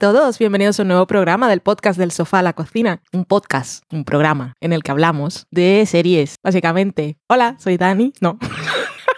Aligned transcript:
Hola 0.00 0.10
a 0.10 0.12
todos, 0.12 0.38
bienvenidos 0.38 0.78
a 0.78 0.82
un 0.82 0.88
nuevo 0.88 1.08
programa 1.08 1.48
del 1.48 1.60
podcast 1.60 1.98
del 1.98 2.12
sofá 2.12 2.38
a 2.38 2.42
la 2.42 2.52
cocina. 2.52 3.02
Un 3.12 3.24
podcast, 3.24 3.82
un 3.90 4.04
programa 4.04 4.54
en 4.60 4.72
el 4.72 4.84
que 4.84 4.92
hablamos 4.92 5.48
de 5.50 5.84
series, 5.86 6.36
básicamente. 6.40 7.18
Hola, 7.26 7.56
soy 7.58 7.78
Dani. 7.78 8.12
No. 8.20 8.38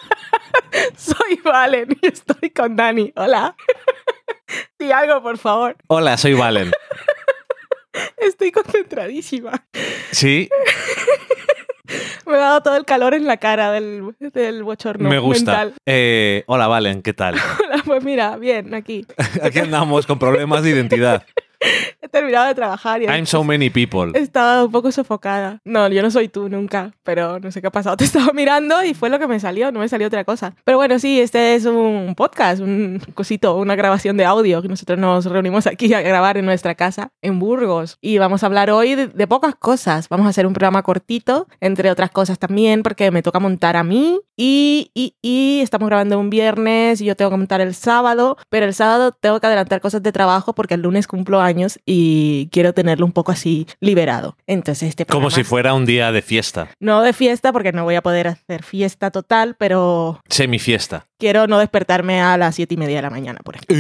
soy 0.97 1.39
Valen 1.45 1.99
y 2.01 2.07
estoy 2.07 2.49
con 2.49 2.77
Dani. 2.77 3.13
Hola. 3.15 3.57
Di 4.79 4.91
algo, 4.91 5.23
por 5.23 5.37
favor. 5.37 5.77
Hola, 5.89 6.17
soy 6.17 6.33
Valen. 6.33 6.73
Estoy 8.17 8.51
concentradísima. 8.51 9.67
Sí, 10.13 10.49
Me 12.31 12.37
ha 12.37 12.41
dado 12.41 12.61
todo 12.63 12.77
el 12.77 12.85
calor 12.85 13.15
en 13.15 13.27
la 13.27 13.37
cara 13.39 13.73
del, 13.73 14.15
del 14.21 14.63
bochorno 14.63 15.09
me 15.09 15.19
gusta. 15.19 15.51
mental. 15.51 15.75
Eh, 15.85 16.45
hola, 16.47 16.69
Valen, 16.69 17.03
¿qué 17.03 17.13
tal? 17.13 17.35
Pues 17.85 18.05
mira, 18.05 18.37
bien, 18.37 18.73
aquí. 18.75 19.05
Aquí 19.43 19.59
andamos 19.59 20.07
con 20.07 20.19
problemas 20.19 20.63
de 20.63 20.71
identidad. 20.71 21.25
He 22.03 22.09
terminado 22.09 22.47
de 22.47 22.55
trabajar 22.55 23.03
y 23.03 23.07
I'm 23.07 23.27
so 23.27 23.45
many 23.45 23.69
people. 23.69 24.11
Estaba 24.15 24.65
un 24.65 24.73
poco 24.73 24.91
sofocada. 24.91 25.59
No, 25.65 25.89
yo 25.89 26.03
no 26.03 26.11
soy 26.11 26.29
tú 26.29 26.49
nunca, 26.49 26.93
pero 27.03 27.39
no 27.39 27.53
sé 27.53 27.61
qué 27.61 27.67
ha 27.67 27.71
pasado. 27.71 27.97
Te 27.99 28.05
estaba 28.05 28.33
mirando 28.33 28.83
y 28.83 28.95
fue 28.95 29.11
lo 29.11 29.19
que 29.19 29.27
me 29.27 29.39
salió, 29.39 29.71
no 29.71 29.81
me 29.81 29.89
salió 29.89 30.07
otra 30.07 30.25
cosa. 30.25 30.55
Pero 30.65 30.79
bueno, 30.79 30.99
sí, 30.99 31.21
este 31.21 31.55
es 31.55 31.67
un 31.67 32.15
podcast, 32.17 32.63
un 32.63 33.01
cosito, 33.15 33.57
una 33.57 33.77
grabación 33.77 34.17
de 34.17 34.25
audio 34.25 34.63
que 34.63 34.69
nosotros 34.69 34.99
nos 34.99 35.27
reunimos 35.27 35.67
aquí 35.67 35.93
a 35.93 36.01
grabar 36.01 36.39
en 36.39 36.47
nuestra 36.47 36.75
casa 36.75 37.11
en 37.21 37.39
Burgos. 37.39 37.99
Y 38.01 38.17
vamos 38.19 38.43
a 38.43 38.47
hablar 38.47 38.71
hoy 38.71 38.95
de, 38.95 39.09
de 39.09 39.27
pocas 39.27 39.55
cosas. 39.55 40.09
Vamos 40.09 40.27
a 40.27 40.31
hacer 40.31 40.47
un 40.47 40.55
programa 40.55 40.83
cortito, 40.83 41.47
entre 41.61 41.91
otras 41.91 42.11
cosas 42.11 42.39
también, 42.39 42.83
porque 42.83 43.11
me 43.11 43.23
toca 43.23 43.39
montar 43.39 43.77
a 43.77 43.85
mí. 43.85 44.21
Y, 44.37 44.91
y, 44.95 45.17
y 45.21 45.61
estamos 45.61 45.89
grabando 45.89 46.19
un 46.19 46.31
viernes 46.31 47.03
y 47.03 47.05
yo 47.05 47.15
tengo 47.15 47.31
que 47.31 47.37
montar 47.37 47.61
el 47.61 47.75
sábado, 47.75 48.39
pero 48.49 48.65
el 48.65 48.73
sábado 48.73 49.13
tengo 49.13 49.39
que 49.39 49.47
adelantar 49.47 49.83
cosas 49.83 50.03
de 50.03 50.13
trabajo 50.13 50.55
porque 50.55 50.75
el 50.75 50.81
lunes 50.81 51.07
cumplo 51.07 51.43
años 51.43 51.50
y 51.87 52.49
quiero 52.53 52.73
tenerlo 52.75 53.07
un 53.07 53.13
poco 53.13 53.33
así 53.33 53.67
liberado. 53.81 54.37
Entonces, 54.47 54.89
este 54.91 55.05
Como 55.07 55.23
programa- 55.29 55.37
si 55.37 55.45
fuera 55.45 55.75
un 55.75 55.87
día 55.87 56.13
de 56.13 56.23
fiesta. 56.23 56.69
no 56.81 57.03
de 57.03 57.13
fiesta, 57.13 57.53
porque 57.53 57.73
no 57.73 57.85
voy 57.85 57.95
a 57.97 58.03
poder 58.03 58.29
hacer 58.29 58.63
fiesta 58.63 59.11
total, 59.11 59.57
pero 59.59 60.21
Semifiesta. 60.29 61.07
quiero 61.19 61.47
no 61.47 61.59
despertarme 61.59 62.21
a 62.21 62.37
las 62.37 62.55
siete 62.55 62.75
y 62.75 62.77
media 62.77 62.97
de 62.97 63.03
la 63.03 63.11
mañana, 63.11 63.41
por 63.45 63.57
ejemplo. 63.57 63.77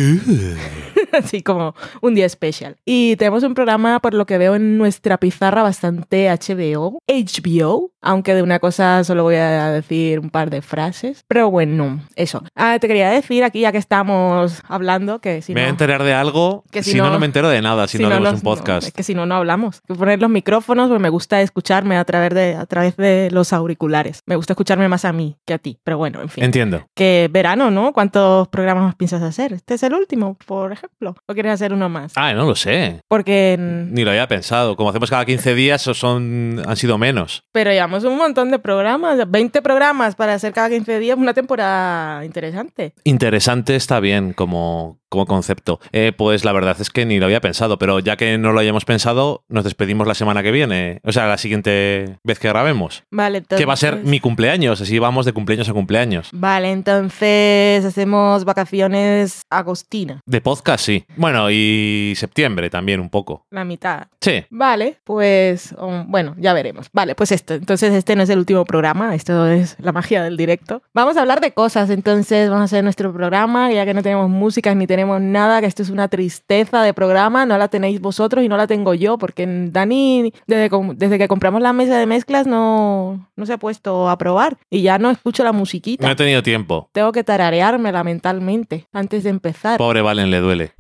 Así 1.18 1.42
como 1.42 1.74
un 2.00 2.14
día 2.14 2.26
especial. 2.26 2.76
Y 2.84 3.16
tenemos 3.16 3.42
un 3.42 3.54
programa, 3.54 4.00
por 4.00 4.14
lo 4.14 4.26
que 4.26 4.38
veo 4.38 4.54
en 4.54 4.78
nuestra 4.78 5.18
pizarra, 5.18 5.62
bastante 5.62 6.28
HBO. 6.30 6.98
HBO, 7.08 7.90
aunque 8.00 8.34
de 8.34 8.42
una 8.42 8.58
cosa 8.58 9.04
solo 9.04 9.22
voy 9.24 9.36
a 9.36 9.70
decir 9.70 10.20
un 10.20 10.30
par 10.30 10.50
de 10.50 10.62
frases. 10.62 11.24
Pero 11.28 11.50
bueno, 11.50 12.00
eso. 12.16 12.42
Ah, 12.54 12.78
te 12.80 12.88
quería 12.88 13.10
decir 13.10 13.44
aquí, 13.44 13.60
ya 13.60 13.72
que 13.72 13.78
estamos 13.78 14.62
hablando, 14.68 15.20
que 15.20 15.42
si 15.42 15.54
me 15.54 15.60
voy 15.62 15.66
a 15.66 15.70
enterar 15.70 16.02
de 16.02 16.14
algo. 16.14 16.64
Que 16.70 16.82
si 16.82 16.92
si 16.92 16.98
no, 16.98 17.04
no- 17.06 17.12
no 17.14 17.18
me 17.20 17.26
entero 17.26 17.48
de 17.48 17.60
nada 17.62 17.86
si, 17.88 17.98
no 17.98 18.08
los- 18.20 18.34
un 18.34 18.40
podcast. 18.40 18.86
es 18.88 18.92
que 18.92 19.02
si 19.02 19.14
no, 19.14 19.26
no 19.26 19.34
hablamos. 19.36 19.76
Hay 19.88 19.94
que 19.94 19.98
poner 19.98 20.20
los 20.20 20.30
micrófonos, 20.30 20.88
porque 20.88 21.02
me 21.02 21.08
gusta 21.08 21.40
escucharme 21.42 21.96
a 21.96 22.04
través, 22.04 22.30
de, 22.34 22.54
a 22.54 22.66
través 22.66 22.96
de 22.96 23.28
los 23.30 23.52
auriculares. 23.52 24.22
Me 24.26 24.36
gusta 24.36 24.52
escucharme 24.54 24.88
más 24.88 25.04
a 25.04 25.12
mí 25.12 25.36
que 25.46 25.54
a 25.54 25.58
ti. 25.58 25.78
Pero 25.84 25.98
bueno, 25.98 26.20
en 26.22 26.28
fin. 26.28 26.44
Entiendo. 26.44 26.86
que 26.94 27.28
verano, 27.30 27.70
¿no? 27.70 27.92
¿Cuántos 27.92 28.48
programas 28.48 28.84
más 28.84 28.94
piensas 28.94 29.22
hacer? 29.22 29.52
¿Este 29.52 29.74
es 29.74 29.82
el 29.82 29.94
último, 29.94 30.36
por 30.46 30.72
ejemplo? 30.72 30.99
¿O 31.26 31.34
quieres 31.34 31.52
hacer 31.52 31.72
uno 31.72 31.88
más? 31.88 32.12
Ah, 32.16 32.32
no 32.34 32.46
lo 32.46 32.54
sé. 32.54 33.00
Porque... 33.08 33.56
Ni 33.58 34.04
lo 34.04 34.10
había 34.10 34.28
pensado. 34.28 34.76
Como 34.76 34.90
hacemos 34.90 35.10
cada 35.10 35.24
15 35.24 35.54
días, 35.54 35.82
son, 35.82 36.62
han 36.66 36.76
sido 36.76 36.98
menos. 36.98 37.42
Pero 37.52 37.70
llevamos 37.70 38.04
un 38.04 38.16
montón 38.16 38.50
de 38.50 38.58
programas, 38.58 39.18
20 39.30 39.62
programas 39.62 40.14
para 40.14 40.34
hacer 40.34 40.52
cada 40.52 40.68
15 40.68 40.98
días, 40.98 41.16
una 41.16 41.34
temporada 41.34 42.24
interesante. 42.24 42.94
Interesante 43.04 43.76
está 43.76 44.00
bien 44.00 44.32
como, 44.32 44.99
como 45.10 45.26
concepto. 45.26 45.80
Eh, 45.92 46.12
pues 46.16 46.44
la 46.44 46.52
verdad 46.52 46.76
es 46.80 46.88
que 46.88 47.04
ni 47.04 47.18
lo 47.18 47.26
había 47.26 47.40
pensado, 47.40 47.78
pero 47.78 47.98
ya 47.98 48.16
que 48.16 48.38
no 48.38 48.52
lo 48.52 48.60
hayamos 48.60 48.86
pensado, 48.86 49.44
nos 49.48 49.64
despedimos 49.64 50.06
la 50.06 50.14
semana 50.14 50.42
que 50.42 50.52
viene. 50.52 51.00
O 51.04 51.12
sea, 51.12 51.26
la 51.26 51.36
siguiente 51.36 52.16
vez 52.24 52.38
que 52.38 52.48
grabemos. 52.48 53.02
Vale, 53.10 53.38
entonces... 53.38 53.60
Que 53.60 53.66
va 53.66 53.74
a 53.74 53.76
ser 53.76 53.96
mi 53.96 54.20
cumpleaños, 54.20 54.80
así 54.80 54.98
vamos 54.98 55.26
de 55.26 55.32
cumpleaños 55.32 55.68
a 55.68 55.72
cumpleaños. 55.72 56.30
Vale, 56.32 56.70
entonces 56.70 57.84
hacemos 57.84 58.44
vacaciones 58.44 59.42
agostina, 59.50 60.20
De 60.24 60.40
podcast, 60.40 60.84
sí. 60.84 61.04
Bueno, 61.16 61.50
y 61.50 62.14
septiembre 62.16 62.70
también 62.70 63.00
un 63.00 63.10
poco. 63.10 63.44
la 63.50 63.64
mitad. 63.64 64.06
Sí. 64.20 64.44
Vale, 64.50 64.98
pues 65.04 65.74
um, 65.78 66.08
bueno, 66.08 66.36
ya 66.38 66.52
veremos. 66.52 66.88
Vale, 66.92 67.16
pues 67.16 67.32
esto. 67.32 67.54
Entonces 67.54 67.92
este 67.94 68.14
no 68.14 68.22
es 68.22 68.30
el 68.30 68.38
último 68.38 68.64
programa, 68.64 69.14
esto 69.14 69.48
es 69.48 69.76
la 69.80 69.90
magia 69.92 70.22
del 70.22 70.36
directo. 70.36 70.82
Vamos 70.94 71.16
a 71.16 71.22
hablar 71.22 71.40
de 71.40 71.52
cosas, 71.52 71.90
entonces 71.90 72.48
vamos 72.48 72.62
a 72.62 72.64
hacer 72.66 72.84
nuestro 72.84 73.12
programa, 73.12 73.72
ya 73.72 73.84
que 73.84 73.92
no 73.92 74.02
tenemos 74.02 74.30
músicas 74.30 74.76
ni 74.76 74.86
tenemos 74.86 74.99
nada, 75.04 75.60
que 75.60 75.66
esto 75.66 75.82
es 75.82 75.90
una 75.90 76.08
tristeza 76.08 76.82
de 76.82 76.94
programa, 76.94 77.46
no 77.46 77.58
la 77.58 77.68
tenéis 77.68 78.00
vosotros 78.00 78.44
y 78.44 78.48
no 78.48 78.56
la 78.56 78.66
tengo 78.66 78.94
yo, 78.94 79.18
porque 79.18 79.46
Dani, 79.46 80.32
desde, 80.46 80.70
desde 80.94 81.18
que 81.18 81.28
compramos 81.28 81.62
la 81.62 81.72
mesa 81.72 81.98
de 81.98 82.06
mezclas, 82.06 82.46
no, 82.46 83.28
no 83.36 83.46
se 83.46 83.52
ha 83.52 83.58
puesto 83.58 84.08
a 84.08 84.18
probar 84.18 84.58
y 84.70 84.82
ya 84.82 84.98
no 84.98 85.10
escucho 85.10 85.44
la 85.44 85.52
musiquita. 85.52 86.06
No 86.06 86.12
he 86.12 86.16
tenido 86.16 86.42
tiempo. 86.42 86.88
Tengo 86.92 87.12
que 87.12 87.24
tarareármela 87.24 88.04
mentalmente 88.04 88.86
antes 88.92 89.24
de 89.24 89.30
empezar. 89.30 89.78
Pobre 89.78 90.02
Valen 90.02 90.30
le 90.30 90.40
duele. 90.40 90.72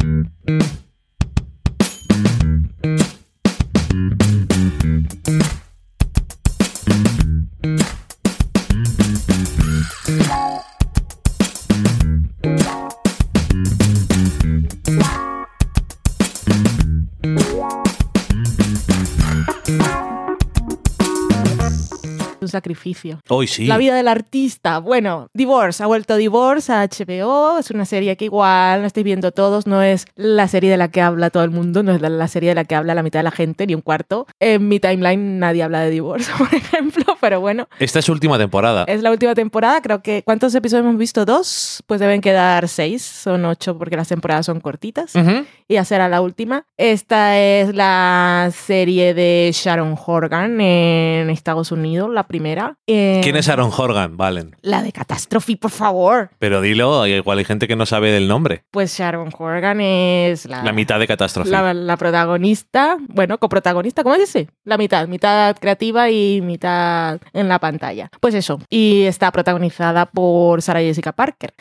Sacrificio. 22.50 23.20
Hoy 23.28 23.46
sí. 23.46 23.66
La 23.66 23.78
vida 23.78 23.94
del 23.94 24.08
artista. 24.08 24.78
Bueno, 24.78 25.28
Divorce. 25.34 25.82
Ha 25.82 25.86
vuelto 25.86 26.16
Divorce 26.16 26.72
a 26.72 26.86
HBO. 26.86 27.58
Es 27.58 27.70
una 27.70 27.84
serie 27.84 28.16
que 28.16 28.26
igual 28.26 28.80
no 28.80 28.86
estáis 28.86 29.04
viendo 29.04 29.32
todos. 29.32 29.66
No 29.66 29.82
es 29.82 30.06
la 30.16 30.48
serie 30.48 30.70
de 30.70 30.76
la 30.76 30.88
que 30.88 31.00
habla 31.00 31.30
todo 31.30 31.44
el 31.44 31.50
mundo. 31.50 31.82
No 31.82 31.92
es 31.92 32.00
la, 32.00 32.28
serie 32.28 32.50
de 32.50 32.54
la 32.54 32.64
que 32.64 32.74
habla 32.74 32.94
la 32.94 33.02
mitad 33.02 33.20
de 33.20 33.24
la 33.24 33.30
gente, 33.30 33.66
ni 33.66 33.74
un 33.74 33.80
cuarto. 33.80 34.26
En 34.38 34.68
mi 34.68 34.80
timeline 34.80 35.38
nadie 35.38 35.62
habla 35.62 35.80
de 35.80 35.90
Divorce, 35.90 36.30
por 36.38 36.52
ejemplo. 36.54 37.04
Pero 37.20 37.40
bueno, 37.40 37.68
Esta 37.78 37.98
es 37.98 38.04
su 38.04 38.12
última 38.12 38.38
temporada. 38.38 38.84
es 38.84 39.02
la 39.02 39.10
última 39.10 39.34
temporada. 39.34 39.80
Creo 39.82 40.02
que... 40.02 40.22
¿Cuántos 40.24 40.54
episodios 40.54 40.84
hemos 40.86 40.98
visto? 40.98 41.24
¿Dos? 41.24 41.82
Pues 41.86 42.00
deben 42.00 42.20
quedar 42.20 42.68
seis. 42.68 43.02
Son 43.02 43.44
ocho 43.44 43.76
porque 43.78 43.96
las 43.96 44.08
temporadas 44.08 44.46
son 44.46 44.60
cortitas. 44.60 45.14
Ujú. 45.14 45.44
Y 45.68 45.74
ya 45.74 45.84
será 45.84 46.08
la 46.08 46.20
última. 46.20 46.64
Esta 46.76 47.38
es 47.38 47.74
la 47.74 48.50
serie 48.54 49.14
de 49.14 49.50
Sharon 49.52 49.96
Horgan 50.04 50.60
en 50.60 51.30
Estados 51.30 51.72
Unidos, 51.72 52.10
la 52.10 52.24
primera. 52.24 52.39
Eh, 52.86 53.20
¿Quién 53.22 53.36
es 53.36 53.48
Aaron 53.48 53.70
Horgan, 53.76 54.16
Valen? 54.16 54.56
La 54.62 54.82
de 54.82 54.92
Catástrofe, 54.92 55.56
por 55.56 55.70
favor. 55.70 56.30
Pero 56.38 56.60
dilo, 56.60 57.06
igual 57.06 57.38
hay 57.38 57.44
gente 57.44 57.68
que 57.68 57.76
no 57.76 57.86
sabe 57.86 58.10
del 58.10 58.28
nombre. 58.28 58.64
Pues 58.70 58.96
Sharon 58.98 59.30
Horgan 59.36 59.80
es 59.80 60.46
la, 60.46 60.62
La 60.62 60.72
mitad 60.72 60.98
de 60.98 61.06
catástrofe. 61.06 61.50
la, 61.50 61.72
la 61.74 61.96
protagonista, 61.96 62.96
bueno, 63.08 63.38
coprotagonista, 63.38 64.02
¿cómo 64.02 64.14
es 64.14 64.22
ese? 64.22 64.48
La 64.64 64.76
mitad, 64.78 65.06
mitad 65.08 65.56
creativa 65.58 66.10
y 66.10 66.40
mitad 66.40 67.20
en 67.32 67.48
la 67.48 67.58
pantalla. 67.58 68.10
Pues 68.20 68.34
eso, 68.34 68.60
y 68.68 69.02
está 69.02 69.30
protagonizada 69.32 70.06
por 70.06 70.62
Sarah 70.62 70.80
Jessica 70.80 71.12
Parker 71.12 71.54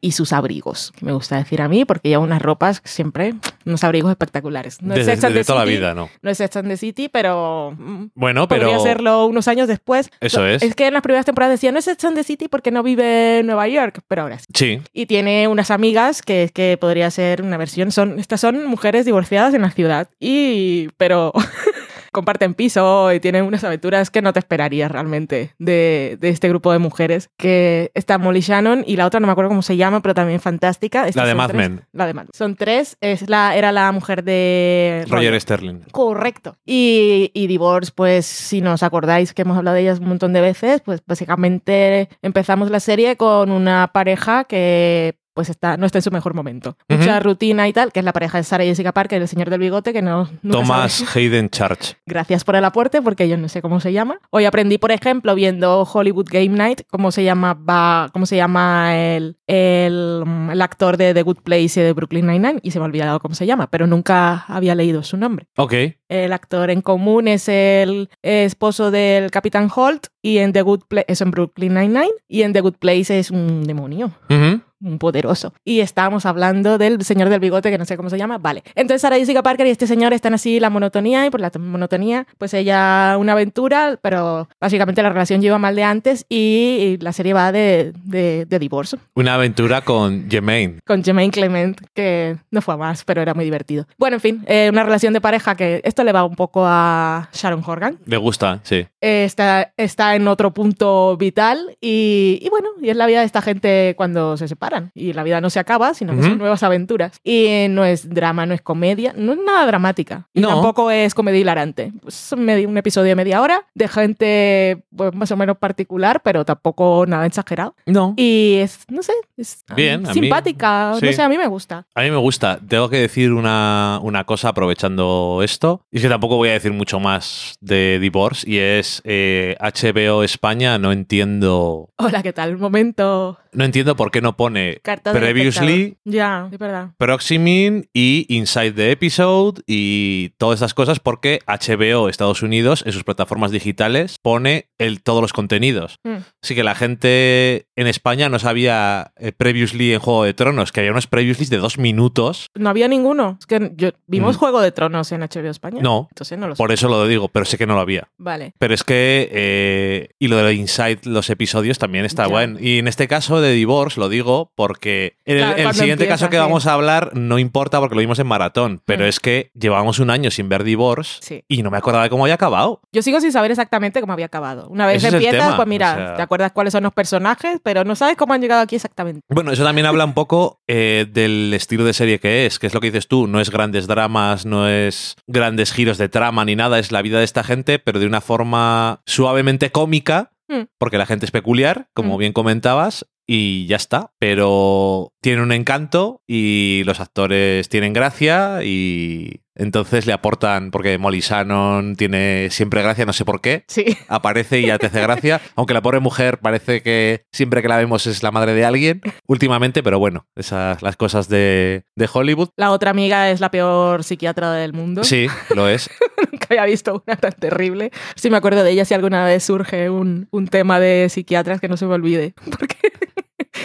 y 0.00 0.12
sus 0.12 0.32
abrigos, 0.32 0.92
que 0.96 1.04
me 1.06 1.12
gusta 1.12 1.36
decir 1.36 1.62
a 1.62 1.68
mí 1.68 1.84
porque 1.84 2.08
lleva 2.08 2.22
unas 2.22 2.42
ropas 2.42 2.82
siempre, 2.84 3.34
unos 3.64 3.84
abrigos 3.84 4.10
espectaculares. 4.10 4.82
No 4.82 4.94
es 4.94 5.06
Desde, 5.06 5.32
the 5.32 5.44
toda 5.44 5.60
la 5.60 5.64
City, 5.66 5.76
vida, 5.78 5.94
¿no? 5.94 6.08
No 6.22 6.30
es 6.30 6.38
Sex 6.38 6.56
and 6.56 6.68
the 6.68 6.76
City, 6.76 7.08
pero 7.08 7.74
mm, 7.76 8.06
Bueno, 8.14 8.48
pero... 8.48 8.66
podría 8.68 8.82
serlo 8.82 9.26
unos 9.26 9.48
años 9.48 9.68
después. 9.68 10.10
Eso 10.26 10.46
es. 10.46 10.62
Es 10.62 10.74
que 10.74 10.86
en 10.86 10.94
las 10.94 11.02
primeras 11.02 11.26
temporadas 11.26 11.54
decían, 11.54 11.74
no 11.74 11.78
es 11.78 11.84
Sex 11.84 12.04
and 12.04 12.16
the 12.16 12.24
City 12.24 12.48
porque 12.48 12.70
no 12.70 12.82
vive 12.82 13.40
en 13.40 13.46
Nueva 13.46 13.68
York, 13.68 14.00
pero 14.08 14.22
ahora 14.22 14.38
sí. 14.38 14.46
Sí. 14.54 14.80
Y 14.92 15.06
tiene 15.06 15.48
unas 15.48 15.70
amigas 15.70 16.22
que, 16.22 16.50
que 16.52 16.76
podría 16.80 17.10
ser 17.10 17.42
una 17.42 17.56
versión. 17.56 17.92
Son, 17.92 18.18
estas 18.18 18.40
son 18.40 18.66
mujeres 18.66 19.04
divorciadas 19.04 19.54
en 19.54 19.62
la 19.62 19.70
ciudad. 19.70 20.08
Y. 20.20 20.88
pero. 20.96 21.32
comparten 22.16 22.54
piso 22.54 23.12
y 23.12 23.20
tienen 23.20 23.44
unas 23.44 23.62
aventuras 23.62 24.10
que 24.10 24.22
no 24.22 24.32
te 24.32 24.38
esperarías 24.38 24.90
realmente 24.90 25.54
de, 25.58 26.16
de 26.18 26.30
este 26.30 26.48
grupo 26.48 26.72
de 26.72 26.78
mujeres. 26.78 27.28
Que 27.36 27.90
está 27.92 28.16
Molly 28.16 28.40
Shannon 28.40 28.84
y 28.86 28.96
la 28.96 29.04
otra 29.04 29.20
no 29.20 29.26
me 29.26 29.32
acuerdo 29.32 29.50
cómo 29.50 29.60
se 29.60 29.76
llama, 29.76 30.00
pero 30.00 30.14
también 30.14 30.40
fantástica. 30.40 31.06
Estas 31.06 31.24
La 31.24 31.28
de 31.28 31.34
Mad 31.34 31.48
tres. 31.48 31.58
Men. 31.58 31.84
La 31.92 32.06
de 32.06 32.14
Mad 32.14 32.24
Men. 32.24 32.30
Son 32.32 32.56
tres. 32.56 32.96
Es 33.02 33.28
la, 33.28 33.54
era 33.54 33.70
la 33.70 33.92
mujer 33.92 34.24
de 34.24 35.04
Roger 35.10 35.38
Sterling. 35.38 35.80
Correcto. 35.92 36.56
Y, 36.64 37.30
y 37.34 37.48
Divorce, 37.48 37.92
pues 37.94 38.24
si 38.24 38.62
nos 38.62 38.82
acordáis 38.82 39.34
que 39.34 39.42
hemos 39.42 39.58
hablado 39.58 39.74
de 39.74 39.82
ellas 39.82 40.00
un 40.00 40.08
montón 40.08 40.32
de 40.32 40.40
veces, 40.40 40.80
pues 40.80 41.02
básicamente 41.06 42.08
empezamos 42.22 42.70
la 42.70 42.80
serie 42.80 43.16
con 43.16 43.50
una 43.50 43.90
pareja 43.92 44.44
que 44.44 45.18
pues 45.36 45.50
está, 45.50 45.76
no 45.76 45.84
está 45.86 45.98
en 45.98 46.02
su 46.02 46.10
mejor 46.10 46.32
momento. 46.34 46.76
Mucha 46.88 47.20
rutina 47.20 47.68
y 47.68 47.72
tal, 47.72 47.92
que 47.92 48.00
es 48.00 48.04
la 48.04 48.12
pareja 48.14 48.38
de 48.38 48.44
Sarah 48.44 48.64
y 48.64 48.68
Jessica 48.68 48.90
Parker, 48.92 49.20
el 49.20 49.28
señor 49.28 49.50
del 49.50 49.60
bigote, 49.60 49.92
que 49.92 50.00
no... 50.02 50.28
Thomas. 50.50 51.04
Hayden 51.14 51.50
Church. 51.50 51.94
Gracias 52.06 52.42
por 52.42 52.56
el 52.56 52.64
aporte, 52.64 53.02
porque 53.02 53.28
yo 53.28 53.36
no 53.36 53.48
sé 53.50 53.60
cómo 53.62 53.78
se 53.80 53.92
llama. 53.92 54.18
Hoy 54.30 54.46
aprendí, 54.46 54.78
por 54.78 54.90
ejemplo, 54.92 55.34
viendo 55.34 55.82
Hollywood 55.82 56.26
Game 56.30 56.48
Night, 56.56 56.80
cómo 56.90 57.12
se 57.12 57.22
llama, 57.22 57.52
va- 57.54 58.08
cómo 58.12 58.24
se 58.24 58.36
llama 58.36 58.96
el, 58.96 59.36
el, 59.46 60.24
el 60.50 60.62
actor 60.62 60.96
de 60.96 61.12
The 61.12 61.22
Good 61.22 61.40
Place 61.44 61.78
y 61.80 61.82
de 61.82 61.92
Brooklyn 61.92 62.26
Nine-Nine, 62.26 62.60
y 62.62 62.70
se 62.70 62.78
me 62.78 62.84
ha 62.84 62.86
olvidado 62.86 63.20
cómo 63.20 63.34
se 63.34 63.44
llama, 63.46 63.68
pero 63.70 63.86
nunca 63.86 64.44
había 64.48 64.74
leído 64.74 65.02
su 65.02 65.16
nombre. 65.18 65.46
Ok. 65.56 65.74
El 66.08 66.32
actor 66.32 66.70
en 66.70 66.80
común 66.80 67.28
es 67.28 67.48
el 67.48 68.08
esposo 68.22 68.90
del 68.90 69.30
Capitán 69.30 69.68
Holt 69.74 70.06
y 70.22 70.38
en 70.38 70.52
The 70.52 70.62
Good 70.62 70.84
Place 70.88 71.04
es 71.08 71.20
en 71.20 71.30
Brooklyn 71.30 71.74
Nine-Nine 71.74 72.10
y 72.28 72.42
en 72.42 72.52
The 72.52 72.60
Good 72.60 72.76
Place 72.78 73.18
es 73.18 73.30
un 73.30 73.64
demonio 73.64 74.12
Ujú. 74.30 74.60
Un 74.80 74.98
poderoso. 74.98 75.52
Y 75.64 75.80
estábamos 75.80 76.26
hablando 76.26 76.78
del 76.78 77.02
señor 77.02 77.28
del 77.28 77.40
bigote, 77.40 77.70
que 77.70 77.78
no 77.78 77.84
sé 77.84 77.96
cómo 77.96 78.10
se 78.10 78.18
llama. 78.18 78.38
Vale. 78.38 78.62
Entonces 78.74 79.02
Sarah 79.02 79.16
Jessica 79.16 79.42
Parker 79.42 79.66
y 79.66 79.70
este 79.70 79.86
señor 79.86 80.12
están 80.12 80.34
así 80.34 80.60
la 80.60 80.70
monotonía 80.70 81.26
y 81.26 81.30
por 81.30 81.40
la 81.40 81.50
monotonía, 81.58 82.26
pues 82.38 82.54
ella 82.54 83.16
una 83.18 83.32
aventura, 83.32 83.98
pero 84.02 84.48
básicamente 84.60 85.02
la 85.02 85.10
relación 85.10 85.40
lleva 85.40 85.58
mal 85.58 85.76
de 85.76 85.82
antes 85.84 86.26
y, 86.28 86.36
y 86.80 86.96
la 86.98 87.12
serie 87.12 87.32
va 87.32 87.52
de, 87.52 87.92
de, 88.04 88.44
de 88.46 88.58
divorcio. 88.58 88.98
Una 89.14 89.34
aventura 89.34 89.80
con 89.82 90.30
Jermaine. 90.30 90.80
Con 90.86 91.02
Jermaine 91.02 91.30
Clement, 91.32 91.80
que 91.94 92.36
no 92.50 92.62
fue 92.62 92.76
más, 92.76 93.04
pero 93.04 93.22
era 93.22 93.34
muy 93.34 93.44
divertido. 93.44 93.86
Bueno, 93.98 94.16
en 94.16 94.20
fin, 94.20 94.44
eh, 94.46 94.68
una 94.70 94.84
relación 94.84 95.12
de 95.12 95.20
pareja 95.20 95.54
que 95.54 95.80
esto 95.84 96.04
le 96.04 96.12
va 96.12 96.24
un 96.24 96.36
poco 96.36 96.64
a 96.66 97.28
Sharon 97.32 97.62
Horgan. 97.64 97.98
Le 98.04 98.16
gusta, 98.16 98.60
sí. 98.62 98.86
Eh, 99.00 99.24
está, 99.24 99.72
está 99.76 100.14
en 100.16 100.28
otro 100.28 100.52
punto 100.52 101.16
vital 101.16 101.76
y, 101.80 102.38
y 102.42 102.48
bueno, 102.50 102.68
y 102.80 102.90
es 102.90 102.96
la 102.96 103.06
vida 103.06 103.20
de 103.20 103.26
esta 103.26 103.42
gente 103.42 103.94
cuando 103.96 104.36
se 104.36 104.48
separan. 104.66 104.90
Y 104.94 105.12
la 105.12 105.22
vida 105.22 105.40
no 105.40 105.50
se 105.50 105.58
acaba, 105.58 105.94
sino 105.94 106.12
que 106.12 106.20
Ujú. 106.20 106.28
son 106.30 106.38
nuevas 106.38 106.62
aventuras. 106.62 107.18
Y 107.24 107.66
no 107.70 107.84
es 107.84 108.08
drama, 108.08 108.46
no 108.46 108.54
es 108.54 108.60
comedia, 108.62 109.12
no 109.16 109.32
es 109.32 109.38
nada 109.44 109.66
dramática. 109.66 110.28
Y 110.34 110.40
No. 110.40 110.48
tampoco 110.48 110.90
es 110.90 111.14
comedia 111.14 111.40
hilarante. 111.40 111.92
Es 112.06 112.32
un, 112.32 112.46
medi- 112.46 112.66
un 112.66 112.76
episodio 112.78 113.08
de 113.08 113.14
media 113.16 113.40
hora 113.42 113.64
de 113.74 113.88
gente 113.88 114.82
pues, 114.94 115.14
más 115.14 115.30
o 115.30 115.36
menos 115.36 115.56
particular, 115.58 116.20
pero 116.22 116.44
tampoco 116.44 117.04
nada 117.06 117.26
exagerado. 117.26 117.74
No. 117.86 118.14
Y 118.16 118.56
es, 118.60 118.80
no 118.88 119.02
sé, 119.02 119.12
es 119.36 119.64
Bien, 119.74 120.04
a 120.06 120.08
mí- 120.12 120.20
simpática. 120.20 120.94
sí. 121.00 121.06
No 121.06 121.12
sé, 121.12 121.22
a 121.22 121.28
mí 121.28 121.38
me 121.38 121.46
gusta. 121.46 121.86
A 121.94 122.02
mí 122.02 122.10
me 122.10 122.16
gusta. 122.16 122.58
Tengo 122.66 122.88
que 122.88 122.98
decir 123.00 123.32
una, 123.32 123.98
una 124.02 124.24
cosa 124.24 124.48
aprovechando 124.50 125.40
esto. 125.42 125.82
Y 125.90 125.96
es 125.96 126.02
que 126.02 126.08
tampoco 126.08 126.36
voy 126.36 126.48
a 126.48 126.52
decir 126.52 126.72
mucho 126.72 127.00
más 127.00 127.56
de 127.60 127.98
Divorce. 128.00 128.48
Y 128.48 128.58
es 128.58 129.02
eh, 129.04 129.56
HBO 129.60 130.22
España. 130.22 130.78
No 130.78 130.92
entiendo. 130.92 131.90
Hola, 131.96 132.22
¿qué 132.22 132.32
tal? 132.32 132.56
Momento. 132.58 133.38
No 133.56 133.64
entiendo 133.64 133.96
por 133.96 134.10
qué 134.10 134.20
no 134.20 134.36
pone 134.36 134.78
Carta 134.82 135.12
Previously. 135.12 135.96
Ya, 136.04 136.48
es 136.52 136.58
verdad. 136.58 136.90
Proximing 136.98 137.88
y 137.94 138.26
Inside 138.28 138.72
the 138.72 138.90
Episode 138.90 139.62
y 139.66 140.30
todas 140.38 140.58
estas 140.58 140.74
cosas 140.74 141.00
porque 141.00 141.40
HBO 141.46 142.08
Estados 142.08 142.42
Unidos 142.42 142.82
en 142.86 142.92
sus 142.92 143.04
plataformas 143.04 143.50
digitales 143.50 144.18
pone 144.20 144.68
el, 144.78 145.02
todos 145.02 145.22
los 145.22 145.32
contenidos. 145.32 145.98
Mm. 146.04 146.16
Así 146.42 146.54
que 146.54 146.62
la 146.62 146.74
gente 146.74 147.66
en 147.76 147.86
España 147.86 148.28
no 148.28 148.38
sabía 148.38 149.12
eh, 149.16 149.32
Previously 149.32 149.94
en 149.94 150.00
Juego 150.00 150.24
de 150.24 150.34
Tronos, 150.34 150.72
que 150.72 150.80
había 150.80 150.92
unos 150.92 151.06
Previously 151.06 151.46
de 151.46 151.56
dos 151.58 151.78
minutos. 151.78 152.48
No 152.54 152.68
había 152.70 152.88
ninguno. 152.88 153.36
Es 153.40 153.46
que 153.46 153.72
yo, 153.76 153.90
vimos 154.06 154.36
Mm. 154.36 154.38
Juego 154.38 154.60
de 154.60 154.72
Tronos 154.72 155.10
en 155.12 155.22
HBO 155.22 155.48
España. 155.48 155.80
No. 155.80 156.08
Entonces 156.10 156.36
no 156.38 156.48
lo 156.48 156.54
sé. 156.54 156.58
Por 156.58 156.72
eso 156.72 156.88
lo 156.88 157.06
digo, 157.06 157.28
pero 157.28 157.46
sé 157.46 157.56
que 157.56 157.66
no 157.66 157.74
lo 157.74 157.80
había. 157.80 158.08
Vale. 158.18 158.52
Pero 158.58 158.74
es 158.74 158.84
que, 158.84 159.28
eh, 159.32 160.08
y 160.18 160.28
lo 160.28 160.36
de 160.36 160.52
Inside 160.54 161.00
los 161.04 161.30
episodios 161.30 161.78
también 161.78 162.04
está 162.04 162.24
Ya. 162.24 162.28
bueno. 162.28 162.58
Y 162.60 162.78
en 162.78 162.88
este 162.88 163.08
caso 163.08 163.40
de 163.46 163.52
Divorce 163.52 163.98
lo 164.00 164.08
digo 164.08 164.52
porque 164.54 165.16
en 165.24 165.38
el, 165.38 165.42
Claro, 165.44 165.56
el 165.70 165.74
siguiente 165.74 166.04
empieza, 166.04 166.14
caso 166.26 166.30
que 166.30 166.36
sí. 166.36 166.40
vamos 166.40 166.66
a 166.66 166.72
hablar 166.74 167.10
no 167.14 167.38
importa 167.38 167.78
porque 167.80 167.94
lo 167.94 168.00
vimos 168.00 168.18
en 168.18 168.26
maratón, 168.26 168.82
pero 168.84 169.04
Mm. 169.04 169.08
es 169.08 169.20
que 169.20 169.50
llevamos 169.54 169.98
un 169.98 170.10
año 170.10 170.30
sin 170.30 170.48
ver 170.48 170.64
Divorce 170.64 171.18
Sí. 171.22 171.44
y 171.48 171.62
no 171.62 171.70
me 171.70 171.78
acordaba 171.78 172.04
de 172.04 172.10
cómo 172.10 172.24
había 172.24 172.34
acabado. 172.34 172.80
Yo 172.92 173.02
sigo 173.02 173.20
sin 173.20 173.32
saber 173.32 173.50
exactamente 173.50 174.00
cómo 174.00 174.12
había 174.12 174.26
acabado. 174.26 174.68
Una 174.68 174.86
vez 174.86 175.02
Ese 175.04 175.16
empiezas, 175.16 175.54
pues 175.54 175.68
mira, 175.68 175.92
o 175.92 175.96
sea- 175.96 176.14
te 176.16 176.22
acuerdas 176.22 176.52
cuáles 176.52 176.72
son 176.72 176.82
los 176.82 176.92
personajes, 176.92 177.58
pero 177.62 177.84
no 177.84 177.94
sabes 177.96 178.16
cómo 178.16 178.34
han 178.34 178.40
llegado 178.40 178.60
aquí 178.62 178.76
exactamente. 178.76 179.20
Bueno, 179.28 179.52
eso 179.52 179.64
también 179.64 179.86
habla 179.86 180.04
un 180.04 180.14
poco 180.14 180.60
eh, 180.68 181.06
del 181.10 181.52
estilo 181.54 181.84
de 181.84 181.92
serie 181.92 182.18
que 182.18 182.46
es, 182.46 182.58
que 182.58 182.66
es 182.66 182.74
lo 182.74 182.80
que 182.80 182.88
dices 182.90 183.08
tú, 183.08 183.26
no 183.26 183.40
es 183.40 183.50
grandes 183.50 183.86
dramas, 183.86 184.44
no 184.46 184.68
es 184.68 185.16
grandes 185.26 185.72
giros 185.72 185.98
de 185.98 186.08
trama 186.08 186.44
ni 186.44 186.56
nada, 186.56 186.78
es 186.78 186.92
la 186.92 187.02
vida 187.02 187.18
de 187.18 187.24
esta 187.24 187.44
gente, 187.44 187.78
pero 187.78 187.98
de 188.00 188.06
una 188.06 188.20
forma 188.20 189.00
suavemente 189.06 189.70
cómica, 189.70 190.30
Mm. 190.48 190.62
porque 190.78 190.98
la 190.98 191.06
gente 191.06 191.24
es 191.26 191.32
peculiar, 191.32 191.88
como 191.92 192.14
Mm. 192.14 192.18
bien 192.18 192.32
comentabas, 192.32 193.06
y 193.26 193.66
ya 193.66 193.76
está. 193.76 194.12
Pero 194.18 195.12
tiene 195.20 195.42
un 195.42 195.52
encanto 195.52 196.22
y 196.26 196.82
los 196.84 197.00
actores 197.00 197.68
tienen 197.68 197.92
gracia 197.92 198.62
y 198.62 199.42
entonces 199.56 200.06
le 200.06 200.12
aportan, 200.12 200.70
porque 200.70 200.98
Molly 200.98 201.20
Shannon 201.20 201.96
tiene 201.96 202.48
siempre 202.50 202.82
gracia, 202.82 203.06
no 203.06 203.12
sé 203.12 203.24
por 203.24 203.40
qué. 203.40 203.64
Sí. 203.68 203.96
Aparece 204.08 204.60
y 204.60 204.66
ya 204.66 204.78
te 204.78 204.86
hace 204.86 205.00
gracia, 205.00 205.40
aunque 205.56 205.74
la 205.74 205.82
pobre 205.82 206.00
mujer 206.00 206.38
parece 206.38 206.82
que 206.82 207.24
siempre 207.32 207.62
que 207.62 207.68
la 207.68 207.78
vemos 207.78 208.06
es 208.06 208.22
la 208.22 208.30
madre 208.30 208.54
de 208.54 208.64
alguien 208.64 209.00
últimamente, 209.26 209.82
pero 209.82 209.98
bueno, 209.98 210.26
esas 210.36 210.82
las 210.82 210.96
cosas 210.96 211.28
de, 211.28 211.84
de 211.96 212.08
Hollywood. 212.12 212.50
La 212.56 212.70
otra 212.70 212.90
amiga 212.90 213.30
es 213.30 213.40
la 213.40 213.50
peor 213.50 214.04
psiquiatra 214.04 214.52
del 214.52 214.74
mundo. 214.74 215.04
Sí, 215.04 215.26
lo 215.54 215.68
es. 215.68 215.88
Nunca 216.32 216.46
había 216.50 216.66
visto 216.66 217.02
una 217.06 217.16
tan 217.16 217.32
terrible. 217.32 217.90
Sí 218.14 218.28
me 218.28 218.36
acuerdo 218.36 218.62
de 218.62 218.70
ella 218.70 218.84
si 218.84 218.94
alguna 218.94 219.24
vez 219.24 219.42
surge 219.42 219.88
un, 219.88 220.28
un 220.30 220.48
tema 220.48 220.78
de 220.80 221.08
psiquiatras 221.08 221.60
que 221.60 221.68
no 221.68 221.76
se 221.76 221.86
me 221.86 221.94
olvide. 221.94 222.34
Porque, 222.58 222.76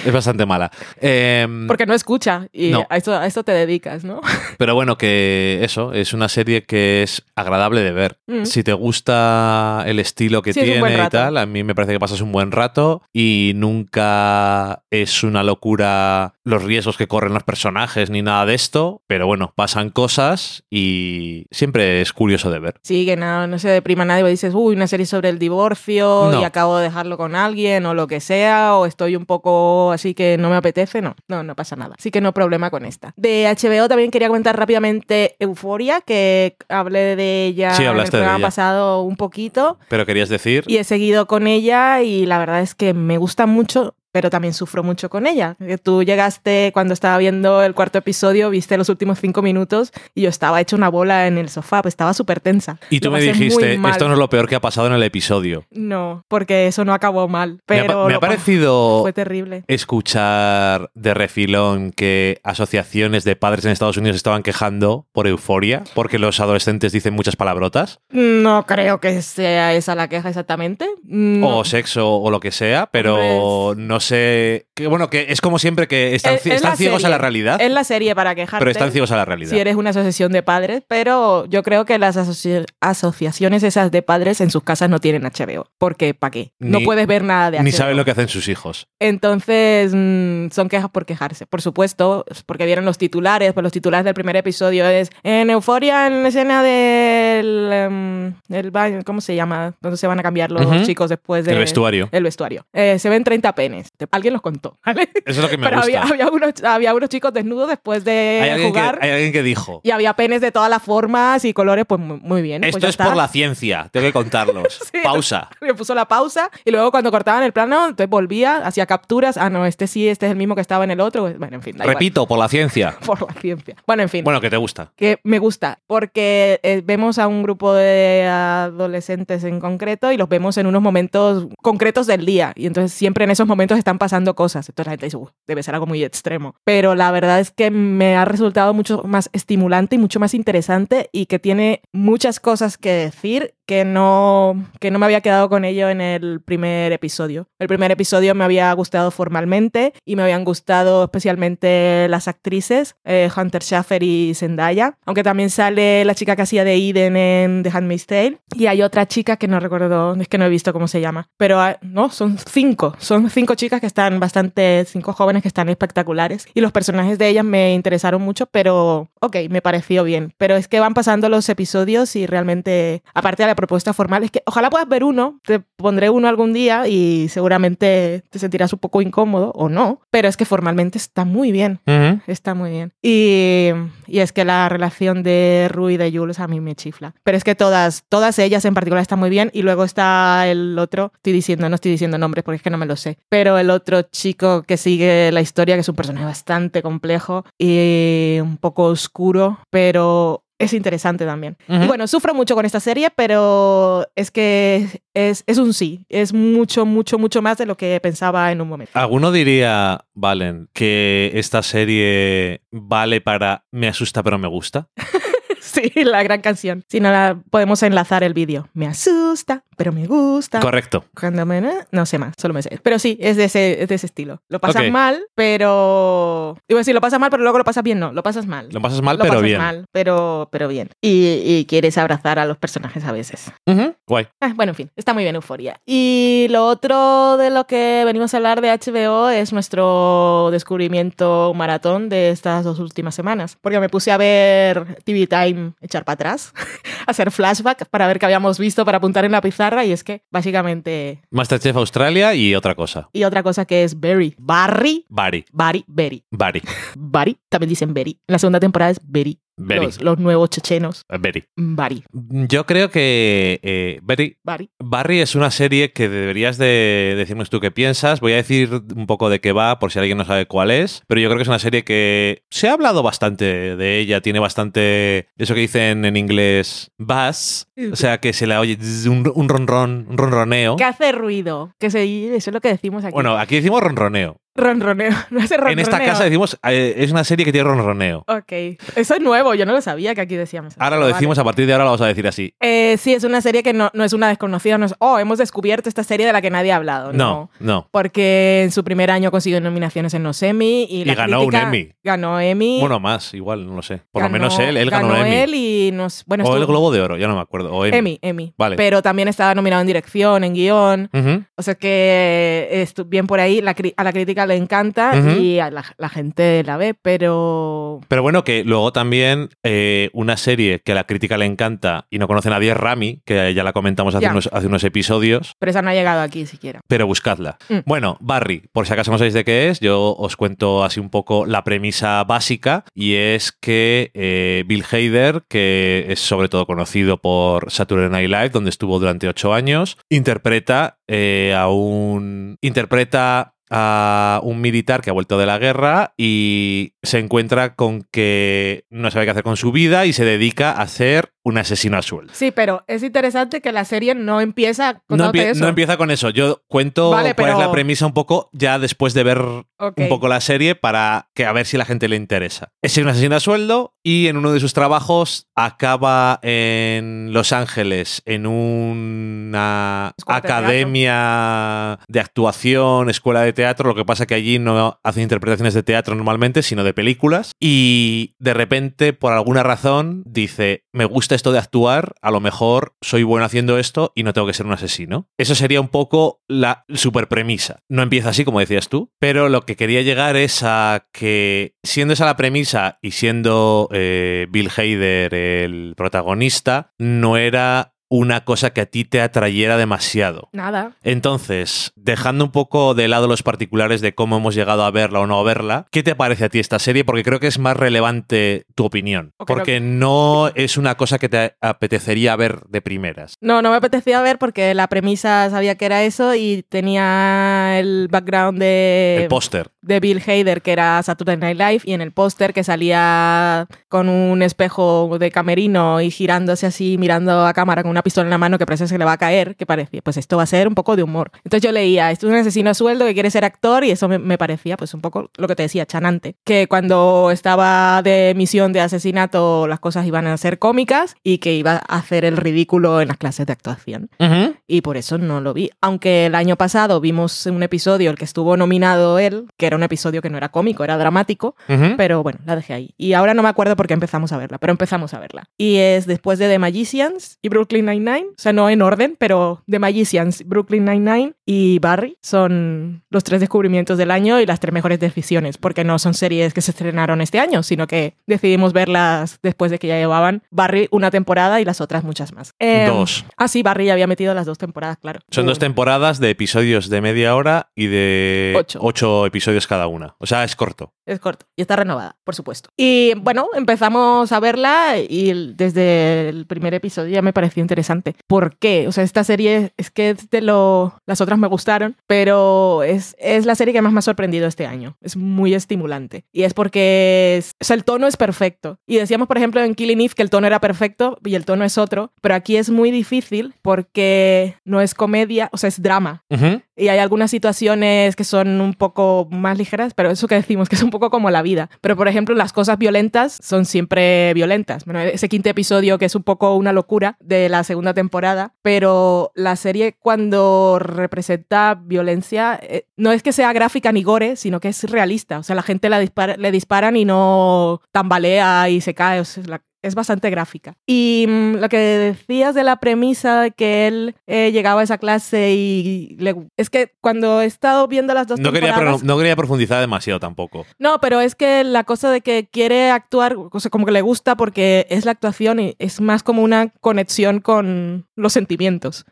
Es 0.05 0.11
bastante 0.13 0.45
mala. 0.45 0.71
Em, 0.99 1.67
porque 1.67 1.85
no 1.85 1.93
escucha 1.93 2.47
y 2.51 2.69
No. 2.69 2.85
a, 2.89 2.97
esto, 2.97 3.13
a 3.15 3.25
esto 3.25 3.43
te 3.43 3.51
dedicas, 3.51 4.03
¿no? 4.03 4.21
Pero 4.57 4.75
bueno, 4.75 4.97
que 4.97 5.59
eso, 5.63 5.93
es 5.93 6.13
una 6.13 6.29
serie 6.29 6.63
que 6.63 7.03
es 7.03 7.23
agradable 7.35 7.81
de 7.81 7.91
ver. 7.91 8.17
Mm. 8.27 8.45
Si 8.45 8.63
te 8.63 8.73
gusta 8.73 9.83
el 9.85 9.99
estilo 9.99 10.41
que 10.41 10.53
Sí, 10.53 10.59
es 10.59 10.65
tiene 10.65 10.93
y 11.05 11.09
tal, 11.09 11.37
a 11.37 11.45
mí 11.45 11.63
me 11.63 11.75
parece 11.75 11.93
que 11.93 11.99
pasas 11.99 12.21
un 12.21 12.31
buen 12.31 12.51
rato 12.51 13.01
y 13.13 13.53
nunca 13.55 14.83
es 14.91 15.23
una 15.23 15.43
locura 15.43 16.33
los 16.43 16.63
riesgos 16.63 16.97
que 16.97 17.07
corren 17.07 17.33
los 17.33 17.43
personajes 17.43 18.09
ni 18.09 18.21
nada 18.21 18.45
de 18.45 18.55
esto, 18.55 19.01
pero 19.07 19.27
bueno, 19.27 19.53
pasan 19.55 19.89
cosas 19.89 20.63
y 20.69 21.45
siempre 21.51 22.01
es 22.01 22.13
curioso 22.13 22.49
de 22.51 22.59
ver. 22.59 22.75
Sí, 22.83 23.05
que 23.05 23.15
no, 23.15 23.47
no 23.47 23.59
se 23.59 23.69
deprima 23.69 24.05
nadie, 24.05 24.23
dices, 24.27 24.53
uy, 24.55 24.75
una 24.75 24.87
serie 24.87 25.05
sobre 25.05 25.29
el 25.29 25.39
divorcio 25.39 26.29
No. 26.31 26.41
y 26.41 26.43
acabo 26.43 26.77
de 26.77 26.85
dejarlo 26.85 27.17
con 27.17 27.35
alguien 27.35 27.85
o 27.85 27.93
lo 27.93 28.07
que 28.07 28.19
sea, 28.19 28.75
o 28.75 28.85
estoy 28.85 29.15
un 29.15 29.25
poco 29.25 29.90
así 29.91 30.13
que 30.13 30.37
no 30.37 30.49
me 30.49 30.55
apetece, 30.55 31.01
no, 31.01 31.15
no, 31.27 31.43
no 31.43 31.55
pasa 31.55 31.75
nada. 31.75 31.95
Así 31.97 32.11
que 32.11 32.21
no 32.21 32.33
problema 32.33 32.69
con 32.69 32.85
esta. 32.85 33.13
De 33.15 33.45
HBO 33.49 33.87
también 33.87 34.11
quería 34.11 34.27
comentar 34.27 34.57
rápidamente 34.57 35.35
Euforia, 35.39 36.01
que 36.01 36.55
hablé 36.69 37.15
de 37.15 37.45
ella 37.45 37.73
Sí, 37.75 37.83
en 37.83 37.97
el 37.97 38.09
programa 38.09 38.37
ella. 38.37 38.47
pasado 38.47 39.01
un 39.03 39.15
poquito 39.17 39.77
Pero 39.89 40.05
querías 40.05 40.29
decir... 40.29 40.63
y 40.67 40.77
he 40.77 40.83
seguido 40.83 41.27
con 41.27 41.47
ella 41.47 42.01
y 42.01 42.25
la 42.25 42.39
verdad 42.39 42.61
es 42.61 42.75
que 42.75 42.93
me 42.93 43.17
gusta 43.17 43.45
mucho. 43.45 43.95
Pero 44.11 44.29
también 44.29 44.53
sufro 44.53 44.83
mucho 44.83 45.09
con 45.09 45.25
ella. 45.27 45.55
Que 45.59 45.77
Tú 45.77 46.03
llegaste 46.03 46.71
cuando 46.73 46.93
estaba 46.93 47.17
viendo 47.17 47.63
el 47.63 47.73
cuarto 47.73 47.97
episodio, 47.99 48.49
viste 48.49 48.77
los 48.77 48.89
últimos 48.89 49.19
cinco 49.19 49.41
minutos 49.41 49.91
y 50.13 50.21
yo 50.23 50.29
estaba 50.29 50.59
hecha 50.61 50.75
una 50.75 50.89
bola 50.89 51.27
en 51.27 51.37
el 51.37 51.49
sofá, 51.49 51.81
pues 51.81 51.93
estaba 51.93 52.13
súper 52.13 52.39
tensa. 52.41 52.77
Y 52.89 52.99
tú 52.99 53.09
Lo 53.09 53.13
me 53.17 53.21
dijiste, 53.21 53.73
esto 53.89 54.07
no 54.07 54.13
es 54.13 54.19
lo 54.19 54.29
peor 54.29 54.47
que 54.47 54.55
ha 54.55 54.59
pasado 54.61 54.87
en 54.87 54.93
el 54.93 55.03
episodio. 55.03 55.65
No, 55.71 56.23
porque 56.27 56.67
eso 56.67 56.83
no 56.85 56.93
acabó 56.93 57.27
mal. 57.27 57.61
Me 57.67 57.79
ha, 57.79 57.81
Pero 57.87 58.07
me 58.07 58.13
ha 58.15 58.19
parecido 58.19 58.99
Fue 59.01 59.13
terrible. 59.13 59.63
escuchar 59.67 60.91
de 60.93 61.13
refilón 61.13 61.91
que 61.91 62.39
asociaciones 62.43 63.23
de 63.23 63.35
padres 63.37 63.63
en 63.65 63.71
Estados 63.71 63.95
Unidos 63.97 64.17
estaban 64.17 64.43
quejando 64.43 65.05
por 65.13 65.25
euforia, 65.27 65.83
porque 65.95 66.19
los 66.19 66.39
adolescentes 66.41 66.91
dicen 66.91 67.13
muchas 67.13 67.37
palabrotas, 67.37 67.99
No 68.09 68.65
creo 68.65 68.99
que 68.99 69.21
sea 69.21 69.73
esa 69.73 69.95
la 69.95 70.09
queja 70.09 70.27
exactamente. 70.29 70.85
No. 71.03 71.59
o 71.59 71.63
sexo 71.65 72.15
o 72.17 72.29
lo 72.29 72.39
que 72.41 72.51
sea, 72.51 72.87
pero 72.91 73.73
no 73.77 74.00
sé. 74.01 74.65
Que, 74.75 74.87
bueno, 74.87 75.09
que 75.09 75.27
es 75.29 75.39
como 75.41 75.59
siempre 75.59 75.87
que 75.87 76.15
están, 76.15 76.33
Es- 76.35 76.41
ciegos 76.77 77.05
a 77.05 77.09
la 77.09 77.17
realidad, 77.17 77.61
Es 77.61 77.71
la 77.71 77.83
serie 77.83 78.13
para 78.15 78.35
quejarte. 78.35 78.59
pero 78.59 78.71
están 78.71 78.91
ciegos 78.91 79.11
a 79.11 79.15
la 79.15 79.25
realidad. 79.25 79.51
si 79.51 79.59
eres 79.59 79.75
una 79.75 79.91
asociación 79.91 80.31
de 80.31 80.43
padres, 80.43 80.83
pero 80.87 81.45
yo 81.45 81.63
creo 81.63 81.85
que 81.85 81.97
las 81.99 82.17
asoci- 82.17 82.65
asociaciones 82.81 83.63
esas 83.63 83.91
de 83.91 84.01
padres 84.01 84.41
en 84.41 84.49
sus 84.51 84.63
casas 84.63 84.89
no 84.89 84.99
tienen 84.99 85.23
HBO. 85.25 85.67
Porque, 85.77 86.13
¿para 86.13 86.31
qué? 86.31 86.51
No 86.59 86.79
Ni- 86.79 86.85
puedes 86.85 87.07
ver 87.07 87.23
nada 87.23 87.51
de 87.51 87.57
HBO. 87.59 87.63
Ni 87.63 87.71
saben 87.71 87.95
lo 87.97 88.03
que 88.05 88.11
hacen 88.11 88.27
sus 88.27 88.47
hijos. 88.47 88.87
Entonces, 88.99 89.91
mm, 89.93 90.49
son 90.51 90.67
quejas 90.67 90.89
por 90.89 91.05
quejarse. 91.05 91.45
Por 91.45 91.61
supuesto, 91.61 92.25
es 92.29 92.43
porque 92.43 92.65
vieron 92.65 92.85
los 92.85 92.97
titulares, 92.97 93.53
pues 93.53 93.63
los 93.63 93.71
titulares 93.71 94.05
del 94.05 94.13
primer 94.13 94.35
episodio 94.35 94.87
es 94.87 95.09
en 95.23 95.49
Euforia, 95.49 96.07
en 96.07 96.23
la 96.23 96.29
escena 96.29 96.63
del, 96.63 97.69
em, 97.71 98.33
del 98.47 98.71
baño, 98.71 98.99
¿cómo 99.05 99.21
se 99.21 99.35
llama? 99.35 99.73
Donde 99.81 99.97
se 99.97 100.07
van 100.07 100.19
a 100.19 100.23
cambiar 100.23 100.51
los 100.51 100.85
chicos 100.87 101.09
después 101.09 101.45
del 101.45 101.55
El 101.55 101.59
vestuario. 101.61 102.09
el 102.11 102.23
vestuario. 102.23 102.65
Eh, 102.73 102.97
se 102.99 103.09
ven 103.09 103.23
30 103.23 103.53
penes. 103.53 103.89
Alguien 104.11 104.33
los 104.33 104.41
contó, 104.41 104.77
¿vale? 104.85 105.09
Eso 105.13 105.21
es 105.25 105.37
lo 105.37 105.49
que 105.49 105.57
me 105.57 105.67
Pero 105.67 105.77
gusta. 105.81 106.01
había, 106.01 106.13
había, 106.13 106.29
unos, 106.31 106.63
había 106.63 106.93
unos 106.95 107.09
chicos 107.09 107.33
desnudos 107.33 107.69
después 107.69 108.03
de 108.03 108.39
hay, 108.41 108.59
que, 108.61 108.67
jugar. 108.67 108.97
hay 109.01 109.11
alguien 109.11 109.31
que 109.31 109.43
dijo, 109.43 109.81
Y 109.83 109.91
había 109.91 110.13
penes 110.15 110.41
de 110.41 110.51
todas 110.51 110.69
las 110.69 110.81
formas 110.81 111.45
y 111.45 111.53
colores, 111.53 111.85
pues 111.87 112.01
muy, 112.01 112.19
muy 112.19 112.41
bien. 112.41 112.61
pues 112.61 112.75
esto 112.75 112.87
es 112.87 112.91
está. 112.91 113.05
por 113.05 113.15
la 113.15 113.27
ciencia, 113.27 113.89
tengo 113.91 114.05
que 114.07 114.13
contarlos. 114.13 114.79
Sí. 114.91 114.97
Pausa. 115.03 115.49
Le 115.61 115.73
puso 115.73 115.93
la 115.95 116.05
pausa 116.07 116.49
y 116.65 116.71
luego 116.71 116.91
cuando 116.91 117.11
cortaban 117.11 117.43
el 117.43 117.53
plano, 117.53 117.85
entonces 117.89 118.09
volvía, 118.09 118.57
hacía 118.57 118.85
capturas. 118.85 119.37
Ah, 119.37 119.49
no, 119.49 119.65
este 119.65 119.87
sí, 119.87 120.07
este 120.07 120.25
es 120.25 120.31
el 120.31 120.37
mismo 120.37 120.55
que 120.55 120.61
estaba 120.61 120.83
en 120.83 120.91
el 120.91 120.99
otro. 120.99 121.23
Bueno, 121.37 121.55
en 121.55 121.61
fin, 121.61 121.77
da 121.77 121.85
igual. 121.85 121.95
Repito, 121.95 122.27
por 122.27 122.37
la 122.39 122.49
ciencia. 122.49 122.97
Por 123.05 123.21
la 123.21 123.33
ciencia. 123.39 123.75
Bueno, 123.87 124.03
en 124.03 124.09
fin. 124.09 124.23
Bueno, 124.23 124.41
que 124.41 124.49
te 124.49 124.57
gusta. 124.57 124.91
que 124.97 125.19
me 125.23 125.39
gusta 125.39 125.79
porque 125.87 126.59
eh, 126.63 126.81
vemos 126.83 127.19
a 127.19 127.27
un 127.27 127.43
grupo 127.43 127.73
de 127.73 128.25
adolescentes 128.27 129.43
en 129.43 129.59
concreto 129.59 130.11
y 130.11 130.17
los 130.17 130.27
vemos 130.29 130.57
en 130.57 130.67
unos 130.67 130.81
momentos 130.81 131.47
concretos 131.61 132.07
del 132.07 132.25
día 132.25 132.53
y 132.55 132.65
entonces 132.65 132.91
siempre 132.91 133.23
en 133.23 133.31
esos 133.31 133.47
momentos 133.47 133.77
están 133.81 133.97
pasando 133.97 134.35
cosas. 134.35 134.69
Entonces 134.69 134.87
la 134.87 134.91
gente 134.93 135.05
dice, 135.07 135.17
"Uf, 135.17 135.31
debe 135.47 135.63
ser 135.63 135.73
algo 135.75 135.87
muy 135.87 136.03
extremo. 136.03 136.55
Pero 136.63 136.95
la 136.95 137.11
verdad 137.11 137.39
es 137.39 137.51
que 137.51 137.71
me 137.71 138.15
ha 138.15 138.25
resultado 138.25 138.73
mucho 138.73 139.03
más 139.03 139.29
estimulante 139.33 139.95
y 139.95 139.99
mucho 139.99 140.19
más 140.19 140.33
interesante 140.33 141.09
y 141.11 141.25
que 141.25 141.39
tiene 141.39 141.81
muchas 141.91 142.39
cosas 142.39 142.77
que 142.77 142.91
decir 142.91 143.53
que 143.71 143.85
no, 143.85 144.65
que 144.81 144.91
no 144.91 144.99
me 144.99 145.05
había 145.05 145.21
quedado 145.21 145.47
con 145.47 145.63
ello 145.63 145.87
en 145.87 146.01
el 146.01 146.41
primer 146.41 146.91
episodio. 146.91 147.47
El 147.57 147.69
primer 147.69 147.89
episodio 147.89 148.35
me 148.35 148.43
había 148.43 148.73
gustado 148.73 149.11
formalmente 149.11 149.93
y 150.03 150.17
me 150.17 150.23
habían 150.23 150.43
gustado 150.43 151.05
especialmente 151.05 152.07
las 152.09 152.27
actrices, 152.27 152.97
eh, 153.05 153.29
Hunter 153.33 153.63
Schaffer 153.63 154.03
y 154.03 154.33
Zendaya, 154.35 154.97
aunque 155.05 155.23
también 155.23 155.49
sale 155.49 156.03
la 156.03 156.15
chica 156.15 156.35
que 156.35 156.41
hacía 156.41 156.65
de 156.65 156.75
Eden 156.75 157.15
en 157.15 157.63
The 157.63 157.69
Handmaid's 157.69 158.07
Tale 158.07 158.39
y 158.53 158.65
hay 158.65 158.81
otra 158.81 159.07
chica 159.07 159.37
que 159.37 159.47
no 159.47 159.57
recuerdo, 159.61 160.15
es 160.15 160.27
que 160.27 160.37
no 160.37 160.43
he 160.43 160.49
visto 160.49 160.73
cómo 160.73 160.89
se 160.89 160.99
llama, 160.99 161.29
pero 161.37 161.61
ah, 161.61 161.77
no, 161.81 162.09
son 162.09 162.37
cinco, 162.39 162.93
son 162.99 163.29
cinco 163.29 163.55
chicas 163.55 163.70
que 163.79 163.87
están 163.87 164.19
bastante, 164.19 164.85
cinco 164.85 165.13
jóvenes 165.13 165.41
que 165.41 165.47
están 165.47 165.69
espectaculares 165.69 166.47
y 166.53 166.61
los 166.61 166.71
personajes 166.71 167.17
de 167.17 167.27
ellas 167.29 167.45
me 167.45 167.73
interesaron 167.73 168.21
mucho, 168.21 168.45
pero 168.47 169.09
ok, 169.19 169.37
me 169.49 169.61
pareció 169.61 170.03
bien, 170.03 170.33
pero 170.37 170.55
es 170.55 170.67
que 170.67 170.79
van 170.79 170.93
pasando 170.93 171.29
los 171.29 171.47
episodios 171.49 172.15
y 172.15 172.25
realmente, 172.25 173.03
aparte 173.13 173.43
de 173.43 173.47
la 173.47 173.55
propuesta 173.55 173.93
formal, 173.93 174.23
es 174.23 174.31
que 174.31 174.43
ojalá 174.45 174.69
puedas 174.69 174.87
ver 174.87 175.03
uno, 175.03 175.39
te 175.45 175.59
pondré 175.59 176.09
uno 176.09 176.27
algún 176.27 176.53
día 176.53 176.87
y 176.87 177.27
seguramente 177.29 178.23
te 178.29 178.39
sentirás 178.39 178.73
un 178.73 178.79
poco 178.79 179.01
incómodo 179.01 179.51
o 179.55 179.69
no, 179.69 180.01
pero 180.09 180.27
es 180.27 180.37
que 180.37 180.45
formalmente 180.45 180.97
está 180.97 181.25
muy 181.25 181.51
bien. 181.51 181.79
Ujú. 181.85 182.21
Está 182.27 182.53
muy 182.53 182.71
bien. 182.71 182.93
Y, 183.01 183.69
y 184.07 184.19
es 184.19 184.31
que 184.31 184.45
la 184.45 184.69
relación 184.69 185.23
de 185.23 185.67
Rue 185.71 185.93
y 185.93 185.97
de 185.97 186.11
Jules 186.11 186.39
a 186.39 186.47
mí 186.47 186.59
me 186.59 186.75
chifla. 186.75 187.13
Pero 187.23 187.37
es 187.37 187.43
que 187.43 187.55
todas, 187.55 188.03
todas 188.09 188.39
ellas 188.39 188.65
en 188.65 188.73
particular 188.73 189.01
están 189.01 189.19
muy 189.19 189.29
bien. 189.29 189.49
Y 189.53 189.61
luego 189.61 189.83
está 189.83 190.47
el 190.47 190.77
otro, 190.79 191.11
estoy 191.15 191.33
diciendo, 191.33 191.69
no 191.69 191.75
estoy 191.75 191.91
diciendo 191.91 192.17
nombres 192.17 192.43
porque 192.43 192.57
es 192.57 192.61
que 192.61 192.69
no 192.69 192.77
me 192.77 192.85
lo 192.85 192.95
sé. 192.95 193.17
Pero 193.29 193.57
el 193.61 193.69
otro 193.69 194.01
chico 194.03 194.63
que 194.63 194.77
sigue 194.77 195.31
la 195.31 195.41
historia, 195.41 195.75
que 195.75 195.81
es 195.81 195.89
un 195.89 195.95
personaje 195.95 196.25
bastante 196.25 196.81
complejo 196.81 197.45
y 197.57 198.39
un 198.41 198.57
poco 198.57 198.85
oscuro, 198.85 199.59
pero 199.69 200.43
es 200.61 200.73
interesante 200.73 201.25
también. 201.25 201.57
Y 201.67 201.87
bueno, 201.87 202.05
sufro 202.07 202.35
mucho 202.35 202.53
con 202.53 202.65
esta 202.65 202.79
serie, 202.79 203.09
pero 203.15 204.05
es 204.15 204.29
que 204.29 205.01
es, 205.13 205.43
es 205.47 205.57
un 205.57 205.73
sí. 205.73 206.05
Es 206.07 206.33
mucho, 206.33 206.85
mucho, 206.85 207.17
mucho 207.17 207.41
más 207.41 207.57
de 207.57 207.65
lo 207.65 207.75
que 207.75 207.99
pensaba 207.99 208.51
en 208.51 208.61
un 208.61 208.69
momento. 208.69 208.91
¿Alguno 208.93 209.31
diría, 209.31 210.05
Valen, 210.13 210.69
que 210.73 211.31
esta 211.33 211.63
serie 211.63 212.61
vale 212.69 213.21
para 213.21 213.65
me 213.71 213.87
asusta 213.87 214.21
pero 214.21 214.37
me 214.37 214.47
gusta? 214.47 214.87
Sí, 215.81 216.03
la 216.03 216.21
gran 216.23 216.41
canción. 216.41 216.83
Si 216.89 216.99
no 216.99 217.11
la 217.11 217.37
podemos 217.49 217.81
enlazar 217.83 218.23
el 218.23 218.33
vídeo. 218.33 218.67
Me 218.73 218.87
asusta, 218.87 219.63
pero 219.77 219.91
me 219.91 220.05
gusta. 220.05 220.59
Correcto. 220.59 221.05
Cuando 221.19 221.45
me... 221.45 221.61
No 221.91 222.05
sé 222.05 222.17
más, 222.17 222.33
solo 222.39 222.53
me 222.53 222.61
sé. 222.61 222.79
Pero 222.83 222.99
sí, 222.99 223.17
es 223.21 223.37
de 223.37 223.45
ese, 223.45 223.81
es 223.83 223.87
de 223.89 223.95
ese 223.95 224.05
estilo. 224.07 224.41
Lo 224.49 224.59
pasas 224.59 224.83
Ok. 224.83 224.89
mal, 224.91 225.23
pero... 225.35 226.57
A 226.69 226.73
decir, 226.75 226.93
lo 226.93 227.01
pasas 227.01 227.19
mal, 227.19 227.29
pero 227.29 227.43
luego 227.43 227.57
lo 227.57 227.63
pasas 227.63 227.83
bien. 227.83 227.99
No, 227.99 228.11
lo 228.11 228.23
pasas 228.23 228.45
mal. 228.47 228.69
Lo 228.71 228.81
pasas 228.81 229.01
mal, 229.01 229.17
Lo 229.17 229.23
pero 229.23 229.33
pasas 229.35 229.45
bien. 229.45 229.57
mal, 229.59 229.85
pero, 229.91 230.49
pero 230.51 230.67
bien. 230.67 230.89
Y, 231.01 231.41
y 231.45 231.65
quieres 231.65 231.97
abrazar 231.97 232.39
a 232.39 232.45
los 232.45 232.57
personajes 232.57 233.03
a 233.05 233.11
veces. 233.11 233.51
Ujú. 233.65 233.95
Guay. 234.07 234.27
Ah, 234.41 234.51
bueno, 234.55 234.71
en 234.71 234.75
fin, 234.75 234.91
está 234.95 235.13
muy 235.13 235.23
bien 235.23 235.35
Euforia. 235.35 235.79
Y 235.85 236.47
lo 236.49 236.65
otro 236.67 237.37
de 237.37 237.49
lo 237.49 237.65
que 237.67 238.03
venimos 238.05 238.33
a 238.33 238.37
hablar 238.37 238.61
de 238.61 238.69
HBO 238.71 239.29
es 239.29 239.53
nuestro 239.53 240.49
descubrimiento 240.51 241.53
maratón 241.55 242.09
de 242.09 242.29
estas 242.31 242.63
dos 242.63 242.79
últimas 242.79 243.15
semanas. 243.15 243.57
Porque 243.61 243.79
me 243.79 243.89
puse 243.89 244.11
a 244.11 244.17
ver 244.17 244.97
TV 245.03 245.27
Time 245.27 245.60
echar 245.81 246.05
para 246.05 246.15
atrás, 246.15 246.53
hacer 247.07 247.31
flashback 247.31 247.87
para 247.89 248.07
ver 248.07 248.19
qué 248.19 248.25
habíamos 248.25 248.59
visto 248.59 248.85
para 248.85 248.97
apuntar 248.97 249.25
en 249.25 249.31
la 249.31 249.41
pizarra. 249.41 249.85
Y 249.85 249.91
es 249.91 250.03
que 250.03 250.23
básicamente. 250.31 251.21
Masterchef 251.31 251.75
Australia 251.75 252.33
y 252.33 252.55
otra 252.55 252.75
cosa. 252.75 253.09
Y 253.13 253.23
otra 253.23 253.43
cosa 253.43 253.65
que 253.65 253.83
es 253.83 253.99
Berry. 253.99 254.35
Barry. 254.37 255.05
Barry, 255.09 255.45
Berry. 255.87 256.23
Bari. 256.29 256.61
Barry, 256.95 257.37
también 257.49 257.69
dicen 257.69 257.93
Berry. 257.93 258.19
En 258.27 258.33
la 258.33 258.39
segunda 258.39 258.59
temporada 258.59 258.91
es 258.91 258.99
Berry. 259.03 259.39
Berry. 259.67 259.85
Los, 259.85 260.01
los 260.01 260.17
nuevos 260.19 260.49
chechenos. 260.49 261.03
Bari. 261.09 261.43
Barry. 261.55 262.03
Yo 262.11 262.65
creo 262.65 262.89
que 262.89 263.59
eh, 263.63 263.99
Bari- 264.03 264.37
Barry. 264.43 264.69
Barry 264.79 265.19
es 265.21 265.35
una 265.35 265.51
serie 265.51 265.91
que 265.91 266.09
deberías 266.09 266.57
de 266.57 267.13
decirnos 267.17 267.49
tú 267.49 267.59
qué 267.59 267.71
piensas. 267.71 268.19
Voy 268.19 268.33
a 268.33 268.37
decir 268.37 268.69
un 268.95 269.07
poco 269.07 269.29
de 269.29 269.39
qué 269.39 269.51
va 269.51 269.79
por 269.79 269.91
si 269.91 269.99
alguien 269.99 270.17
no 270.17 270.25
sabe 270.25 270.45
cuál 270.45 270.71
es. 270.71 271.03
Pero 271.07 271.21
yo 271.21 271.27
creo 271.29 271.37
que 271.37 271.43
es 271.43 271.47
una 271.47 271.59
serie 271.59 271.83
que 271.83 272.43
se 272.49 272.67
ha 272.69 272.73
hablado 272.73 273.03
bastante 273.03 273.75
de 273.75 273.99
ella. 273.99 274.21
Tiene 274.21 274.39
bastante 274.39 275.27
eso 275.37 275.53
que 275.53 275.61
dicen 275.61 276.05
en 276.05 276.17
inglés 276.17 276.91
bass. 276.97 277.67
O 277.91 277.95
sea 277.95 278.19
que 278.19 278.33
se 278.33 278.45
le 278.47 278.55
oye 278.57 278.77
un, 279.07 279.31
un 279.33 279.49
ronron, 279.49 280.05
un 280.09 280.17
ronroneo. 280.17 280.75
Que 280.75 280.83
hace 280.83 281.11
ruido. 281.11 281.73
Que 281.79 281.89
se, 281.89 282.35
eso 282.35 282.49
es 282.49 282.53
lo 282.53 282.61
que 282.61 282.69
decimos 282.69 283.03
aquí. 283.03 283.13
Bueno, 283.13 283.37
aquí 283.37 283.55
decimos 283.55 283.81
ronroneo. 283.81 284.37
Ronroneo. 284.55 285.11
No 285.31 285.39
hace 285.41 285.55
ronroneo. 285.55 285.73
En 285.73 285.79
esta 285.79 285.99
casa 286.03 286.23
decimos 286.23 286.57
eh, 286.67 286.93
es 286.97 287.11
una 287.11 287.23
serie 287.23 287.45
que 287.45 287.51
tiene 287.51 287.67
ronroneo. 287.69 288.23
Ok. 288.27 288.51
Eso 288.95 289.15
es 289.15 289.21
nuevo, 289.21 289.53
yo 289.55 289.65
no 289.65 289.71
lo 289.73 289.81
sabía 289.81 290.13
que 290.15 290.21
aquí 290.21 290.35
decíamos. 290.35 290.73
Ahora 290.77 290.97
lo 290.97 291.07
decimos, 291.07 291.37
a 291.39 291.43
partir 291.43 291.65
de 291.65 291.73
ahora 291.73 291.85
lo 291.85 291.91
vamos 291.91 292.01
a 292.01 292.07
decir 292.07 292.27
así. 292.27 292.53
Eh, 292.59 292.97
sí, 292.97 293.13
es 293.13 293.23
una 293.23 293.41
serie 293.41 293.63
que 293.63 293.73
no, 293.73 293.89
no 293.93 294.03
es 294.03 294.13
una 294.13 294.27
desconocida, 294.27 294.77
no 294.77 294.85
es, 294.85 294.95
oh, 294.99 295.19
hemos 295.19 295.37
descubierto 295.37 295.87
esta 295.89 296.03
serie 296.03 296.25
de 296.25 296.33
la 296.33 296.41
que 296.41 296.49
nadie 296.49 296.71
ha 296.71 296.75
hablado. 296.77 297.13
No, 297.13 297.49
no. 297.59 297.87
Porque 297.91 298.63
en 298.63 298.71
su 298.71 298.83
primer 298.83 299.09
año 299.11 299.31
consiguió 299.31 299.61
nominaciones 299.61 300.13
en 300.13 300.23
los 300.23 300.41
Emmy 300.43 300.85
y, 300.89 301.05
la 301.05 301.15
ganó 301.15 301.43
un 301.43 301.55
Emmy. 301.55 301.93
Ganó 302.03 302.39
Emmy. 302.39 302.79
Bueno, 302.81 302.99
más, 302.99 303.33
igual, 303.33 303.65
no 303.65 303.75
lo 303.75 303.81
sé. 303.81 304.01
Por 304.11 304.21
ganó- 304.23 304.27
lo 304.37 304.39
menos 304.39 304.59
él, 304.59 304.75
él 304.77 304.89
ganó, 304.89 305.15
Emmy. 305.15 305.35
él 305.35 305.55
y 305.55 305.91
nos, 305.93 306.25
bueno, 306.25 306.43
o 306.45 306.57
el 306.57 306.65
Globo 306.65 306.91
de 306.91 307.01
Oro, 307.01 307.17
ya 307.17 307.27
no 307.27 307.35
me 307.35 307.41
acuerdo. 307.41 307.71
O 307.73 307.85
Emmy. 307.85 307.97
Emmy, 307.97 308.19
Emmy. 308.21 308.53
Vale. 308.57 308.75
Pero 308.75 309.01
también 309.01 309.27
estaba 309.27 309.55
nominado 309.55 309.81
en 309.81 309.87
dirección, 309.87 310.43
en 310.43 310.53
guion. 310.53 311.09
O 311.55 311.61
sea 311.63 311.75
que 311.75 312.69
estu- 312.85 313.07
bien 313.07 313.27
por 313.27 313.39
ahí, 313.39 313.61
la 313.61 313.75
a 313.97 314.03
la 314.03 314.11
crítica 314.13 314.40
le 314.45 314.55
encanta 314.55 315.15
y 315.39 315.59
a 315.59 315.69
la, 315.71 315.83
la 315.97 316.09
gente 316.09 316.63
la 316.63 316.77
ve, 316.77 316.93
pero 316.93 318.01
Pero 318.07 318.21
bueno, 318.21 318.43
que 318.43 318.63
luego 318.63 318.91
también 318.93 319.49
eh, 319.63 320.09
una 320.13 320.37
serie 320.37 320.81
que 320.83 320.91
a 320.91 320.95
la 320.95 321.05
crítica 321.05 321.37
le 321.37 321.45
encanta 321.45 322.05
y 322.09 322.17
no 322.19 322.27
conoce 322.27 322.49
nadie 322.49 322.71
es 322.71 322.77
Rami, 322.77 323.21
que 323.25 323.53
ya 323.53 323.63
la 323.63 323.73
comentamos 323.73 324.15
hace, 324.15 324.25
Ya. 324.25 324.31
unos, 324.31 324.49
hace 324.51 324.67
unos 324.67 324.83
episodios, 324.83 325.53
pero 325.59 325.69
esa 325.71 325.81
no 325.81 325.89
ha 325.89 325.93
llegado 325.93 326.21
aquí 326.21 326.45
siquiera. 326.45 326.81
pero 326.87 327.07
buscadla. 327.07 327.57
Mm. 327.69 327.79
Bueno, 327.85 328.17
Barry, 328.19 328.63
por 328.71 328.87
si 328.87 328.93
acaso 328.93 329.11
no 329.11 329.17
sabéis 329.17 329.33
de 329.33 329.43
qué 329.43 329.69
es, 329.69 329.79
yo 329.79 330.15
os 330.17 330.35
cuento 330.35 330.83
así 330.83 330.99
un 330.99 331.09
poco 331.09 331.45
la 331.45 331.63
premisa 331.63 332.23
básica 332.23 332.83
y 332.93 333.15
es 333.15 333.51
que 333.51 334.11
eh, 334.13 334.63
Bill 334.67 334.85
Hader, 334.89 335.43
que 335.47 336.05
es 336.09 336.19
sobre 336.19 336.49
todo 336.49 336.65
conocido 336.65 337.17
por 337.17 337.71
Saturday 337.71 338.09
Night 338.09 338.29
Live, 338.29 338.49
donde 338.49 338.69
estuvo 338.69 338.99
durante 338.99 339.27
ocho 339.27 339.53
años, 339.53 339.97
interpreta 340.09 340.97
eh, 341.07 341.53
a 341.57 341.67
un... 341.69 342.55
interpreta 342.61 343.53
a 343.71 344.41
un 344.43 344.59
militar 344.59 345.01
que 345.01 345.09
ha 345.09 345.13
vuelto 345.13 345.37
de 345.37 345.45
la 345.45 345.57
guerra 345.57 346.13
y 346.17 346.93
se 347.01 347.19
encuentra 347.19 347.75
con 347.75 348.03
que 348.11 348.83
no 348.89 349.09
sabe 349.09 349.25
qué 349.25 349.31
hacer 349.31 349.43
con 349.43 349.55
su 349.55 349.71
vida 349.71 350.05
y 350.05 350.13
se 350.13 350.25
dedica 350.25 350.71
a 350.71 350.87
ser 350.87 351.33
un 351.43 351.57
asesino 351.57 351.97
a 351.97 352.01
sueldo. 352.01 352.33
Sí, 352.35 352.51
pero 352.51 352.83
es 352.87 353.01
interesante 353.03 353.61
que 353.61 353.71
la 353.71 353.83
serie 353.85 354.13
no 354.15 354.41
empieza 354.41 354.93
No, 354.93 355.01
contándote 355.07 355.39
empie- 355.39 355.51
eso. 355.51 355.59
no 355.61 355.67
empieza 355.69 355.97
con 355.97 356.11
eso. 356.11 356.29
Yo 356.29 356.61
cuento 356.67 357.09
Vale, 357.11 357.33
cuál 357.35 357.51
es 357.51 357.57
la 357.57 357.71
premisa 357.71 358.05
un 358.05 358.13
poco 358.13 358.49
ya 358.53 358.77
después 358.79 359.13
de 359.13 359.23
ver 359.23 359.39
un 359.41 359.65
poco 360.09 360.27
la 360.27 360.39
serie 360.41 360.75
para 360.75 361.29
que 361.33 361.45
a 361.45 361.51
ver 361.51 361.65
si 361.65 361.77
la 361.77 361.85
gente 361.85 362.07
le 362.07 362.15
interesa. 362.15 362.69
Es 362.83 362.95
un 362.97 363.07
asesino 363.07 363.35
a 363.35 363.39
sueldo 363.39 363.95
y 364.03 364.27
en 364.27 364.37
uno 364.37 364.51
de 364.51 364.59
sus 364.59 364.73
trabajos 364.73 365.47
acaba 365.55 366.39
en 366.43 367.33
Los 367.33 367.51
Ángeles 367.53 368.21
en 368.25 368.45
una 368.45 370.13
Escuela 370.17 370.41
de 370.41 370.47
academia 370.47 371.99
de 372.07 372.19
actuación, 372.19 373.09
escuela 373.09 373.41
de 373.41 373.53
teatro. 373.53 373.87
Lo 373.89 373.95
que 373.95 374.05
pasa 374.05 374.25
que 374.25 374.35
allí 374.35 374.59
no 374.59 374.99
hacen 375.03 375.23
interpretaciones 375.23 375.73
de 375.73 375.83
teatro 375.83 376.15
normalmente, 376.15 376.61
sino 376.63 376.83
de 376.83 376.93
películas. 376.93 377.51
Y 377.59 378.35
de 378.39 378.53
repente, 378.53 379.13
por 379.13 379.33
alguna 379.33 379.63
razón, 379.63 380.23
dice, 380.25 380.85
me 380.93 381.05
gusta 381.05 381.30
esto 381.35 381.51
de 381.51 381.59
actuar, 381.59 382.15
a 382.21 382.31
lo 382.31 382.39
mejor 382.39 382.95
soy 383.01 383.23
bueno 383.23 383.45
haciendo 383.45 383.77
esto 383.77 384.11
y 384.15 384.23
no 384.23 384.33
tengo 384.33 384.47
que 384.47 384.53
ser 384.53 384.65
un 384.65 384.73
asesino. 384.73 385.27
Eso 385.37 385.55
sería 385.55 385.81
un 385.81 385.89
poco 385.89 386.41
la 386.47 386.85
super 386.93 387.27
premisa. 387.27 387.79
No 387.89 388.03
empieza 388.03 388.29
así, 388.29 388.45
como 388.45 388.59
decías 388.59 388.89
tú, 388.89 389.11
pero 389.19 389.49
lo 389.49 389.65
que 389.65 389.75
quería 389.75 390.01
llegar 390.01 390.35
es 390.35 390.63
a 390.63 391.07
que, 391.11 391.75
siendo 391.83 392.13
esa 392.13 392.25
la 392.25 392.37
premisa 392.37 392.99
y 393.01 393.11
siendo 393.11 393.89
eh, 393.91 394.47
Bill 394.49 394.71
Hader 394.75 395.33
el 395.33 395.93
protagonista, 395.95 396.93
no 396.97 397.37
era 397.37 397.93
una 398.11 398.43
cosa 398.43 398.71
que 398.71 398.81
a 398.81 398.85
ti 398.85 399.05
te 399.05 399.21
atrayera 399.21 399.77
demasiado. 399.77 400.49
Nada. 400.51 400.97
Entonces, 401.01 401.93
dejando 401.95 402.43
un 402.43 402.51
poco 402.51 402.93
de 402.93 403.07
lado 403.07 403.25
los 403.27 403.41
particulares 403.41 404.01
de 404.01 404.13
cómo 404.13 404.35
hemos 404.35 404.53
llegado 404.53 404.83
a 404.83 404.91
verla 404.91 405.21
o 405.21 405.27
no 405.27 405.39
a 405.39 405.43
verla, 405.43 405.87
¿qué 405.91 406.03
te 406.03 406.13
parece 406.13 406.43
a 406.43 406.49
ti 406.49 406.59
esta 406.59 406.77
serie? 406.77 407.05
Porque 407.05 407.23
creo 407.23 407.39
que 407.39 407.47
es 407.47 407.57
más 407.57 407.77
relevante 407.77 408.65
tu 408.75 408.83
opinión. 408.83 409.33
Porque 409.37 409.79
no 409.79 410.51
es 410.55 410.75
una 410.75 410.95
cosa 410.95 411.19
que 411.19 411.29
te 411.29 411.55
apetecería 411.61 412.35
ver 412.35 412.63
de 412.67 412.81
primeras. 412.81 413.35
No, 413.39 413.61
no 413.61 413.71
me 413.71 413.77
apetecía 413.77 414.21
ver 414.21 414.37
porque 414.37 414.73
la 414.73 414.87
premisa 414.87 415.49
sabía 415.49 415.75
que 415.75 415.85
era 415.85 416.03
eso 416.03 416.35
y 416.35 416.65
tenía 416.67 417.79
el 417.79 418.09
background 418.11 418.59
de, 418.59 419.19
El 419.21 419.27
póster. 419.29 419.69
de 419.81 420.01
Bill 420.01 420.21
Hader, 420.27 420.61
que 420.61 420.73
era 420.73 421.01
Saturday 421.01 421.37
Night 421.37 421.57
Live, 421.57 421.81
y 421.85 421.93
en 421.93 422.01
el 422.01 422.11
póster 422.11 422.53
que 422.53 422.65
salía 422.65 423.67
con 423.87 424.09
un 424.09 424.41
espejo 424.41 425.17
de 425.17 425.31
camerino 425.31 426.01
y 426.01 426.11
girándose 426.11 426.65
así, 426.65 426.97
mirando 426.97 427.45
a 427.45 427.53
cámara 427.53 427.83
con 427.83 427.91
una 427.91 428.00
pistola 428.03 428.25
en 428.25 428.29
la 428.31 428.37
mano 428.37 428.57
que 428.57 428.65
parece 428.65 428.83
que 428.85 428.89
se 428.89 428.97
le 428.97 429.05
va 429.05 429.13
a 429.13 429.17
caer, 429.17 429.55
que 429.55 429.65
parecía, 429.65 430.01
pues 430.01 430.17
esto 430.17 430.37
va 430.37 430.43
a 430.43 430.45
ser 430.47 430.67
un 430.67 430.75
poco 430.75 430.95
de 430.95 431.03
humor. 431.03 431.31
Entonces 431.43 431.61
yo 431.67 431.71
leía, 431.71 432.11
esto 432.11 432.27
es 432.27 432.33
un 432.33 432.39
asesino 432.39 432.69
a 432.69 432.73
sueldo 432.73 433.05
que 433.05 433.13
quiere 433.13 433.29
ser 433.31 433.45
actor 433.45 433.83
y 433.83 433.91
eso 433.91 434.07
me, 434.07 434.17
me 434.19 434.37
parecía 434.37 434.77
pues 434.77 434.93
un 434.93 435.01
poco 435.01 435.29
lo 435.37 435.47
que 435.47 435.55
te 435.55 435.63
decía, 435.63 435.85
chanante, 435.85 436.35
que 436.43 436.67
cuando 436.67 437.29
estaba 437.31 438.01
de 438.03 438.33
misión 438.35 438.73
de 438.73 438.81
asesinato 438.81 439.67
las 439.67 439.79
cosas 439.79 440.05
iban 440.05 440.27
a 440.27 440.37
ser 440.37 440.59
cómicas 440.59 441.15
y 441.23 441.39
que 441.39 441.53
iba 441.53 441.81
a 441.87 441.97
hacer 441.97 442.25
el 442.25 442.37
ridículo 442.37 443.01
en 443.01 443.07
las 443.09 443.17
clases 443.17 443.45
de 443.45 443.53
actuación 443.53 444.09
Ujú. 444.19 444.55
y 444.67 444.81
por 444.81 444.97
eso 444.97 445.17
no 445.17 445.41
lo 445.41 445.53
vi. 445.53 445.69
Aunque 445.81 446.25
el 446.27 446.35
año 446.35 446.55
pasado 446.55 446.99
vimos 447.01 447.45
un 447.45 447.63
episodio, 447.63 448.09
el 448.09 448.17
que 448.17 448.25
estuvo 448.25 448.55
nominado 448.57 449.19
él, 449.19 449.45
que 449.57 449.65
era 449.67 449.75
un 449.75 449.83
episodio 449.83 450.21
que 450.21 450.29
no 450.29 450.37
era 450.37 450.49
cómico, 450.49 450.83
era 450.83 450.97
dramático, 450.97 451.55
Ujú. 451.69 451.95
pero 451.97 452.23
bueno, 452.23 452.39
la 452.45 452.55
dejé 452.55 452.73
ahí. 452.73 452.93
Y 452.97 453.13
ahora 453.13 453.33
no 453.33 453.43
me 453.43 453.49
acuerdo 453.49 453.75
por 453.75 453.87
qué 453.87 453.93
empezamos 453.93 454.31
a 454.31 454.37
verla, 454.37 454.57
pero 454.57 454.71
empezamos 454.71 455.13
a 455.13 455.19
verla. 455.19 455.49
Y 455.57 455.77
es 455.77 456.05
después 456.05 456.39
de 456.39 456.47
The 456.47 456.59
Magicians 456.59 457.37
y 457.41 457.49
Brooklyn 457.49 457.85
Nine-Nine, 457.91 458.27
o 458.29 458.33
sea, 458.41 458.53
no 458.53 458.69
en 458.69 458.81
orden, 458.81 459.15
pero 459.17 459.63
The 459.69 459.79
Magicians, 459.79 460.43
Brooklyn 460.47 460.85
Nine-Nine 460.85 461.33
y 461.45 461.79
Barry 461.79 462.17
son 462.21 463.03
los 463.09 463.23
tres 463.23 463.39
descubrimientos 463.39 463.97
del 463.97 464.11
año 464.11 464.39
y 464.39 464.45
las 464.45 464.59
tres 464.59 464.73
mejores 464.73 464.99
decisiones, 464.99 465.57
porque 465.57 465.83
no 465.83 465.99
son 465.99 466.13
series 466.13 466.53
que 466.53 466.61
se 466.61 466.71
estrenaron 466.71 467.21
este 467.21 467.39
año, 467.39 467.63
sino 467.63 467.87
que 467.87 468.15
decidimos 468.27 468.73
verlas 468.73 469.39
después 469.43 469.71
de 469.71 469.79
que 469.79 469.87
ya 469.87 469.97
llevaban 469.97 470.43
Barry 470.49 470.87
una 470.91 471.11
temporada 471.11 471.59
y 471.61 471.65
las 471.65 471.81
otras 471.81 472.03
muchas 472.03 472.33
más. 472.33 472.53
Em, 472.59 472.87
Dos. 472.87 473.25
Ah, 473.37 473.47
sí, 473.47 473.63
Barry 473.63 473.85
ya 473.85 473.93
había 473.93 474.07
metido 474.07 474.33
las 474.33 474.45
dos 474.45 474.57
temporadas, 474.57 474.97
claro. 474.97 475.19
Son 475.29 475.45
dos 475.45 475.59
temporadas 475.59 476.19
de 476.19 476.29
episodios 476.29 476.89
de 476.89 477.01
media 477.01 477.35
hora 477.35 477.71
y 477.75 477.87
de 477.87 478.53
Ocho. 478.57 478.79
ocho 478.81 479.25
episodios 479.25 479.67
cada 479.67 479.87
una. 479.87 480.15
O 480.19 480.25
sea, 480.25 480.43
es 480.43 480.55
corto. 480.55 480.93
Es 481.05 481.19
corto 481.19 481.45
y 481.55 481.61
está 481.61 481.75
renovada, 481.75 482.15
por 482.23 482.35
supuesto. 482.35 482.69
Y 482.77 483.13
bueno, 483.17 483.47
empezamos 483.53 484.31
a 484.31 484.39
verla 484.39 484.95
y 484.97 485.53
desde 485.55 486.29
el 486.29 486.45
primer 486.45 486.73
episodio 486.73 487.13
ya 487.13 487.21
me 487.21 487.33
pareció 487.33 487.61
interesante. 487.61 487.80
¿Por 488.27 488.57
qué? 488.57 488.87
O 488.87 488.91
sea, 488.91 489.03
esta 489.03 489.23
serie 489.23 489.73
es 489.77 489.91
que 489.91 490.15
de 490.29 490.41
lo... 490.41 490.93
Las 491.05 491.21
otras 491.21 491.37
me 491.39 491.47
gustaron, 491.47 491.95
pero 492.07 492.83
es, 492.83 493.15
es 493.19 493.45
la 493.45 493.55
serie 493.55 493.73
que 493.73 493.81
más 493.81 493.93
me 493.93 493.99
ha 493.99 494.03
sorprendido 494.03 494.47
este 494.47 494.65
año. 494.65 494.97
Es 495.01 495.15
muy 495.17 495.53
estimulante. 495.53 496.25
Y 496.31 496.43
es 496.43 496.53
porque 496.53 497.35
es- 497.37 497.51
o 497.61 497.65
sea, 497.65 497.75
el 497.75 497.83
tono 497.83 498.07
es 498.07 498.17
perfecto. 498.17 498.77
Y 498.87 498.97
decíamos, 498.97 499.27
por 499.27 499.37
ejemplo, 499.37 499.61
en 499.63 499.75
Killing 499.75 500.01
Eve 500.01 500.13
que 500.15 500.21
el 500.23 500.29
tono 500.29 500.47
era 500.47 500.59
perfecto 500.59 501.17
y 501.23 501.35
el 501.35 501.45
tono 501.45 501.63
es 501.65 501.77
otro, 501.77 502.11
pero 502.21 502.35
aquí 502.35 502.57
es 502.57 502.69
muy 502.69 502.91
difícil 502.91 503.53
porque 503.61 504.55
no 504.65 504.81
es 504.81 504.93
comedia, 504.93 505.49
o 505.51 505.57
sea, 505.57 505.67
es 505.69 505.81
drama. 505.81 506.23
Ujú. 506.29 506.61
Y 506.81 506.89
hay 506.89 506.97
algunas 506.97 507.29
situaciones 507.29 508.15
que 508.15 508.23
son 508.23 508.59
un 508.59 508.73
poco 508.73 509.27
más 509.29 509.57
ligeras, 509.57 509.93
pero 509.93 510.09
eso 510.09 510.27
que 510.27 510.35
decimos, 510.35 510.67
que 510.67 510.75
es 510.75 510.81
un 510.81 510.89
poco 510.89 511.09
como 511.11 511.29
la 511.29 511.41
vida. 511.43 511.69
Pero, 511.79 511.95
por 511.95 512.07
ejemplo, 512.07 512.33
las 512.33 512.53
cosas 512.53 512.77
violentas 512.79 513.37
son 513.41 513.65
siempre 513.65 514.33
violentas. 514.33 514.85
Bueno, 514.85 514.99
ese 515.01 515.29
quinto 515.29 515.49
episodio 515.49 515.97
que 515.99 516.05
es 516.05 516.15
un 516.15 516.23
poco 516.23 516.55
una 516.55 516.73
locura 516.73 517.17
de 517.19 517.49
la 517.49 517.63
segunda 517.63 517.93
temporada, 517.93 518.55
pero 518.63 519.31
la 519.35 519.55
serie 519.55 519.95
cuando 519.99 520.79
representa 520.79 521.79
violencia, 521.79 522.59
eh, 522.61 522.87
no 522.97 523.11
es 523.11 523.21
que 523.21 523.31
sea 523.31 523.53
gráfica 523.53 523.91
ni 523.91 524.01
gore, 524.01 524.35
sino 524.35 524.59
que 524.59 524.69
es 524.69 524.83
realista. 524.85 525.37
O 525.39 525.43
sea, 525.43 525.55
la 525.55 525.61
gente 525.63 525.87
la 525.89 525.99
dispara- 525.99 526.37
le 526.37 526.51
disparan 526.51 526.97
y 526.97 527.05
no 527.05 527.81
tambalea 527.91 528.69
y 528.69 528.81
se 528.81 528.93
cae. 528.95 529.19
O 529.19 529.25
sea, 529.25 529.43
la- 529.45 529.61
es 529.81 529.95
bastante 529.95 530.29
gráfica. 530.29 530.75
Y 530.85 531.25
mm, 531.27 531.55
lo 531.55 531.69
que 531.69 531.77
decías 531.77 532.55
de 532.55 532.63
la 532.63 532.77
premisa 532.77 533.41
de 533.41 533.51
que 533.51 533.87
él 533.87 534.15
eh, 534.27 534.51
llegaba 534.51 534.81
a 534.81 534.83
esa 534.83 534.97
clase 534.97 535.51
y 535.53 536.15
le- 536.19 536.35
es 536.57 536.69
que 536.69 536.91
cuando 537.01 537.41
he 537.41 537.45
estado 537.45 537.87
viendo 537.87 538.13
las 538.13 538.27
dos 538.27 538.39
No 538.39 538.51
quería, 538.51 538.69
temporadas... 538.69 539.03
no 539.03 539.17
quería 539.17 539.35
profundizar 539.35 539.79
demasiado 539.81 540.19
tampoco. 540.19 540.65
No, 540.79 540.99
pero 541.01 541.19
es 541.21 541.35
que 541.35 541.63
la 541.63 541.83
cosa 541.83 542.11
de 542.11 542.21
que 542.21 542.47
quiere 542.51 542.89
actuar, 542.91 543.35
o 543.37 543.59
sea, 543.59 543.71
como 543.71 543.85
que 543.85 543.91
le 543.91 544.01
gusta 544.01 544.35
porque 544.35 544.85
es 544.89 545.05
la 545.05 545.11
actuación 545.11 545.59
y 545.59 545.75
es 545.79 546.01
más 546.01 546.23
como 546.23 546.41
una 546.43 546.69
conexión 546.79 547.39
con 547.39 548.05
los 548.15 548.33
sentimientos. 548.33 549.05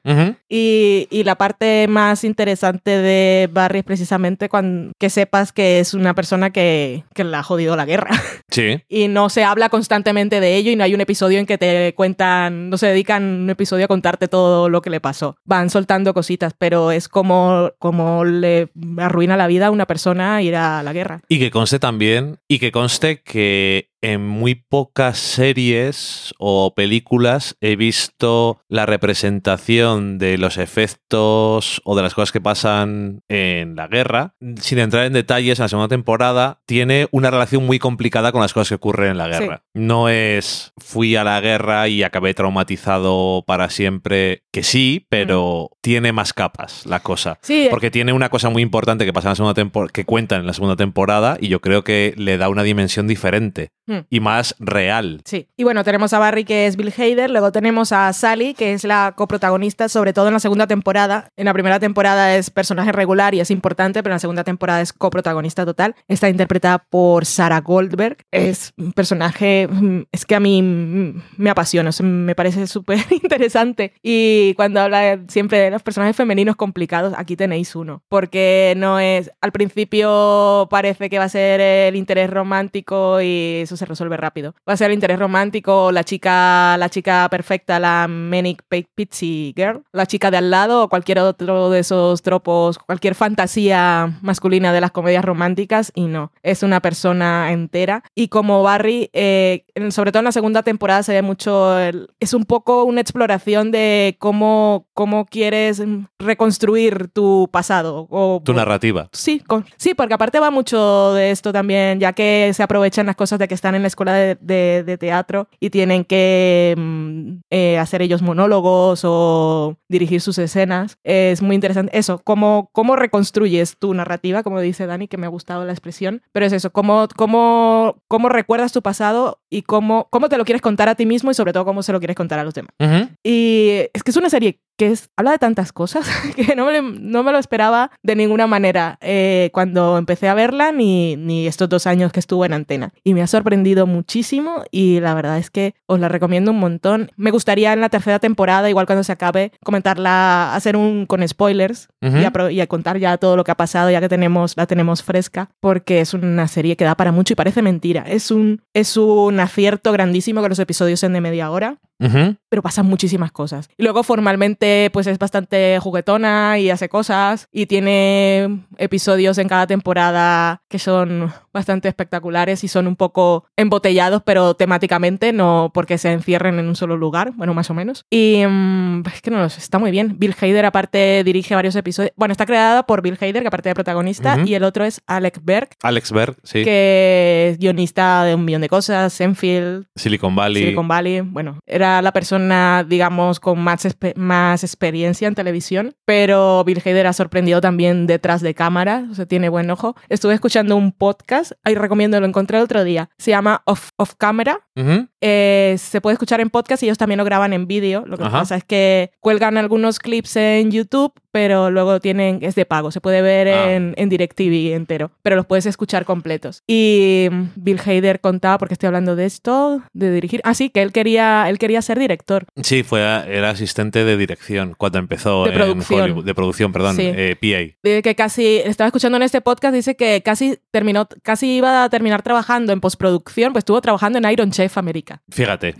Y, 0.47 1.07
y 1.09 1.23
la 1.23 1.35
parte 1.35 1.87
más 1.87 2.23
interesante 2.23 2.91
de 2.91 3.49
Barry 3.51 3.79
es 3.79 3.85
precisamente 3.85 4.49
cuando, 4.49 4.91
que 4.99 5.09
sepas 5.09 5.51
que 5.51 5.79
es 5.79 5.93
una 5.93 6.13
persona 6.13 6.49
que, 6.51 7.03
que 7.13 7.23
le 7.23 7.35
ha 7.37 7.43
jodido 7.43 7.75
la 7.75 7.85
guerra. 7.85 8.11
Sí. 8.49 8.83
y 8.89 9.07
no 9.07 9.29
se 9.29 9.43
habla 9.43 9.69
constantemente 9.69 10.39
de 10.39 10.55
y 10.67 10.75
no 10.75 10.83
hay 10.83 10.93
un 10.93 11.01
episodio 11.01 11.39
en 11.39 11.45
que 11.45 11.57
te 11.57 11.93
cuentan, 11.95 12.69
no 12.69 12.77
se 12.77 12.87
dedican 12.87 13.23
un 13.23 13.49
episodio 13.49 13.85
a 13.85 13.87
contarte 13.87 14.27
todo 14.27 14.69
lo 14.69 14.81
que 14.81 14.89
le 14.89 14.99
pasó. 14.99 15.37
Van 15.45 15.69
soltando 15.69 16.13
cositas, 16.13 16.53
pero 16.57 16.91
es 16.91 17.07
como, 17.07 17.71
como 17.79 18.25
le 18.25 18.69
arruina 18.97 19.37
la 19.37 19.47
vida 19.47 19.67
a 19.67 19.71
una 19.71 19.85
persona 19.85 20.41
ir 20.41 20.55
a 20.55 20.83
la 20.83 20.93
guerra. 20.93 21.21
Y 21.27 21.39
que 21.39 21.51
conste 21.51 21.79
también, 21.79 22.39
y 22.47 22.59
que 22.59 22.71
conste 22.71 23.21
que 23.21 23.89
en 24.01 24.25
muy 24.25 24.55
pocas 24.55 25.17
series 25.17 26.33
o 26.37 26.73
películas 26.73 27.57
he 27.61 27.75
visto 27.75 28.61
la 28.67 28.85
representación 28.85 30.17
de 30.17 30.37
los 30.37 30.57
efectos 30.57 31.81
o 31.83 31.95
de 31.95 32.01
las 32.01 32.13
cosas 32.13 32.31
que 32.31 32.41
pasan 32.41 33.21
en 33.27 33.75
la 33.75 33.87
guerra. 33.87 34.35
Sin 34.59 34.79
entrar 34.79 35.05
en 35.05 35.13
detalles, 35.13 35.59
en 35.59 35.63
la 35.63 35.69
segunda 35.69 35.87
temporada 35.87 36.61
tiene 36.65 37.07
una 37.11 37.31
relación 37.31 37.65
muy 37.65 37.79
complicada 37.79 38.31
con 38.31 38.41
las 38.41 38.53
cosas 38.53 38.69
que 38.69 38.75
ocurren 38.75 39.11
en 39.11 39.17
la 39.17 39.27
guerra. 39.27 39.63
No 39.73 40.09
es 40.09 40.73
fui 40.77 41.15
a 41.15 41.23
la 41.23 41.39
guerra 41.41 41.87
y 41.87 42.03
acabé 42.03 42.33
traumatizado 42.33 43.43
para 43.45 43.69
siempre, 43.69 44.43
que 44.51 44.63
sí, 44.63 45.05
pero 45.09 45.71
tiene 45.81 46.13
más 46.13 46.33
capas 46.33 46.85
la 46.85 47.01
cosa. 47.01 47.39
Sí, 47.41 47.67
Porque 47.69 47.91
tiene 47.91 48.13
una 48.13 48.29
cosa 48.29 48.49
muy 48.49 48.61
importante 48.61 49.05
que 49.05 49.13
pasa 49.13 49.27
en 49.27 49.31
la 49.31 49.35
segunda 49.35 49.53
temporada, 49.53 49.91
que 49.91 50.05
cuentan 50.05 50.41
en 50.41 50.47
la 50.47 50.53
segunda 50.53 50.75
temporada, 50.75 51.37
y 51.39 51.47
yo 51.47 51.59
creo 51.61 51.83
que 51.83 52.13
le 52.17 52.37
da 52.37 52.49
una 52.49 52.63
dimensión 52.63 53.07
diferente 53.07 53.71
Hmm. 53.89 54.01
y 54.11 54.19
más 54.19 54.55
real. 54.59 55.21
Sí. 55.25 55.47
Y 55.57 55.63
bueno, 55.63 55.83
tenemos 55.83 56.13
a 56.13 56.19
Barry, 56.19 56.45
que 56.45 56.67
es 56.67 56.75
Bill 56.75 56.93
Hader, 56.95 57.31
luego 57.31 57.51
tenemos 57.51 57.91
a 57.91 58.13
Sally, 58.13 58.53
que 58.53 58.73
es 58.73 58.83
la 58.83 59.13
coprotagonista, 59.17 59.89
sobre 59.89 60.13
todo 60.13 60.27
en 60.27 60.33
la 60.33 60.39
segunda 60.39 60.67
temporada. 60.67 61.31
En 61.35 61.45
la 61.45 61.53
primera 61.53 61.79
temporada 61.79 62.35
es 62.35 62.51
personaje 62.51 62.91
regular 62.91 63.33
y 63.33 63.39
es 63.39 63.49
importante, 63.49 64.03
pero 64.03 64.13
en 64.13 64.17
la 64.17 64.19
segunda 64.19 64.43
temporada 64.43 64.81
es 64.81 64.93
coprotagonista 64.93 65.65
total. 65.65 65.95
Está 66.07 66.29
interpretada 66.29 66.77
por 66.77 67.25
Sarah 67.25 67.61
Goldberg. 67.61 68.17
Es 68.29 68.73
un 68.77 68.93
personaje, 68.93 69.67
mm, 69.67 70.01
es 70.11 70.23
que 70.27 70.35
a 70.35 70.39
mí 70.39 70.61
mm, 70.61 71.23
me 71.37 71.49
apasiona, 71.49 71.89
o 71.89 71.91
sea, 71.91 72.05
me 72.05 72.35
parece 72.35 72.67
súper 72.67 72.99
interesante. 73.23 73.93
Y 74.03 74.53
cuando 74.53 74.81
habla 74.81 75.21
siempre 75.29 75.57
de 75.57 75.71
los 75.71 75.81
personajes 75.81 76.15
femeninos 76.15 76.55
complicados, 76.55 77.15
aquí 77.17 77.35
tenéis 77.35 77.75
uno. 77.75 78.03
Porque 78.07 78.75
no 78.77 78.99
es, 78.99 79.31
al 79.41 79.51
principio 79.51 80.67
parece 80.69 81.09
que 81.09 81.17
va 81.17 81.23
a 81.23 81.29
ser 81.29 81.59
el 81.59 81.95
interés 81.95 82.29
romántico 82.29 83.19
y 83.19 83.61
eso 83.63 83.78
se 83.79 83.85
resuelve 83.85 84.17
rápido. 84.17 84.53
Va 84.67 84.73
a 84.73 84.77
ser 84.77 84.91
el 84.91 84.93
interés 84.93 85.17
romántico, 85.17 85.91
la 85.91 86.03
chica, 86.03 86.77
la 86.77 86.89
chica 86.89 87.27
perfecta, 87.31 87.79
la 87.79 88.07
Manic 88.07 88.61
Pi- 88.69 88.85
Pixie 88.93 89.53
Girl, 89.55 89.81
la 89.91 90.05
chica 90.05 90.29
de 90.29 90.37
al 90.37 90.51
lado 90.51 90.83
o 90.83 90.89
cualquier 90.89 91.17
otro 91.19 91.69
de 91.71 91.79
esos 91.79 92.21
tropos, 92.21 92.77
cualquier 92.77 93.15
fantasía 93.15 94.19
masculina 94.21 94.71
de 94.73 94.81
las 94.81 94.91
comedias 94.91 95.25
románticas 95.25 95.91
y 95.95 96.05
no, 96.05 96.31
es 96.43 96.61
una 96.61 96.81
persona 96.81 97.51
entera. 97.51 98.03
Y 98.13 98.27
como 98.27 98.61
Barry, 98.63 99.09
eh, 99.13 99.65
sobre 99.89 100.11
todo 100.11 100.19
en 100.19 100.25
la 100.25 100.31
segunda 100.31 100.61
temporada 100.61 101.01
se 101.03 101.13
ve 101.13 101.21
mucho, 101.21 101.79
el- 101.79 102.09
es 102.19 102.33
un 102.33 102.45
poco 102.45 102.83
una 102.83 103.01
exploración 103.01 103.71
de 103.71 104.15
cómo, 104.19 104.85
cómo 104.93 105.25
quieres 105.25 105.81
reconstruir 106.19 107.09
tu 107.09 107.49
pasado. 107.51 108.07
O, 108.09 108.41
Tu 108.43 108.53
narrativa. 108.53 109.09
Sí, 109.13 109.39
con- 109.39 109.65
sí, 109.77 109.93
porque 109.93 110.13
aparte 110.13 110.39
va 110.39 110.51
mucho 110.51 111.13
de 111.13 111.31
esto 111.31 111.51
también, 111.51 111.99
ya 111.99 112.13
que 112.13 112.51
se 112.53 112.61
aprovechan 112.63 113.05
las 113.05 113.15
cosas 113.15 113.39
de 113.39 113.47
que 113.47 113.53
están 113.69 113.75
en 113.75 113.83
la 113.83 113.87
escuela 113.87 114.13
de, 114.13 114.35
de- 114.41 114.83
de 114.83 114.97
teatro 114.97 115.47
y 115.59 115.69
tienen 115.69 116.03
que 116.03 116.73
mm, 116.77 117.41
eh, 117.51 117.77
hacer 117.77 118.01
ellos 118.01 118.21
monólogos 118.23 119.01
o 119.03 119.77
dirigir 119.87 120.21
sus 120.21 120.37
escenas. 120.39 120.97
Es 121.03 121.41
muy 121.43 121.53
interesante 121.55 121.95
eso, 121.97 122.19
cómo, 122.23 122.69
cómo 122.73 122.95
reconstruyes 122.95 123.77
tu 123.77 123.93
narrativa, 123.93 124.41
como 124.43 124.59
dice 124.59 124.87
Dani, 124.87 125.07
que 125.07 125.17
me 125.17 125.27
ha 125.27 125.29
gustado 125.29 125.65
la 125.65 125.71
expresión, 125.73 126.21
pero 126.31 126.45
es 126.47 126.53
eso, 126.53 126.71
cómo, 126.71 127.07
cómo, 127.15 128.01
cómo 128.07 128.29
recuerdas 128.29 128.71
tu 128.73 128.81
pasado 128.81 129.39
y 129.51 129.61
cómo, 129.61 130.07
cómo 130.09 130.29
te 130.29 130.37
lo 130.37 130.45
quieres 130.45 130.61
contar 130.61 130.89
a 130.89 130.95
ti 130.95 131.05
mismo 131.05 131.29
y 131.29 131.35
sobre 131.35 131.53
todo 131.53 131.65
cómo 131.65 131.83
se 131.83 131.91
lo 131.91 131.99
quieres 131.99 132.15
contar 132.15 132.39
a 132.39 132.43
los 132.43 132.53
demás. 132.55 132.71
Ujú. 132.79 133.09
Y 133.23 133.81
es 133.93 134.01
que 134.03 134.11
es 134.11 134.17
una 134.17 134.29
serie 134.29 134.59
que 134.77 134.87
es, 134.87 135.09
habla 135.17 135.31
de 135.31 135.39
tantas 135.39 135.73
cosas 135.73 136.07
que 136.37 136.55
no 136.55 136.65
me, 136.65 136.81
no 136.81 137.21
me 137.21 137.31
lo 137.33 137.37
esperaba 137.37 137.91
de 138.01 138.15
ninguna 138.15 138.47
manera 138.47 138.97
eh, 139.01 139.49
cuando 139.53 139.97
empecé 139.97 140.29
a 140.29 140.33
verla 140.33 140.71
ni, 140.71 141.17
ni 141.17 141.47
estos 141.47 141.67
dos 141.67 141.85
años 141.85 142.13
que 142.13 142.19
estuvo 142.21 142.45
en 142.45 142.53
antena. 142.53 142.93
Y 143.03 143.13
me 143.13 143.21
ha 143.21 143.27
sorprendido 143.27 143.58
aprendido 143.59 143.85
muchísimo 143.87 144.63
y 144.71 144.99
la 145.01 145.13
verdad 145.13 145.37
es 145.37 145.49
que 145.49 145.73
os 145.85 145.99
la 145.99 146.07
recomiendo 146.07 146.51
un 146.51 146.59
montón. 146.59 147.11
Me 147.17 147.29
gustaría 147.31 147.73
en 147.73 147.81
la 147.81 147.89
tercera 147.89 148.17
temporada, 148.19 148.69
igual 148.69 148.85
cuando 148.85 149.03
se 149.03 149.11
acabe, 149.11 149.51
comentarla, 149.65 150.55
hacer 150.55 150.77
un 150.77 151.05
con 151.05 151.27
spoilers 151.27 151.89
y, 152.21 152.23
apro- 152.23 152.51
y 152.53 152.61
a 152.61 152.67
contar 152.67 152.97
ya 152.99 153.17
todo 153.17 153.35
lo 153.35 153.43
que 153.43 153.51
ha 153.51 153.55
pasado, 153.57 153.89
ya 153.91 153.99
que 153.99 154.07
tenemos, 154.09 154.55
la 154.55 154.65
tenemos 154.65 155.03
fresca, 155.03 155.49
porque 155.59 155.99
es 155.99 156.13
una 156.13 156.47
serie 156.47 156.77
que 156.77 156.85
da 156.85 156.95
para 156.95 157.11
mucho 157.11 157.33
y 157.33 157.35
parece 157.35 157.61
mentira. 157.61 158.03
Es 158.07 158.31
un, 158.31 158.61
es 158.73 158.95
un 158.95 159.39
acierto 159.39 159.91
grandísimo 159.91 160.41
que 160.41 160.49
los 160.49 160.59
episodios 160.59 160.99
sean 161.01 161.13
de 161.13 161.21
media 161.21 161.51
hora 161.51 161.77
Pero 161.99 162.61
pasan 162.61 162.85
muchísimas 162.85 163.31
cosas. 163.31 163.69
Y 163.77 163.83
luego 163.83 164.03
formalmente 164.03 164.89
pues 164.93 165.07
es 165.07 165.19
bastante 165.19 165.79
juguetona 165.79 166.57
y 166.57 166.69
hace 166.69 166.89
cosas 166.89 167.47
y 167.51 167.65
tiene 167.65 168.65
episodios 168.77 169.37
en 169.37 169.47
cada 169.47 169.67
temporada 169.67 170.61
que 170.69 170.79
son 170.79 171.31
bastante 171.53 171.87
espectaculares 171.87 172.63
y 172.63 172.67
son 172.67 172.87
un 172.87 172.95
poco 172.95 173.45
embotellados, 173.57 174.23
pero 174.23 174.53
temáticamente, 174.53 175.33
no 175.33 175.71
porque 175.73 175.97
se 175.97 176.11
encierren 176.11 176.59
en 176.59 176.67
un 176.67 176.75
solo 176.75 176.95
lugar, 176.97 177.33
bueno, 177.35 177.53
más 177.53 177.69
o 177.69 177.73
menos. 177.73 178.05
Y 178.09 178.43
mm, 178.47 179.03
es 179.13 179.21
que 179.21 179.31
no 179.31 179.37
lo 179.37 179.49
sé, 179.49 179.59
está 179.59 179.79
muy 179.79 179.91
bien. 179.91 180.15
Bill 180.17 180.35
Hader 180.39 180.65
aparte 180.65 181.23
dirige 181.23 181.55
varios 181.55 181.75
episodios. 181.75 182.13
Bueno, 182.15 182.31
está 182.31 182.45
creada 182.45 182.83
por 182.83 183.01
Bill 183.01 183.17
Hader, 183.19 183.41
que 183.41 183.47
aparte 183.47 183.69
de 183.69 183.75
protagonista, 183.75 184.39
y 184.45 184.53
el 184.53 184.63
otro 184.63 184.85
es 184.85 185.01
Alec 185.07 185.39
Berg, 185.43 185.69
Alex 185.83 186.11
Berg, 186.11 186.37
sí. 186.43 186.63
que 186.63 187.49
es 187.51 187.59
guionista 187.59 188.23
de 188.23 188.35
un 188.35 188.45
millón 188.45 188.61
de 188.61 188.69
cosas, 188.69 189.19
Enfield, 189.19 189.85
Silicon 189.95 190.35
Valley. 190.35 190.63
Silicon 190.63 190.87
Valley. 190.87 191.21
Bueno, 191.21 191.59
era 191.65 191.88
la 192.03 192.11
persona, 192.13 192.85
digamos, 192.87 193.39
con 193.39 193.59
más, 193.59 193.87
más 194.15 194.63
experiencia 194.63 195.27
en 195.27 195.35
televisión, 195.35 195.95
pero 196.05 196.63
Bill 196.63 196.81
Hader 196.85 197.07
ha 197.07 197.13
sorprendido 197.13 197.61
también 197.61 198.07
detrás 198.07 198.41
de 198.41 198.53
cámara, 198.53 199.05
o 199.11 199.15
sea, 199.15 199.25
tiene 199.25 199.49
buen 199.49 199.69
ojo. 199.71 199.95
Estuve 200.09 200.33
escuchando 200.33 200.75
un 200.75 200.91
podcast, 200.91 201.53
ahí 201.63 201.75
recomiendo, 201.75 202.19
lo 202.19 202.25
encontré 202.27 202.57
el 202.57 202.63
otro 202.63 202.83
día, 202.83 203.09
se 203.17 203.31
llama 203.31 203.61
Off, 203.65 203.89
Off 203.97 204.13
Camera. 204.17 204.59
Ujú. 204.75 205.07
Eh, 205.21 205.75
se 205.77 205.99
puede 205.99 206.13
escuchar 206.13 206.39
en 206.39 206.49
podcast 206.49 206.81
y 206.83 206.85
ellos 206.85 206.97
también 206.97 207.17
lo 207.17 207.25
graban 207.25 207.51
en 207.53 207.67
vídeo. 207.67 208.03
Lo 208.05 208.17
que 208.17 208.23
Ajá. 208.23 208.39
pasa 208.39 208.55
es 208.55 208.63
que 208.63 209.11
cuelgan 209.19 209.57
algunos 209.57 209.99
clips 209.99 210.35
en 210.37 210.71
YouTube, 210.71 211.11
pero 211.31 211.69
luego 211.69 211.99
tienen, 211.99 212.39
es 212.41 212.55
de 212.55 212.65
pago, 212.65 212.91
se 212.91 213.01
puede 213.01 213.21
ver 213.21 213.47
Ah. 213.49 213.73
en, 213.73 213.93
en 213.97 214.09
DirecTV 214.09 214.73
entero, 214.73 215.11
pero 215.21 215.35
los 215.35 215.45
puedes 215.45 215.65
escuchar 215.65 216.05
completos. 216.05 216.63
Y 216.67 217.27
mm, 217.31 217.43
Bill 217.55 217.79
Hader 217.85 218.19
contaba, 218.21 218.57
porque 218.57 218.73
estoy 218.73 218.87
hablando 218.87 219.15
de 219.15 219.25
esto, 219.25 219.81
de 219.93 220.11
dirigir. 220.11 220.41
Ah, 220.43 220.53
sí, 220.53 220.69
que 220.69 220.81
él 220.81 220.91
quería, 220.91 221.49
él 221.49 221.57
quería 221.59 221.78
ser 221.81 221.99
director. 221.99 222.45
Sí, 222.61 222.83
fue, 222.83 223.01
era 223.01 223.49
asistente 223.51 224.03
de 224.03 224.17
dirección 224.17 224.73
cuando 224.77 224.99
empezó 224.99 225.43
De 225.45 225.51
en 225.51 225.55
producción. 225.55 226.01
Hollywood. 226.01 226.25
De 226.25 226.35
producción, 226.35 226.71
perdón. 226.71 226.95
Sí. 226.95 227.03
eh, 227.05 227.35
PA. 227.39 227.77
Dice 227.83 228.01
que 228.01 228.15
casi, 228.15 228.57
estaba 228.57 228.87
escuchando 228.87 229.17
en 229.17 229.23
este 229.23 229.41
podcast, 229.41 229.73
dice 229.73 229.95
que 229.95 230.21
casi 230.23 230.57
terminó, 230.71 231.07
casi 231.23 231.57
iba 231.57 231.83
a 231.83 231.89
terminar 231.89 232.21
trabajando 232.21 232.73
en 232.73 232.81
postproducción, 232.81 233.53
pues 233.53 233.61
estuvo 233.61 233.81
trabajando 233.81 234.19
en 234.19 234.29
Iron 234.29 234.51
Chef 234.51 234.77
América. 234.77 235.21
Fíjate. 235.29 235.75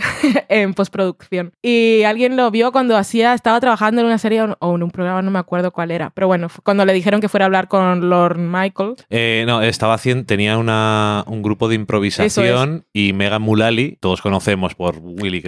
en 0.50 0.74
postproducción. 0.74 1.54
Y 1.62 2.04
alguien 2.04 2.36
lo 2.38 2.50
vio 2.52 2.72
cuando 2.72 2.98
hacía, 2.98 3.34
estaba 3.34 3.60
trabajando 3.60 4.02
en 4.02 4.08
una 4.08 4.18
serie 4.18 4.42
o 4.60 4.76
en 4.76 4.84
un 4.84 4.92
programa, 4.92 5.22
no 5.22 5.32
me 5.32 5.40
acuerdo 5.40 5.72
cuál 5.72 5.92
era. 5.92 6.10
Pero 6.12 6.28
bueno, 6.28 6.48
cuando 6.64 6.86
le 6.86 6.94
dijeron 6.94 7.22
que 7.22 7.30
fuera 7.30 7.46
a 7.46 7.48
hablar 7.48 7.68
con 7.68 8.10
Lord 8.10 8.38
Michael. 8.38 8.96
Eh, 9.10 9.44
no, 9.48 9.62
estaba 9.62 9.94
haciendo, 9.94 10.26
tenía 10.26 10.58
una, 10.58 11.24
un 11.28 11.42
grupo 11.42 11.68
de 11.68 11.76
improvisación 11.76 12.86
y 12.94 13.14
Megan 13.14 13.42
Mullally, 13.42 13.98
todos 14.00 14.22
conocemos 14.22 14.76
por 14.76 14.98
Willy 15.02 15.42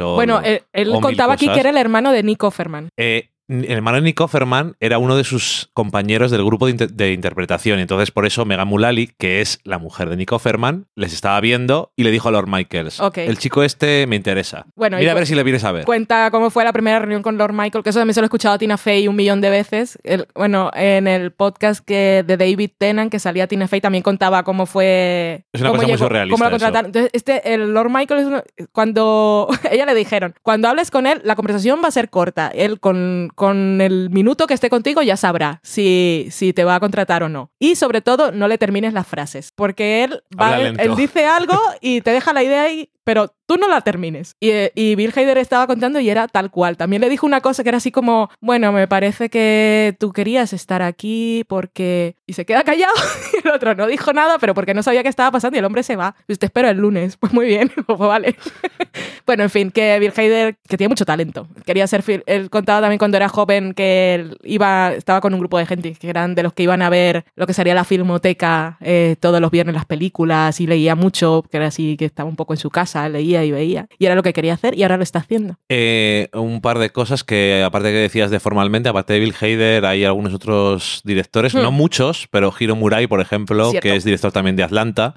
O. 0.00 0.14
bueno, 0.14 0.40
él, 0.42 0.92
contaba 1.00 1.34
aquí 1.34 1.46
cosas. 1.46 1.54
que 1.54 1.60
era 1.60 1.70
el 1.70 1.76
hermano 1.76 2.12
de 2.12 2.22
Nick 2.22 2.42
Offerman. 2.42 2.88
Eh, 2.96 3.30
el 3.48 3.70
hermano 3.70 3.96
de 3.96 4.02
Nick 4.02 4.20
Offerman 4.20 4.76
era 4.80 4.98
uno 4.98 5.16
de 5.16 5.24
sus 5.24 5.68
compañeros 5.74 6.30
del 6.30 6.44
grupo 6.44 6.66
de, 6.66 6.72
inter- 6.72 6.92
de 6.92 7.12
interpretación. 7.12 7.78
Entonces, 7.78 8.10
por 8.10 8.26
eso 8.26 8.44
Megan 8.44 8.68
que 9.18 9.40
es 9.40 9.60
la 9.64 9.78
mujer 9.78 10.08
de 10.08 10.16
Nick 10.16 10.32
Offerman, 10.32 10.86
les 10.94 11.12
estaba 11.12 11.38
viendo 11.40 11.92
y 11.96 12.04
le 12.04 12.10
dijo 12.10 12.28
a 12.28 12.32
Lord 12.32 12.48
Michaels. 12.48 13.00
El 13.16 13.38
chico 13.38 13.62
este 13.62 14.06
me 14.06 14.16
interesa. 14.16 14.66
Bueno, 14.74 14.96
y 14.96 15.00
Mira 15.00 15.12
a 15.12 15.14
ver 15.14 15.26
si 15.26 15.34
le 15.34 15.42
vienes 15.42 15.64
a 15.64 15.72
ver. 15.72 15.84
Cuenta 15.84 16.30
cómo 16.30 16.50
fue 16.50 16.64
la 16.64 16.72
primera 16.72 16.98
reunión 16.98 17.22
con 17.22 17.36
Lord 17.36 17.52
Michael, 17.52 17.84
que 17.84 17.90
eso 17.90 17.98
también 18.00 18.14
se 18.14 18.20
lo 18.20 18.24
he 18.24 18.28
escuchado 18.28 18.54
a 18.54 18.58
Tina 18.58 18.78
Fey 18.78 19.06
un 19.08 19.16
millón 19.16 19.40
de 19.40 19.50
veces. 19.50 19.98
El- 20.04 20.26
bueno, 20.34 20.70
en 20.74 21.06
el 21.06 21.30
podcast 21.32 21.84
que, 21.84 22.24
de 22.26 22.36
David 22.36 22.70
Tennant, 22.78 23.10
que 23.10 23.18
salía 23.18 23.46
Tina 23.46 23.68
Fey, 23.68 23.80
también 23.80 24.02
contaba 24.02 24.42
cómo 24.44 24.66
fue. 24.66 25.44
Es 25.52 25.60
una 25.60 25.70
cómo 25.70 25.82
cosa 25.82 25.88
muy 25.88 25.98
surrealista 25.98 26.38
Cómo 26.38 26.50
contrataron. 26.50 26.86
Entonces, 26.86 27.10
este, 27.12 27.54
el 27.54 27.72
Lord 27.74 27.90
Michael 27.90 28.20
es 28.20 28.26
uno- 28.26 28.42
cuando 28.72 29.48
ella 29.70 29.86
le 29.86 29.94
dijeron, 29.94 30.34
cuando 30.42 30.68
hables 30.68 30.90
con 30.90 31.06
él, 31.06 31.20
la 31.24 31.36
conversación 31.36 31.80
va 31.84 31.88
a 31.88 31.92
ser 31.92 32.10
corta. 32.10 32.48
Él 32.48 32.80
con, 32.80 33.30
con 33.34 33.80
el 33.80 34.10
minuto 34.10 34.46
que 34.46 34.54
esté 34.54 34.70
contigo 34.70 35.02
ya 35.02 35.16
sabrá 35.16 35.60
si, 35.62 36.28
si 36.30 36.52
te 36.52 36.64
va 36.64 36.76
a 36.76 36.80
contratar 36.80 37.22
o 37.22 37.28
no. 37.28 37.50
Y 37.58 37.76
sobre 37.76 38.00
todo, 38.00 38.32
no 38.32 38.48
le 38.48 38.58
termines 38.58 38.92
las 38.92 39.06
frases, 39.06 39.52
porque 39.54 40.04
él, 40.04 40.22
va, 40.40 40.58
él, 40.60 40.96
dice 40.96 41.26
algo 41.26 41.58
y 41.80 42.00
te 42.00 42.10
deja 42.10 42.32
la 42.32 42.42
idea 42.42 42.62
ahí, 42.62 42.90
pero 43.04 43.34
tú 43.46 43.56
no 43.56 43.68
la 43.68 43.82
termines. 43.82 44.36
Y, 44.40 44.50
eh, 44.50 44.72
y 44.74 44.94
Bill 44.94 45.12
Hader 45.14 45.38
estaba 45.38 45.66
contando 45.66 46.00
y 46.00 46.08
era 46.08 46.28
tal 46.28 46.50
cual. 46.50 46.76
También 46.76 47.00
le 47.02 47.08
dijo 47.08 47.26
una 47.26 47.40
cosa 47.40 47.62
que 47.62 47.68
era 47.68 47.78
así 47.78 47.90
como, 47.90 48.30
bueno, 48.40 48.72
me 48.72 48.88
parece 48.88 49.28
que 49.28 49.96
tú 49.98 50.12
querías 50.12 50.52
estar 50.52 50.82
aquí 50.82 51.44
porque... 51.48 52.16
Y 52.26 52.32
se 52.32 52.46
queda 52.46 52.64
callado 52.64 52.94
y 53.34 53.46
el 53.46 53.54
otro 53.54 53.74
no 53.74 53.86
dijo 53.86 54.12
nada, 54.12 54.38
pero 54.38 54.54
porque 54.54 54.74
no 54.74 54.82
sabía 54.82 55.02
qué 55.02 55.08
estaba 55.08 55.30
pasando 55.30 55.56
y 55.56 55.58
el 55.58 55.64
hombre 55.64 55.82
se 55.82 55.96
va. 55.96 56.16
Pues 56.26 56.38
te 56.38 56.46
espero 56.46 56.68
el 56.68 56.78
lunes. 56.78 57.18
Pues 57.24 57.32
muy 57.32 57.46
bien, 57.46 57.72
pues 57.86 57.98
vale. 57.98 58.36
bueno, 59.24 59.44
en 59.44 59.50
fin, 59.50 59.70
que 59.70 59.98
Bill 59.98 60.12
Hader, 60.14 60.56
que 60.68 60.76
tiene 60.76 60.90
mucho 60.90 61.06
talento. 61.06 61.48
Quería 61.64 61.86
ser... 61.86 62.04
Él 62.26 62.50
contaba 62.50 62.82
también 62.82 62.98
cuando 62.98 63.16
era 63.16 63.30
joven 63.30 63.72
que 63.72 64.14
él 64.14 64.38
iba, 64.42 64.92
estaba 64.92 65.22
con 65.22 65.32
un 65.32 65.40
grupo 65.40 65.56
de 65.56 65.64
gente 65.64 65.94
que 65.94 66.10
eran 66.10 66.34
de 66.34 66.42
los 66.42 66.52
que 66.52 66.64
iban 66.64 66.82
a 66.82 66.90
ver 66.90 67.24
lo 67.34 67.46
que 67.46 67.54
sería 67.54 67.74
la 67.74 67.84
filmoteca 67.84 68.76
eh, 68.80 69.16
todos 69.20 69.40
los 69.40 69.50
viernes 69.50 69.74
las 69.74 69.86
películas 69.86 70.60
y 70.60 70.66
leía 70.66 70.94
mucho, 70.94 71.44
que 71.50 71.56
era 71.56 71.66
así 71.66 71.96
que 71.96 72.04
estaba 72.04 72.28
un 72.28 72.36
poco 72.36 72.52
en 72.52 72.58
su 72.58 72.70
casa, 72.70 72.93
leía 73.08 73.44
y 73.44 73.50
veía. 73.52 73.86
Y 73.98 74.06
era 74.06 74.14
lo 74.14 74.22
que 74.22 74.32
quería 74.32 74.54
hacer 74.54 74.76
y 74.78 74.82
ahora 74.82 74.96
lo 74.96 75.02
está 75.02 75.18
haciendo. 75.18 75.56
Eh, 75.68 76.28
un 76.32 76.60
par 76.60 76.78
de 76.78 76.90
cosas 76.90 77.24
que, 77.24 77.62
aparte 77.64 77.88
que 77.90 77.96
decías 77.98 78.30
de 78.30 78.40
formalmente, 78.40 78.88
aparte 78.88 79.12
de 79.14 79.20
Bill 79.20 79.34
Hader, 79.40 79.84
hay 79.86 80.04
algunos 80.04 80.32
otros 80.34 81.00
directores, 81.04 81.54
Hmm. 81.54 81.62
no 81.62 81.72
muchos, 81.72 82.28
pero 82.30 82.52
Hiro 82.58 82.76
Murai, 82.76 83.06
por 83.06 83.20
ejemplo, 83.20 83.70
Cierto. 83.70 83.88
que 83.88 83.96
es 83.96 84.04
director 84.04 84.32
también 84.32 84.56
de 84.56 84.62
Atlanta, 84.62 85.14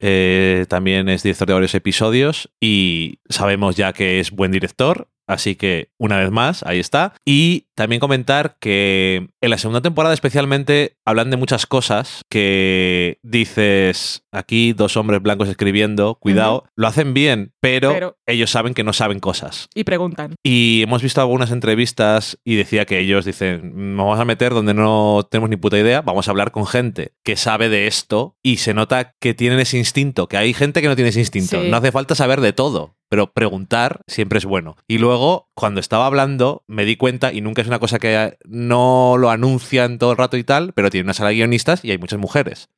eh, 0.00 0.66
también 0.68 1.08
es 1.08 1.22
director 1.22 1.48
de 1.48 1.54
varios 1.54 1.74
episodios 1.74 2.50
y 2.60 3.20
sabemos 3.28 3.76
ya 3.76 3.92
que 3.92 4.20
es 4.20 4.30
buen 4.30 4.52
director. 4.52 5.08
Así 5.26 5.56
que, 5.56 5.90
una 5.98 6.18
vez 6.18 6.30
más, 6.30 6.62
ahí 6.64 6.78
está. 6.78 7.14
Y 7.24 7.66
también 7.74 8.00
comentar 8.00 8.56
que 8.60 9.28
en 9.40 9.50
la 9.50 9.58
segunda 9.58 9.80
temporada 9.80 10.14
especialmente 10.14 10.96
hablan 11.04 11.30
de 11.30 11.36
muchas 11.36 11.66
cosas 11.66 12.22
que 12.30 13.18
dices, 13.22 14.22
aquí 14.32 14.72
dos 14.72 14.96
hombres 14.96 15.20
blancos 15.22 15.48
escribiendo, 15.48 16.16
cuidado, 16.16 16.64
lo 16.76 16.86
hacen 16.86 17.12
bien, 17.14 17.52
pero, 17.60 17.92
Pero- 17.92 18.16
ellos 18.26 18.50
saben 18.50 18.74
que 18.74 18.84
no 18.84 18.92
saben 18.92 19.20
cosas. 19.20 19.68
Y 19.74 19.84
preguntan. 19.84 20.34
Y 20.42 20.82
hemos 20.82 21.02
visto 21.02 21.20
algunas 21.20 21.50
entrevistas 21.50 22.38
y 22.44 22.56
decía 22.56 22.86
que 22.86 22.98
ellos 23.00 23.24
dicen, 23.24 23.96
nos 23.96 24.04
vamos 24.06 24.20
a 24.20 24.24
meter 24.24 24.52
donde 24.54 24.74
no 24.74 25.26
tenemos 25.30 25.50
ni 25.50 25.56
puta 25.56 25.78
idea, 25.78 26.02
vamos 26.02 26.28
a 26.28 26.30
hablar 26.30 26.50
con 26.52 26.66
gente 26.66 27.12
que 27.24 27.36
sabe 27.36 27.68
de 27.68 27.86
esto 27.86 28.36
y 28.42 28.58
se 28.58 28.74
nota 28.74 29.14
que 29.20 29.34
tienen 29.34 29.58
ese 29.58 29.78
instinto, 29.78 30.28
que 30.28 30.36
hay 30.36 30.54
gente 30.54 30.80
que 30.82 30.88
no 30.88 30.96
tiene 30.96 31.10
ese 31.10 31.20
instinto. 31.20 31.60
Sí. 31.62 31.68
No 31.68 31.76
hace 31.76 31.92
falta 31.92 32.14
saber 32.14 32.40
de 32.40 32.52
todo. 32.52 32.95
Pero 33.08 33.32
preguntar 33.32 34.00
siempre 34.06 34.38
es 34.38 34.44
bueno. 34.44 34.76
Y 34.88 34.98
luego, 34.98 35.45
cuando 35.56 35.80
estaba 35.80 36.04
hablando, 36.04 36.64
me 36.66 36.84
di 36.84 36.96
cuenta, 36.96 37.32
y 37.32 37.40
nunca 37.40 37.62
es 37.62 37.68
una 37.68 37.78
cosa 37.78 37.98
que 37.98 38.36
no 38.44 39.16
lo 39.18 39.30
anuncian 39.30 39.98
todo 39.98 40.12
el 40.12 40.18
rato 40.18 40.36
y 40.36 40.44
tal, 40.44 40.74
pero 40.74 40.90
tiene 40.90 41.04
una 41.04 41.14
sala 41.14 41.30
de 41.30 41.36
guionistas 41.36 41.82
y 41.82 41.90
hay 41.92 41.98
muchas 41.98 42.18
mujeres. 42.18 42.68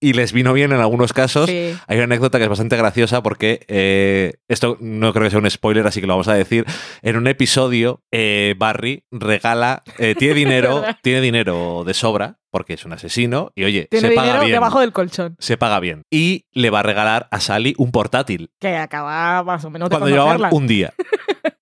Y 0.00 0.12
les 0.12 0.32
vino 0.32 0.52
bien 0.52 0.72
en 0.72 0.78
algunos 0.78 1.12
casos. 1.12 1.50
Sí. 1.50 1.74
Hay 1.88 1.96
una 1.96 2.04
anécdota 2.04 2.38
que 2.38 2.44
es 2.44 2.48
bastante 2.48 2.76
graciosa 2.76 3.24
porque 3.24 3.64
eh, 3.66 4.34
esto 4.46 4.76
no 4.80 5.12
creo 5.12 5.24
que 5.24 5.30
sea 5.30 5.40
un 5.40 5.50
spoiler, 5.50 5.84
así 5.88 6.00
que 6.00 6.06
lo 6.06 6.12
vamos 6.12 6.28
a 6.28 6.34
decir. 6.34 6.64
En 7.02 7.16
un 7.16 7.26
episodio, 7.26 8.02
eh, 8.12 8.54
Barry 8.56 9.04
regala, 9.10 9.82
eh, 9.98 10.14
tiene 10.16 10.34
dinero, 10.38 10.84
tiene 11.02 11.20
dinero 11.20 11.82
de 11.84 11.92
sobra 11.92 12.38
porque 12.50 12.74
es 12.74 12.84
un 12.84 12.92
asesino 12.92 13.52
y 13.56 13.64
oye, 13.64 13.88
Tiene 13.90 14.08
se 14.10 14.14
paga 14.14 14.28
dinero 14.28 14.44
bien. 14.44 14.52
debajo 14.54 14.80
del 14.80 14.92
colchón. 14.92 15.36
Se 15.40 15.56
paga 15.56 15.80
bien. 15.80 16.04
Y 16.08 16.46
le 16.52 16.70
va 16.70 16.80
a 16.80 16.82
regalar 16.84 17.28
a 17.30 17.40
Sally 17.40 17.74
un 17.78 17.90
portátil 17.90 18.50
Que 18.58 18.76
acaba 18.76 19.42
más 19.42 19.64
o 19.64 19.70
menos 19.70 19.90
de 19.90 19.96
cuando 19.98 20.08
llevaban 20.08 20.54
un 20.54 20.66
día. 20.68 20.94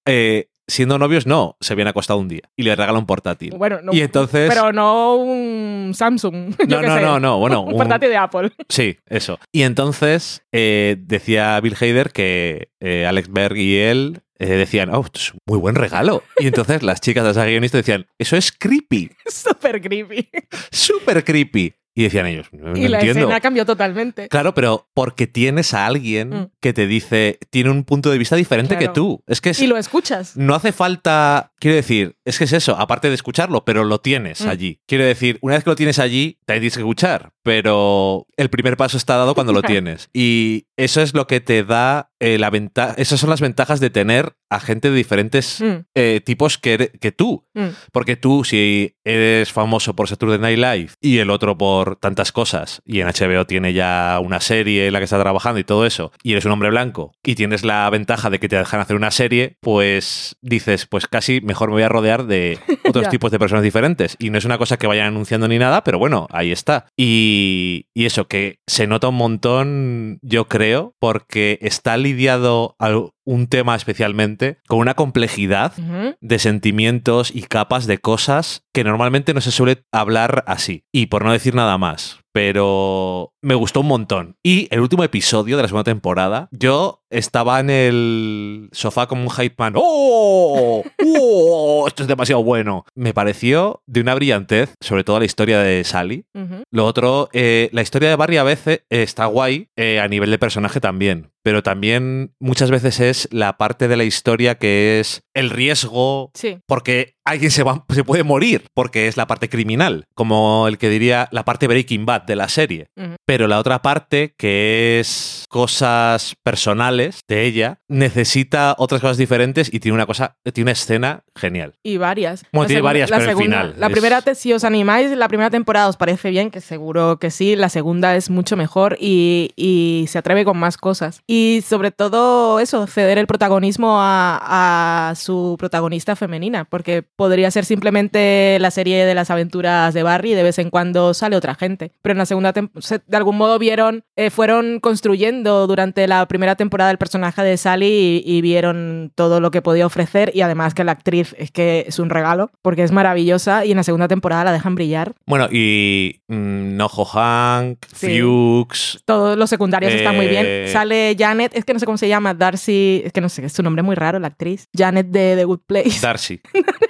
Eh, 0.08 0.50
siendo 0.68 0.98
novios, 0.98 1.26
no, 1.26 1.56
se 1.60 1.72
habían 1.72 1.88
acostado 1.88 2.18
un 2.18 2.28
día 2.28 2.42
y 2.56 2.62
le 2.62 2.74
regala 2.76 2.98
un 2.98 3.06
portátil. 3.06 3.54
Bueno, 3.56 3.80
no, 3.82 3.92
y 3.94 4.00
entonces. 4.00 4.48
pero 4.48 4.72
no 4.72 5.14
un 5.16 5.92
Samsung. 5.94 6.54
yo 6.68 6.80
No, 6.80 6.86
no, 6.88 6.94
sé. 6.96 7.00
no, 7.02 7.20
no, 7.20 7.38
bueno, 7.38 7.60
un 7.62 7.72
un- 7.72 7.78
portátil 7.78 8.08
de 8.08 8.16
Apple. 8.16 8.52
Sí, 8.68 8.98
eso. 9.06 9.38
Y 9.52 9.62
entonces 9.62 10.42
eh, 10.52 10.96
decía 10.98 11.58
Bill 11.60 11.76
Hader 11.80 12.10
que 12.12 12.70
eh, 12.80 13.06
Alex 13.06 13.28
Berg 13.30 13.56
y 13.56 13.76
él 13.76 14.22
eh, 14.38 14.46
decían, 14.46 14.94
oh, 14.94 15.00
esto 15.04 15.18
es 15.20 15.32
un 15.32 15.38
muy 15.46 15.58
buen 15.58 15.74
regalo. 15.76 16.22
Y 16.38 16.46
entonces 16.48 16.82
las 16.82 17.00
chicas 17.00 17.24
de 17.24 17.30
esa 17.30 17.46
guionista 17.46 17.78
decían, 17.78 18.06
eso 18.18 18.36
es 18.36 18.52
creepy, 18.52 19.10
Súper 19.26 19.80
creepy. 19.80 20.28
súper 20.70 21.24
creepy. 21.24 21.74
Y 21.98 22.02
decían 22.02 22.26
ellos, 22.26 22.46
no, 22.52 22.68
no 22.72 22.76
y 22.76 22.88
la 22.88 22.98
entiendo. 22.98 23.20
escena 23.22 23.40
cambió 23.40 23.64
totalmente. 23.64 24.28
Claro, 24.28 24.52
pero 24.54 24.86
porque 24.92 25.26
tienes 25.26 25.72
a 25.72 25.86
alguien 25.86 26.28
Mm. 26.28 26.50
que 26.60 26.74
te 26.74 26.86
dice, 26.86 27.38
tiene 27.48 27.70
un 27.70 27.84
punto 27.84 28.10
de 28.10 28.18
vista 28.18 28.36
diferente 28.36 28.76
que 28.76 28.88
tú. 28.88 29.22
Es 29.26 29.40
que 29.40 29.50
es- 29.50 29.60
Y 29.60 29.66
lo 29.66 29.78
escuchas. 29.78 30.36
no 30.36 30.54
hace 30.54 30.72
falta 30.72 31.52
quiero 31.58 31.76
decir, 31.76 32.16
es 32.24 32.38
que 32.38 32.44
es 32.44 32.52
eso, 32.52 32.76
aparte 32.78 33.08
de 33.08 33.14
escucharlo, 33.14 33.64
pero 33.64 33.84
lo 33.84 34.00
tienes 34.00 34.42
Mm. 34.44 34.48
allí. 34.48 34.80
Quiero 34.86 35.04
decir, 35.04 35.38
una 35.42 35.54
vez 35.54 35.64
que 35.64 35.70
lo 35.70 35.76
tienes 35.76 35.98
allí, 35.98 36.38
también 36.44 36.60
tienes 36.62 36.74
que 36.74 36.80
escuchar, 36.80 37.32
pero 37.42 38.26
el 38.36 38.50
primer 38.50 38.76
paso 38.76 38.96
está 38.96 39.16
dado 39.16 39.34
cuando 39.34 39.52
lo 39.52 39.62
tienes. 39.80 40.08
Y 40.12 40.66
eso 40.76 41.00
es 41.02 41.14
lo 41.14 41.26
que 41.26 41.40
te 41.40 41.64
da 41.64 42.10
eh, 42.20 42.38
la 42.38 42.50
ventaja, 42.50 42.94
esas 42.96 43.20
son 43.20 43.30
las 43.30 43.40
ventajas 43.40 43.78
de 43.80 43.90
tener 43.90 44.34
a 44.48 44.60
gente 44.60 44.90
de 44.90 44.96
diferentes 44.96 45.60
Mm, 45.60 45.84
eh, 45.94 46.20
tipos 46.24 46.56
que, 46.58 46.92
que 47.00 47.12
tú. 47.12 47.46
mm. 47.54 47.66
Porque 47.92 48.16
tú, 48.16 48.44
si 48.44 48.94
eres 49.04 49.52
famoso 49.52 49.94
por 49.96 50.08
Saturday 50.08 50.38
Night 50.38 50.58
Live 50.58 50.92
y 51.00 51.18
el 51.18 51.30
otro 51.30 51.56
por 51.58 51.96
tantas 51.96 52.32
cosas, 52.32 52.80
y 52.84 53.00
en 53.00 53.08
HBO 53.08 53.46
tiene 53.46 53.72
ya 53.72 54.18
una 54.22 54.40
serie 54.40 54.86
en 54.86 54.92
la 54.92 54.98
que 55.00 55.04
está 55.04 55.18
trabajando 55.20 55.58
y 55.60 55.64
todo 55.64 55.84
eso, 55.86 56.12
y 56.22 56.32
eres 56.32 56.44
un 56.44 56.52
hombre 56.52 56.70
blanco 56.70 57.12
y 57.24 57.34
tienes 57.34 57.64
la 57.64 57.88
ventaja 57.90 58.30
de 58.30 58.38
que 58.38 58.48
te 58.48 58.56
dejan 58.56 58.80
hacer 58.80 58.96
una 58.96 59.10
serie, 59.10 59.56
pues 59.60 60.36
dices, 60.40 60.86
pues 60.86 61.06
casi 61.06 61.40
mejor 61.46 61.68
me 61.68 61.74
voy 61.74 61.82
a 61.84 61.88
rodear 61.88 62.26
de 62.26 62.58
otros 62.88 63.08
tipos 63.08 63.30
de 63.30 63.38
personas 63.38 63.62
diferentes. 63.62 64.16
Y 64.18 64.30
no 64.30 64.38
es 64.38 64.44
una 64.44 64.58
cosa 64.58 64.76
que 64.76 64.86
vayan 64.86 65.06
anunciando 65.06 65.48
ni 65.48 65.58
nada, 65.58 65.84
pero 65.84 65.98
bueno, 65.98 66.26
ahí 66.30 66.52
está. 66.52 66.86
Y, 66.96 67.86
y 67.94 68.04
eso, 68.04 68.26
que 68.26 68.58
se 68.66 68.86
nota 68.86 69.08
un 69.08 69.16
montón, 69.16 70.18
yo 70.22 70.46
creo, 70.46 70.94
porque 70.98 71.58
está 71.62 71.96
lidiado 71.96 72.74
a 72.78 72.90
un 73.26 73.48
tema 73.48 73.74
especialmente 73.74 74.58
con 74.66 74.78
una 74.78 74.94
complejidad 74.94 75.72
de 76.20 76.38
sentimientos 76.38 77.30
y 77.34 77.42
capas 77.42 77.86
de 77.86 77.98
cosas 77.98 78.62
que 78.72 78.84
normalmente 78.84 79.34
no 79.34 79.40
se 79.40 79.50
suele 79.50 79.82
hablar 79.92 80.44
así. 80.46 80.84
Y 80.92 81.06
por 81.06 81.24
no 81.24 81.32
decir 81.32 81.54
nada 81.54 81.76
más, 81.76 82.20
pero 82.36 83.32
me 83.40 83.54
gustó 83.54 83.80
un 83.80 83.86
montón. 83.86 84.36
Y 84.42 84.68
el 84.70 84.80
último 84.80 85.02
episodio 85.04 85.56
de 85.56 85.62
la 85.62 85.68
segunda 85.68 85.84
temporada, 85.84 86.48
yo 86.52 87.02
estaba 87.08 87.60
en 87.60 87.70
el 87.70 88.68
sofá 88.72 89.06
como 89.06 89.22
un 89.22 89.30
hype 89.30 89.54
man. 89.56 89.72
¡Oh! 89.76 90.84
¡Oh! 91.02 91.84
Esto 91.86 92.02
es 92.02 92.08
demasiado 92.08 92.44
bueno. 92.44 92.84
Me 92.94 93.14
pareció 93.14 93.82
de 93.86 94.02
una 94.02 94.14
brillantez, 94.14 94.74
sobre 94.80 95.02
todo 95.02 95.18
la 95.18 95.24
historia 95.24 95.60
de 95.60 95.82
Sally. 95.84 96.26
Lo 96.70 96.84
otro, 96.84 97.30
eh, 97.32 97.70
la 97.72 97.80
historia 97.80 98.10
de 98.10 98.16
Barry 98.16 98.36
a 98.36 98.42
veces 98.42 98.82
está 98.90 99.24
guay 99.24 99.70
eh, 99.76 100.00
a 100.00 100.08
nivel 100.08 100.30
de 100.30 100.38
personaje 100.38 100.78
también, 100.78 101.30
pero 101.46 101.62
también 101.62 102.34
muchas 102.40 102.72
veces 102.72 102.98
es 102.98 103.28
la 103.30 103.56
parte 103.56 103.86
de 103.86 103.96
la 103.96 104.02
historia 104.02 104.56
que 104.56 104.98
es 104.98 105.22
el 105.32 105.50
riesgo 105.50 106.32
Sí. 106.34 106.58
porque 106.66 107.14
alguien 107.26 107.50
se, 107.50 107.62
va, 107.62 107.84
se 107.92 108.04
puede 108.04 108.22
morir, 108.24 108.64
porque 108.74 109.08
es 109.08 109.16
la 109.16 109.26
parte 109.26 109.48
criminal, 109.48 110.04
como 110.14 110.66
el 110.68 110.78
que 110.78 110.88
diría 110.88 111.28
la 111.32 111.44
parte 111.44 111.66
Breaking 111.66 112.06
Bad 112.06 112.22
de 112.22 112.36
la 112.36 112.48
serie. 112.48 112.86
Pero 113.26 113.48
la 113.48 113.58
otra 113.58 113.82
parte, 113.82 114.34
que 114.38 114.98
es 115.00 115.44
cosas 115.48 116.34
personales 116.42 117.20
de 117.28 117.44
ella, 117.44 117.80
necesita 117.88 118.74
otras 118.78 119.00
cosas 119.00 119.16
diferentes 119.18 119.72
y 119.72 119.80
tiene 119.80 119.94
una 119.94 120.06
cosa, 120.06 120.36
tiene 120.52 120.66
una 120.66 120.72
escena 120.72 121.24
genial. 121.34 121.74
Y 121.82 121.96
varias. 121.96 122.44
Bueno, 122.52 122.64
La 122.64 122.68
tiene 122.68 122.82
varias, 122.82 123.10
la 123.10 123.18
pero 123.18 123.30
el 123.32 123.36
final 123.36 123.74
La 123.78 123.86
es- 123.88 123.92
primera, 123.92 124.22
te- 124.22 124.34
si 124.34 124.52
os 124.52 124.64
animáis, 124.64 125.10
la 125.10 125.28
primera 125.28 125.50
temporada 125.50 125.88
os 125.88 125.96
parece 125.96 126.30
bien, 126.30 126.50
que 126.50 126.60
seguro 126.60 127.18
que 127.18 127.30
sí. 127.30 127.56
La 127.56 127.68
segunda 127.68 128.16
es 128.16 128.30
mucho 128.30 128.56
mejor 128.56 128.96
y, 129.00 129.50
y 129.56 130.06
se 130.08 130.18
atreve 130.18 130.44
con 130.44 130.56
más 130.58 130.76
cosas. 130.76 131.20
Y 131.26 131.62
sobre 131.66 131.90
todo 131.90 132.60
eso, 132.60 132.86
ceder 132.86 133.18
el 133.18 133.26
protagonismo 133.26 133.98
a, 134.00 135.10
a 135.10 135.14
su 135.16 135.56
protagonista 135.58 136.16
femenina, 136.16 136.64
porque 136.64 137.02
podría 137.16 137.50
ser 137.50 137.64
simplemente 137.64 138.58
la 138.60 138.70
serie 138.70 139.04
de 139.04 139.14
las 139.14 139.30
aventuras 139.30 139.94
de 139.94 140.02
Barry 140.02 140.32
y 140.32 140.34
de 140.34 140.42
vez 140.42 140.58
en 140.58 140.70
cuando 140.70 141.14
sale 141.14 141.36
otra 141.36 141.54
gente. 141.54 141.92
Pero 142.02 142.12
en 142.12 142.18
la 142.18 142.26
segunda 142.26 142.52
temporada, 142.52 143.02
de 143.06 143.16
algún 143.16 143.36
modo 143.36 143.58
vieron, 143.58 144.04
eh, 144.16 144.30
fueron 144.30 144.80
construyendo 144.80 145.66
durante 145.66 146.06
la 146.06 146.26
primera 146.28 146.56
temporada 146.56 146.90
el 146.90 146.98
personaje 146.98 147.42
de 147.42 147.56
Sally 147.56 148.22
y, 148.24 148.36
y 148.36 148.40
vieron 148.42 149.12
todo 149.14 149.40
lo 149.40 149.50
que 149.50 149.62
podía 149.62 149.86
ofrecer 149.86 150.30
y 150.34 150.42
además 150.42 150.74
que 150.74 150.84
la 150.84 150.92
actriz 150.92 151.34
es 151.38 151.50
que 151.50 151.84
es 151.88 151.98
un 151.98 152.10
regalo 152.10 152.50
porque 152.62 152.82
es 152.82 152.92
maravillosa 152.92 153.64
y 153.64 153.70
en 153.70 153.76
la 153.78 153.82
segunda 153.82 154.08
temporada 154.08 154.44
la 154.44 154.52
dejan 154.52 154.74
brillar. 154.74 155.14
Bueno, 155.26 155.48
y 155.50 156.20
mm, 156.28 156.76
Noho 156.76 157.04
Hank, 157.04 157.78
Sí. 157.94 158.20
Fuchs, 158.20 159.02
Todos 159.04 159.36
los 159.38 159.48
secundarios 159.48 159.92
están 159.92 160.16
muy 160.16 160.26
bien. 160.26 160.44
Eh. 160.46 160.68
Sale 160.72 161.16
Janet, 161.18 161.52
es 161.56 161.64
que 161.64 161.72
no 161.72 161.78
sé 161.78 161.86
cómo 161.86 161.98
se 161.98 162.08
llama, 162.08 162.34
Darcy, 162.34 163.02
es 163.04 163.12
que 163.12 163.20
no 163.20 163.28
sé, 163.28 163.46
es 163.46 163.52
su 163.52 163.62
nombre 163.62 163.82
muy 163.82 163.94
raro, 163.94 164.18
la 164.18 164.28
actriz. 164.28 164.68
Janet 164.76 165.06
de 165.08 165.34
The 165.36 165.44
Good 165.44 165.60
Place. 165.66 166.00
Darcy. 166.00 166.40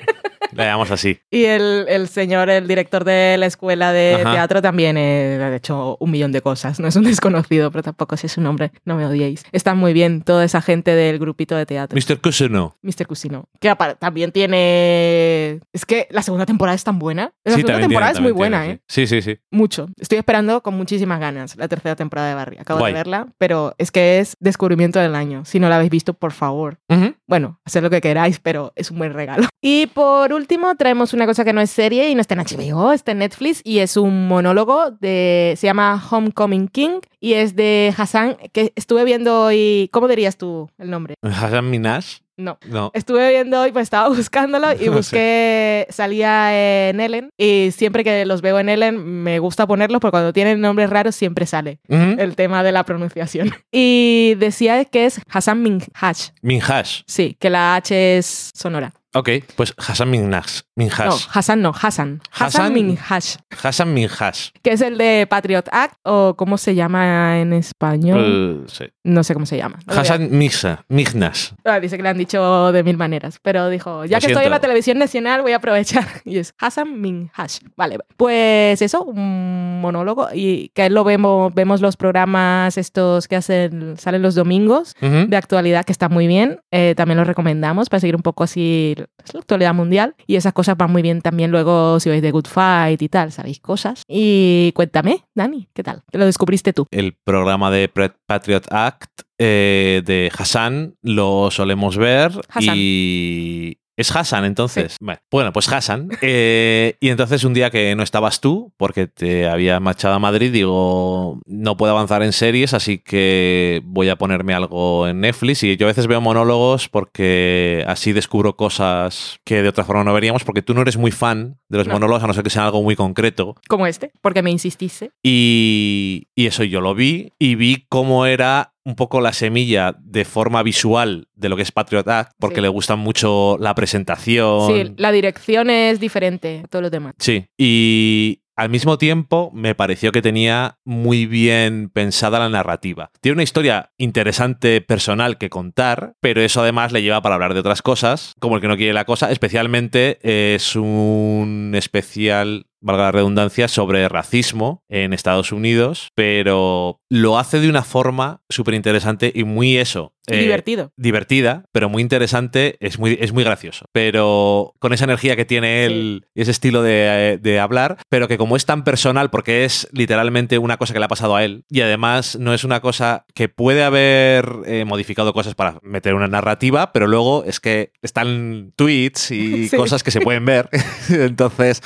La 0.57 0.65
llamamos 0.65 0.91
así. 0.91 1.19
Y 1.31 1.45
el, 1.45 1.87
el 1.89 2.09
señor, 2.09 2.51
el 2.51 2.67
director 2.67 3.05
de 3.05 3.37
la 3.39 3.47
escuela 3.47 3.93
de 3.93 4.15
Ajá. 4.17 4.33
teatro 4.33 4.63
también 4.63 4.97
eh, 4.99 5.39
ha 5.43 5.55
hecho 5.55 5.97
un 6.01 6.11
millón 6.11 6.33
de 6.33 6.41
cosas. 6.41 6.81
No 6.81 6.89
es 6.89 6.97
un 6.97 7.05
desconocido, 7.05 7.71
pero 7.71 7.83
tampoco 7.83 8.17
sé 8.17 8.29
su 8.29 8.41
nombre, 8.41 8.73
no 8.85 8.97
me 8.97 9.07
odiéis. 9.07 9.45
Está 9.53 9.75
muy 9.75 9.93
bien 9.93 10.23
toda 10.23 10.45
esa 10.45 10.61
gente 10.63 10.93
del 10.95 11.19
grupito 11.19 11.55
de 11.57 11.67
teatro. 11.67 11.97
Mr. 11.99 12.21
Cousineau. 12.21 12.75
Mr. 12.83 13.07
Cusino. 13.07 13.49
Que 13.61 13.75
también 13.99 14.33
tiene... 14.33 15.61
Es 15.73 15.85
que 15.87 16.07
la 16.11 16.23
segunda 16.23 16.47
temporada 16.47 16.75
es 16.75 16.85
tan 16.85 16.99
buena. 16.99 17.33
La 17.45 17.53
Sí, 17.53 17.61
segunda 17.61 17.81
temporada 17.81 18.13
tiene, 18.13 18.29
es 18.29 18.33
muy 18.33 18.33
buena, 18.37 18.61
tiene, 18.63 18.75
¿eh? 18.75 18.81
Sí, 18.89 19.07
sí, 19.07 19.23
sí. 19.23 19.39
Mucho. 19.51 19.89
Estoy 19.99 20.19
esperando 20.19 20.63
con 20.63 20.75
muchísimas 20.75 21.21
ganas 21.21 21.57
la 21.57 21.69
tercera 21.69 21.97
temporada 21.97 22.29
de 22.29 22.35
Barry. 22.35 22.59
Acabo 22.59 22.81
Guay. 22.81 22.93
de 22.93 22.99
verla, 22.99 23.29
pero 23.39 23.75
es 23.79 23.91
que 23.91 24.19
es 24.21 24.37
descubrimiento 24.41 24.99
del 24.99 25.15
año. 25.15 25.45
Si 25.45 25.61
no 25.61 25.69
la 25.69 25.77
habéis 25.77 25.91
visto, 25.91 26.15
por 26.15 26.33
favor. 26.33 26.79
Bueno, 27.27 27.61
haced 27.65 27.83
lo 27.83 27.91
que 27.91 28.01
queráis, 28.01 28.39
pero 28.41 28.73
es 28.77 28.91
un 28.91 28.99
buen 28.99 29.13
regalo. 29.13 29.47
Y 29.61 29.87
por 29.89 30.33
último, 30.33 30.46
traemos 30.79 31.13
una 31.13 31.27
cosa 31.27 31.45
que 31.45 31.53
no 31.53 31.61
es 31.61 31.71
serie 31.71 32.09
y 32.11 32.15
no 32.15 32.21
está 32.21 32.35
en 32.35 32.41
HBO, 32.41 32.93
está 32.93 33.13
en 33.13 33.19
Netflix 33.19 33.61
y 33.65 33.79
es 33.79 33.97
un 33.97 34.27
monólogo 34.29 34.91
de. 34.91 35.55
Se 35.57 35.67
llama 35.67 36.03
Homecoming 36.11 36.69
King 36.69 37.01
y 37.21 37.35
es 37.35 37.57
de 37.57 37.93
Hassan, 37.97 38.37
que 38.53 38.73
estuve 38.77 39.05
viendo 39.05 39.45
hoy. 39.45 39.89
¿Cómo 39.93 40.09
dirías 40.09 40.37
tú 40.37 40.71
el 40.79 40.91
nombre? 40.91 41.15
Hassan 41.23 41.71
Minaj. 41.71 42.05
No. 42.39 42.59
No. 42.69 42.91
Estuve 42.93 43.31
viendo 43.31 43.63
hoy, 43.63 43.73
pues 43.73 43.85
estaba 43.85 44.11
buscándolo 44.11 44.69
y 44.79 44.89
busqué, 44.91 45.87
salía 45.89 46.89
en 46.91 47.01
Ellen 47.01 47.31
y 47.39 47.71
siempre 47.75 48.05
que 48.05 48.27
los 48.27 48.43
veo 48.43 48.59
en 48.59 48.69
Ellen 48.69 49.23
me 49.23 49.39
gusta 49.39 49.67
ponerlos 49.67 50.01
porque 50.03 50.11
cuando 50.11 50.35
tienen 50.35 50.61
nombres 50.61 50.91
raros 50.91 51.15
siempre 51.17 51.47
sale 51.47 51.79
Ujú. 51.89 52.17
el 52.21 52.37
tema 52.37 52.63
de 52.63 52.73
la 52.73 52.85
pronunciación. 52.85 53.55
Y 53.73 54.35
decía 54.39 54.85
que 54.85 55.07
es 55.07 55.19
Hassan 55.31 55.63
Minhaj. 55.63 56.33
Minhaj. 56.43 57.05
Sí, 57.07 57.37
que 57.41 57.49
la 57.49 57.75
H 57.77 58.19
es 58.19 58.51
sonora. 58.55 58.93
Ok, 59.19 59.31
pues 59.57 59.75
Hassan 59.79 60.11
Minhaj. 60.11 60.47
Minhaj. 60.77 61.07
No, 61.07 61.17
Hassan 61.33 61.63
no, 61.63 61.71
Hassan. 61.71 62.21
Hassan 62.31 62.47
Hassan- 62.67 62.73
Minhaj, 62.75 63.25
Hassan 63.63 63.95
Minhaj. 63.95 64.51
que 64.63 64.73
es 64.73 64.81
el 64.83 64.99
de 64.99 65.27
Patriot 65.29 65.69
Act 65.73 65.95
o 66.05 66.35
¿cómo 66.37 66.59
se 66.59 66.75
llama 66.75 67.39
en 67.41 67.53
español? 67.53 68.65
Eh, 68.67 68.71
sí. 68.71 68.85
No 69.05 69.25
sé 69.25 69.35
cómo 69.35 69.47
se 69.47 69.57
llama. 69.57 69.79
No 69.87 69.95
Hassan 69.95 70.29
Misa. 70.37 70.85
Mignas. 70.89 71.55
Ah, 71.65 71.81
dice 71.81 71.97
que 71.97 72.03
le 72.03 72.09
han 72.11 72.19
dicho 72.19 72.73
de 72.73 72.83
mil 72.83 72.97
maneras, 72.97 73.39
pero 73.43 73.69
dijo, 73.69 74.05
ya 74.05 74.19
Lo 74.19 74.21
que 74.21 74.27
estoy 74.33 74.45
en 74.45 74.51
la 74.51 74.61
televisión 74.61 74.99
nacional, 74.99 75.43
voy 75.43 75.53
a 75.53 75.57
aprovechar. 75.57 76.05
Y 76.25 76.39
es 76.39 76.55
Hassan 76.59 77.01
Minhaj. 77.01 77.61
Vale, 77.77 77.99
pues 78.17 78.83
eso, 78.83 79.03
un 79.05 79.81
monólogo. 79.81 80.29
Y 80.35 80.71
que 80.75 80.91
lo 80.91 81.05
vemos, 81.05 81.55
vemos 81.55 81.81
los 81.81 81.97
programas 81.97 82.77
estos 82.79 83.29
que 83.29 83.37
hacen, 83.37 83.97
salen 83.97 84.23
los 84.23 84.35
domingos 84.35 84.95
de 85.01 85.37
actualidad, 85.37 85.85
que 85.85 85.93
está 85.93 86.09
muy 86.09 86.27
bien. 86.27 86.61
Eh, 86.71 86.95
también 86.97 87.17
los 87.19 87.27
recomendamos 87.27 87.89
para 87.89 88.01
seguir 88.01 88.17
un 88.17 88.23
poco 88.23 88.45
así 88.45 88.97
la 89.33 89.41
actualidad 89.41 89.75
mundial. 89.75 90.15
Y 90.27 90.37
esas 90.37 90.53
cosas 90.53 90.77
van 90.77 90.93
muy 90.93 91.03
bien 91.03 91.21
también 91.21 91.51
luego 91.51 92.01
si 92.01 92.09
veis 92.09 92.23
The 92.23 92.31
Good 92.31 92.47
Fight 92.47 93.01
y 93.03 93.09
tal, 93.09 93.33
sabéis 93.33 93.61
cosas. 93.61 94.03
Y 94.09 94.73
cuéntame, 94.73 95.25
Dani, 95.35 95.69
¿qué 95.73 95.83
tal? 95.83 96.03
¿Te 96.11 96.19
lo 96.19 96.27
descubriste 96.27 96.73
tú? 96.73 96.87
El 96.91 97.15
programa 97.15 97.71
de 97.71 97.89
Patriot 98.27 98.67
Act 98.71 99.23
eh, 99.39 100.03
de 100.05 100.31
Hassan 100.37 100.95
lo 101.03 101.51
solemos 101.51 101.97
ver 101.97 102.33
Hassan. 102.49 102.75
y... 102.77 103.79
Es 103.97 104.15
Hassan, 104.15 104.45
entonces. 104.45 104.97
Bueno, 105.31 105.53
pues 105.53 105.69
Hassan. 105.73 106.09
Eh, 106.29 106.97
y 107.01 107.09
entonces 107.11 107.45
un 107.45 107.55
día 107.55 107.71
que 107.71 107.95
no 107.95 108.03
estabas 108.03 108.41
tú, 108.41 108.73
porque 108.77 109.07
te 109.07 109.49
había 109.49 109.79
marchado 109.81 110.15
a 110.15 110.19
Madrid, 110.19 110.51
digo, 110.53 111.41
no 111.47 111.77
puedo 111.77 111.93
avanzar 111.93 112.23
en 112.23 112.33
series, 112.33 112.75
así 112.75 112.99
que 112.99 113.81
voy 113.85 114.09
a 114.09 114.17
ponerme 114.17 114.55
algo 114.55 115.07
en 115.07 115.21
Netflix. 115.21 115.63
Y 115.63 115.77
yo 115.77 115.87
a 115.87 115.89
veces 115.89 116.07
veo 116.09 116.21
monólogos 116.21 116.89
porque 116.89 117.85
así 117.87 118.13
descubro 118.13 118.57
cosas 118.57 119.39
que 119.45 119.63
de 119.63 119.69
otra 119.69 119.85
forma 119.85 120.05
no 120.05 120.13
veríamos, 120.13 120.45
porque 120.45 120.63
tú 120.63 120.75
no 120.75 120.83
eres 120.83 120.97
muy 120.97 121.11
fan 121.13 121.59
de 121.69 121.79
los 121.79 121.87
No. 121.87 121.95
monólogos, 121.95 122.25
a 122.25 122.27
no 122.27 122.35
ser 122.35 122.43
que 122.45 122.51
sean 122.51 122.65
algo 122.67 122.83
muy 122.83 122.97
concreto. 122.97 123.55
Como 123.69 123.87
este, 123.87 124.11
porque 124.21 124.43
me 124.43 124.51
insististe. 124.51 125.11
Y, 125.23 126.29
y 126.35 126.47
eso 126.47 126.65
yo 126.65 126.81
lo 126.81 126.95
vi 126.95 127.33
y 127.39 127.55
vi 127.55 127.87
cómo 127.89 128.27
era 128.27 128.73
un 128.87 128.95
poco 128.95 129.21
la 129.21 129.33
semilla 129.33 129.97
de 129.99 130.25
forma 130.25 130.63
visual 130.63 131.27
de 131.35 131.49
lo 131.49 131.57
que 131.57 131.63
es 131.63 131.73
Patriot 131.73 132.07
Act, 132.09 132.33
porque 132.39 132.57
Sí. 132.57 132.63
le 132.63 132.69
gusta 132.69 132.95
mucho 132.95 133.59
la 133.59 133.75
presentación. 133.75 134.69
Sí, 134.69 134.95
la 134.97 135.11
dirección 135.11 135.71
es 135.71 135.99
diferente 135.99 136.63
a 136.65 136.69
todos 136.69 136.83
los 136.85 136.91
demás. 136.93 137.15
Sí, 137.19 137.47
y 137.59 138.43
al 138.55 138.71
mismo 138.71 138.97
tiempo 138.97 139.51
me 139.53 139.75
pareció 139.75 140.13
que 140.13 140.23
tenía 140.23 140.79
muy 140.85 141.27
bien 141.27 141.91
pensada 141.93 142.39
la 142.39 142.49
narrativa. 142.49 143.11
Tiene 143.21 143.35
una 143.35 143.43
historia 143.43 143.91
interesante 143.99 144.81
personal 144.81 145.37
que 145.37 145.51
contar, 145.51 146.15
pero 146.21 146.41
eso 146.41 146.63
además 146.63 146.93
le 146.93 147.03
lleva 147.03 147.21
para 147.21 147.35
hablar 147.35 147.55
de 147.55 147.61
otras 147.61 147.83
cosas, 147.83 148.35
como 148.39 148.55
el 148.55 148.63
que 148.63 148.69
no 148.69 148.77
quiere 148.77 148.93
la 148.95 149.05
cosa. 149.05 149.31
Especialmente 149.33 150.19
es 150.55 150.75
un 150.77 151.73
especial 151.75 152.67
valga 152.81 153.05
la 153.05 153.13
redundancia, 153.13 153.69
sobre 153.69 154.09
racismo 154.09 154.83
en 154.89 155.13
Estados 155.13 155.53
Unidos, 155.53 156.09
pero 156.15 157.01
lo 157.11 157.39
hace 157.39 157.61
de 157.61 157.69
una 157.69 157.83
forma 157.83 158.43
súper 158.49 158.75
interesante 158.75 159.33
y 159.35 159.45
muy 159.45 159.77
eso. 159.77 160.13
Y 160.29 160.39
divertido. 160.39 160.91
Divertida, 160.97 161.67
pero 161.71 161.89
muy 161.89 162.03
interesante, 162.03 162.77
es 162.81 162.99
muy, 162.99 163.17
es 163.21 163.33
muy 163.33 163.45
gracioso. 163.45 163.87
Pero 163.93 164.75
con 164.81 164.93
esa 164.93 165.05
energía 165.05 165.37
que 165.37 165.45
tiene 165.45 165.85
él, 165.85 166.27
y 166.35 166.43
ese 166.43 166.51
estilo 166.51 166.83
de, 166.83 167.39
de 167.41 167.61
hablar, 167.61 167.99
pero 168.09 168.27
que 168.27 168.37
como 168.37 168.57
es 168.57 168.67
tan 168.67 168.83
personal, 168.83 169.31
porque 169.31 169.65
es 169.65 169.89
literalmente 169.93 170.59
una 170.59 170.79
cosa 170.79 170.93
que 170.93 170.99
le 170.99 171.05
ha 171.05 171.09
pasado 171.09 171.37
a 171.37 171.45
él, 171.45 171.63
y 171.71 171.81
además 171.83 172.37
no 172.41 172.53
es 172.55 172.65
una 172.65 172.81
cosa 172.81 173.25
que 173.35 173.49
puede 173.49 173.85
haber 173.85 174.49
eh, 174.67 174.85
modificado 174.85 175.33
cosas 175.33 175.55
para 175.55 175.79
meter 175.83 176.15
una 176.15 176.27
narrativa, 176.27 176.93
pero 176.93 177.07
luego 177.07 177.45
es 177.45 177.61
que 177.61 177.93
están 178.03 178.73
tweets 178.75 179.31
y 179.31 179.69
Sí. 179.69 179.77
cosas 179.77 180.03
que 180.03 180.11
se 180.11 180.21
pueden 180.21 180.45
ver. 180.45 180.69
Entonces, 181.09 181.83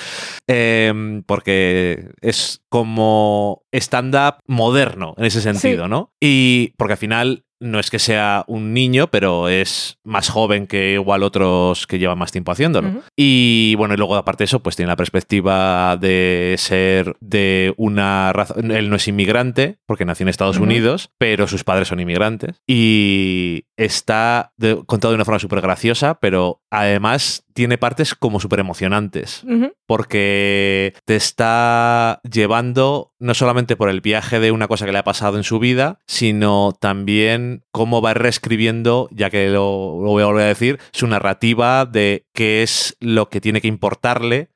em, 0.88 1.22
porque 1.22 2.10
es 2.20 2.59
como 2.70 3.62
stand-up 3.72 4.36
moderno 4.46 5.14
en 5.18 5.24
ese 5.26 5.40
sentido, 5.40 5.88
¿no? 5.88 6.12
Y 6.20 6.72
porque 6.78 6.94
al 6.94 6.98
final 6.98 7.44
no 7.62 7.78
es 7.78 7.90
que 7.90 7.98
sea 7.98 8.44
un 8.48 8.72
niño, 8.72 9.08
pero 9.10 9.50
es 9.50 9.98
más 10.02 10.30
joven 10.30 10.66
que 10.66 10.94
igual 10.94 11.22
otros 11.22 11.86
que 11.86 11.98
llevan 11.98 12.16
más 12.16 12.32
tiempo 12.32 12.52
haciéndolo. 12.52 12.88
Ujú. 12.88 13.02
Y 13.18 13.74
bueno, 13.76 13.92
y 13.92 13.96
luego 13.98 14.16
aparte 14.16 14.44
de 14.44 14.46
eso, 14.46 14.60
pues 14.62 14.76
tiene 14.76 14.88
la 14.88 14.96
perspectiva 14.96 15.98
de 15.98 16.54
ser 16.56 17.16
de 17.20 17.74
una 17.76 18.32
raza. 18.32 18.54
Él 18.58 18.88
no 18.88 18.96
es 18.96 19.06
inmigrante, 19.08 19.76
porque 19.84 20.06
nació 20.06 20.24
en 20.24 20.30
Estados. 20.30 20.56
Unidos, 20.56 21.10
pero 21.18 21.46
sus 21.48 21.62
padres 21.62 21.88
son 21.88 22.00
inmigrantes. 22.00 22.62
Y 22.66 23.64
está 23.76 24.54
de- 24.56 24.82
contado 24.86 25.12
de 25.12 25.16
una 25.16 25.26
forma 25.26 25.38
súper 25.38 25.60
graciosa, 25.60 26.14
pero 26.18 26.62
además 26.70 27.44
tiene 27.52 27.76
partes 27.76 28.14
como 28.14 28.40
súper 28.40 28.60
emocionantes 28.60 29.44
porque 29.86 30.94
te 31.04 31.16
está 31.16 32.20
llevando 32.22 32.59
no 32.62 33.34
solamente 33.34 33.76
por 33.76 33.88
el 33.90 34.00
viaje 34.00 34.40
de 34.40 34.52
una 34.52 34.68
cosa 34.68 34.86
que 34.86 34.92
le 34.92 34.98
ha 34.98 35.04
pasado 35.04 35.36
en 35.36 35.44
su 35.44 35.58
vida, 35.58 35.98
sino 36.06 36.72
también 36.78 37.64
cómo 37.72 38.00
va 38.02 38.14
reescribiendo, 38.14 39.08
ya 39.12 39.30
que 39.30 39.48
lo, 39.48 40.00
lo 40.02 40.10
voy 40.10 40.22
a 40.22 40.26
volver 40.26 40.44
a 40.44 40.48
decir, 40.48 40.78
su 40.92 41.06
narrativa 41.06 41.86
de 41.86 42.26
qué 42.32 42.62
es 42.62 42.96
lo 43.00 43.28
que 43.28 43.40
tiene 43.40 43.60
que 43.60 43.68
importarle 43.68 44.48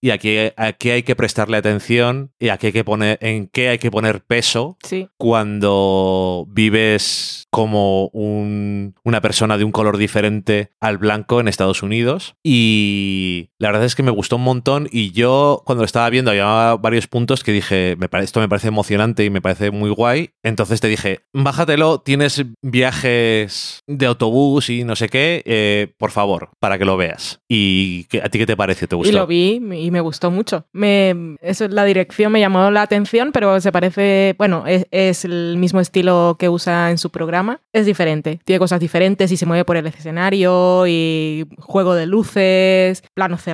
y 0.00 0.10
a 0.10 0.18
qué, 0.18 0.54
a 0.56 0.72
qué 0.72 0.90
hay 0.90 1.02
que 1.04 1.14
prestarle 1.14 1.56
atención 1.56 2.32
y 2.40 2.48
a 2.48 2.56
qué 2.58 2.66
hay 2.68 2.72
que 2.72 2.82
poner, 2.82 3.16
en 3.22 3.46
qué 3.46 3.68
hay 3.68 3.78
que 3.78 3.92
poner 3.92 4.20
peso 4.24 4.76
Sí. 4.82 5.06
cuando 5.18 6.46
vives 6.48 7.46
como 7.50 8.08
un- 8.08 8.96
una 9.04 9.20
persona 9.20 9.58
de 9.58 9.64
un 9.64 9.70
color 9.70 9.98
diferente 9.98 10.70
al 10.80 10.98
blanco 10.98 11.38
en 11.40 11.46
Estados 11.46 11.82
Unidos. 11.84 12.34
Y 12.42 13.50
la 13.62 13.68
verdad 13.68 13.84
es 13.84 13.94
que 13.94 14.02
me 14.02 14.10
gustó 14.10 14.36
un 14.36 14.42
montón 14.42 14.88
y 14.90 15.12
yo 15.12 15.62
cuando 15.64 15.82
lo 15.82 15.86
estaba 15.86 16.10
viendo 16.10 16.32
había 16.32 16.74
varios 16.80 17.06
puntos 17.06 17.44
que 17.44 17.52
dije, 17.52 17.94
me 17.96 18.08
pare- 18.08 18.24
esto 18.24 18.40
me 18.40 18.48
parece 18.48 18.66
emocionante 18.68 19.24
y 19.24 19.30
me 19.30 19.40
parece 19.40 19.70
muy 19.70 19.90
guay. 19.90 20.30
Entonces 20.42 20.80
te 20.80 20.88
dije, 20.88 21.20
bájatelo, 21.32 22.00
tienes 22.00 22.44
viajes 22.62 23.80
de 23.86 24.06
autobús 24.06 24.68
y 24.68 24.84
no 24.84 24.96
sé 24.96 25.08
qué, 25.08 25.42
eh, 25.46 25.92
por 25.96 26.10
favor, 26.10 26.50
para 26.58 26.76
que 26.78 26.84
lo 26.84 26.96
veas. 26.96 27.40
¿Y 27.48 28.06
a 28.22 28.28
ti 28.28 28.38
qué 28.38 28.46
te 28.46 28.56
parece? 28.56 28.86
¿Te 28.88 28.96
gustó? 28.96 29.10
Y 29.10 29.14
lo 29.14 29.26
vi 29.26 29.54
y 29.72 29.90
me 29.90 30.00
gustó 30.00 30.30
mucho. 30.32 30.66
Me, 30.72 31.36
eso, 31.40 31.68
la 31.68 31.84
dirección 31.84 32.32
me 32.32 32.40
llamó 32.40 32.70
la 32.72 32.82
atención, 32.82 33.30
pero 33.32 33.60
se 33.60 33.70
parece, 33.72 34.34
bueno, 34.38 34.64
es, 34.66 34.86
es 34.90 35.24
el 35.24 35.56
mismo 35.56 35.80
estilo 35.80 36.36
que 36.38 36.48
usa 36.48 36.90
en 36.90 36.98
su 36.98 37.10
programa. 37.10 37.60
Es 37.72 37.86
diferente, 37.86 38.40
tiene 38.44 38.58
cosas 38.58 38.80
diferentes 38.80 39.30
y 39.30 39.36
se 39.36 39.46
mueve 39.46 39.64
por 39.64 39.76
el 39.76 39.86
escenario 39.86 40.84
y 40.88 41.46
juego 41.58 41.94
de 41.94 42.06
luces, 42.06 43.02
planos 43.14 43.40
cerrados. 43.42 43.51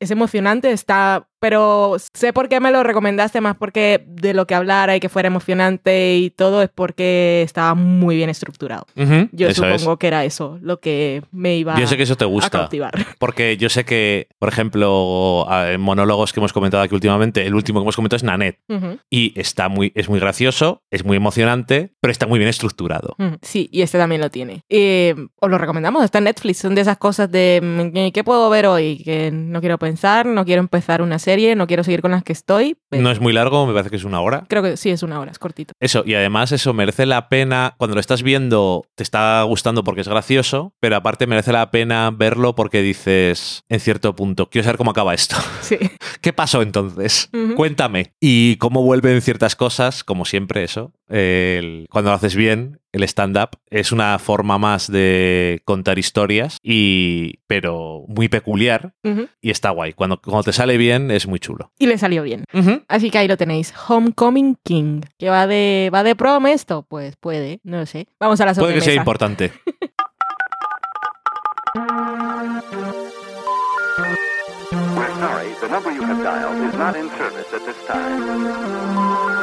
Es 0.00 0.10
emocionante, 0.10 0.70
está... 0.72 1.28
Pero 1.42 1.96
sé 2.14 2.32
por 2.32 2.48
qué 2.48 2.60
me 2.60 2.70
lo 2.70 2.84
recomendaste 2.84 3.40
más 3.40 3.56
porque 3.56 4.04
de 4.06 4.32
lo 4.32 4.46
que 4.46 4.54
hablara 4.54 4.94
y 4.94 5.00
que 5.00 5.08
fuera 5.08 5.26
emocionante 5.26 6.14
y 6.16 6.30
todo 6.30 6.62
es 6.62 6.70
porque 6.72 7.42
estaba 7.44 7.74
muy 7.74 8.14
bien 8.14 8.30
estructurado. 8.30 8.86
Ujú, 8.96 9.28
Yo 9.32 9.48
eso 9.48 9.66
es. 9.66 9.80
supongo 9.80 9.96
que 9.98 10.06
era 10.06 10.24
eso 10.24 10.58
lo 10.62 10.78
que 10.78 11.22
me 11.32 11.56
iba 11.56 11.76
Yo 11.80 11.88
sé 11.88 11.96
que 11.96 12.04
eso 12.04 12.16
te 12.16 12.22
a 12.24 12.28
gusta. 12.28 12.48
cautivar. 12.50 12.92
Porque 13.18 13.56
yo 13.56 13.68
sé 13.68 13.84
que, 13.84 14.28
por 14.38 14.48
ejemplo, 14.48 15.46
a- 15.48 15.72
en 15.72 15.80
monólogos 15.80 16.32
que 16.32 16.38
hemos 16.40 16.52
comentado 16.52 16.82
aquí 16.82 16.94
últimamente, 16.94 17.44
el 17.46 17.54
último 17.54 17.80
que 17.80 17.84
hemos 17.84 17.96
comentado 17.96 18.16
es 18.18 18.22
Nanette. 18.24 18.58
Ujú. 18.68 18.98
Y 19.10 19.32
está 19.38 19.68
muy, 19.68 19.90
es 19.96 20.08
muy 20.08 20.20
gracioso, 20.20 20.82
es 20.90 21.04
muy 21.04 21.16
emocionante, 21.16 21.92
pero 22.00 22.10
está 22.12 22.26
muy 22.26 22.38
bien 22.38 22.48
estructurado. 22.48 23.14
Mm, 23.18 23.34
Sí, 23.42 23.68
y 23.72 23.82
este 23.82 23.98
también 23.98 24.20
lo 24.20 24.30
tiene. 24.30 24.62
Eh, 24.68 25.14
os 25.40 25.50
lo 25.50 25.58
recomendamos, 25.58 26.04
está 26.04 26.18
en 26.18 26.24
Netflix. 26.24 26.58
Son 26.58 26.74
de 26.76 26.82
esas 26.82 26.98
cosas 26.98 27.30
de 27.32 27.60
mm, 27.62 28.12
¿qué 28.12 28.22
puedo 28.24 28.48
ver 28.50 28.66
hoy? 28.66 29.02
Que 29.04 29.30
no 29.32 29.60
quiero 29.60 29.78
pensar, 29.78 30.26
no 30.26 30.44
quiero 30.44 30.60
empezar 30.60 31.02
una 31.02 31.18
serie, 31.18 31.31
no 31.56 31.66
quiero 31.66 31.82
seguir 31.84 32.02
con 32.02 32.10
las 32.10 32.22
que 32.22 32.32
estoy. 32.32 32.76
pero 32.88 33.02
No 33.02 33.10
es 33.10 33.20
muy 33.20 33.32
largo, 33.32 33.66
me 33.66 33.72
parece 33.72 33.90
que 33.90 33.96
es 33.96 34.04
una 34.04 34.20
hora. 34.20 34.44
Creo 34.48 34.62
que 34.62 34.76
sí, 34.76 34.90
es 34.90 35.02
una 35.02 35.18
hora, 35.20 35.30
es 35.30 35.38
cortito. 35.38 35.72
Eso, 35.80 36.02
y 36.06 36.14
además 36.14 36.52
eso 36.52 36.72
merece 36.74 37.06
la 37.06 37.28
pena, 37.28 37.74
cuando 37.78 37.94
lo 37.94 38.00
estás 38.00 38.22
viendo, 38.22 38.84
te 38.94 39.02
está 39.02 39.42
gustando 39.42 39.82
porque 39.84 40.02
es 40.02 40.08
gracioso, 40.08 40.74
pero 40.80 40.96
aparte 40.96 41.26
merece 41.26 41.52
la 41.52 41.70
pena 41.70 42.10
verlo 42.12 42.54
porque 42.54 42.82
dices, 42.82 43.64
en 43.68 43.80
cierto 43.80 44.14
punto, 44.14 44.48
quiero 44.50 44.64
saber 44.64 44.76
cómo 44.78 44.90
acaba 44.90 45.14
esto. 45.14 45.36
Sí. 45.62 45.78
¿Qué 46.20 46.32
pasó 46.32 46.62
entonces? 46.62 47.30
Cuéntame. 47.56 48.12
Y 48.20 48.56
cómo 48.56 48.82
vuelven 48.82 49.20
ciertas 49.22 49.56
cosas, 49.56 50.04
como 50.04 50.24
siempre, 50.24 50.62
eso. 50.64 50.92
el- 51.08 51.86
cuando 51.90 52.10
lo 52.10 52.16
haces 52.16 52.34
bien, 52.36 52.80
el 52.92 53.02
stand-up 53.04 53.50
es 53.70 53.90
una 53.92 54.18
forma 54.18 54.58
más 54.58 54.90
de 54.90 55.62
contar 55.64 55.98
historias, 55.98 56.58
y, 56.62 57.38
pero 57.46 58.04
muy 58.08 58.28
peculiar 58.28 58.92
y 59.40 59.50
está 59.50 59.70
guay. 59.70 59.92
Cuando, 59.94 60.20
cuando 60.20 60.42
te 60.44 60.52
sale 60.52 60.76
bien, 60.76 61.10
es 61.10 61.26
muy 61.26 61.38
chulo. 61.40 61.72
Y 61.78 61.86
le 61.86 61.96
salió 61.98 62.22
bien. 62.22 62.44
Así 62.88 63.10
que 63.10 63.18
ahí 63.18 63.28
lo 63.28 63.36
tenéis. 63.36 63.72
Homecoming 63.88 64.56
King. 64.62 65.00
¿Que 65.18 65.30
va 65.30 65.46
de, 65.46 65.90
va 65.92 66.02
de 66.02 66.14
prom 66.16 66.46
esto? 66.46 66.84
Pues 66.88 67.16
puede, 67.16 67.60
no 67.64 67.78
lo 67.78 67.86
sé. 67.86 68.08
Vamos 68.20 68.40
a 68.40 68.46
la 68.46 68.52
Puede 68.54 68.74
que 68.74 68.80
sobremesa. 68.80 68.84
sea 68.84 68.94
importante. 68.94 69.52
We're 74.96 75.14
sorry, 75.18 75.54
the 75.60 75.68
number 75.68 75.90
you 75.92 76.02
have 76.02 76.22
dialed 76.22 76.60
is 76.68 76.74
not 76.78 76.96
in 76.96 77.08
service 77.16 77.52
at 77.52 77.64
this 77.66 77.76
time. 77.86 79.41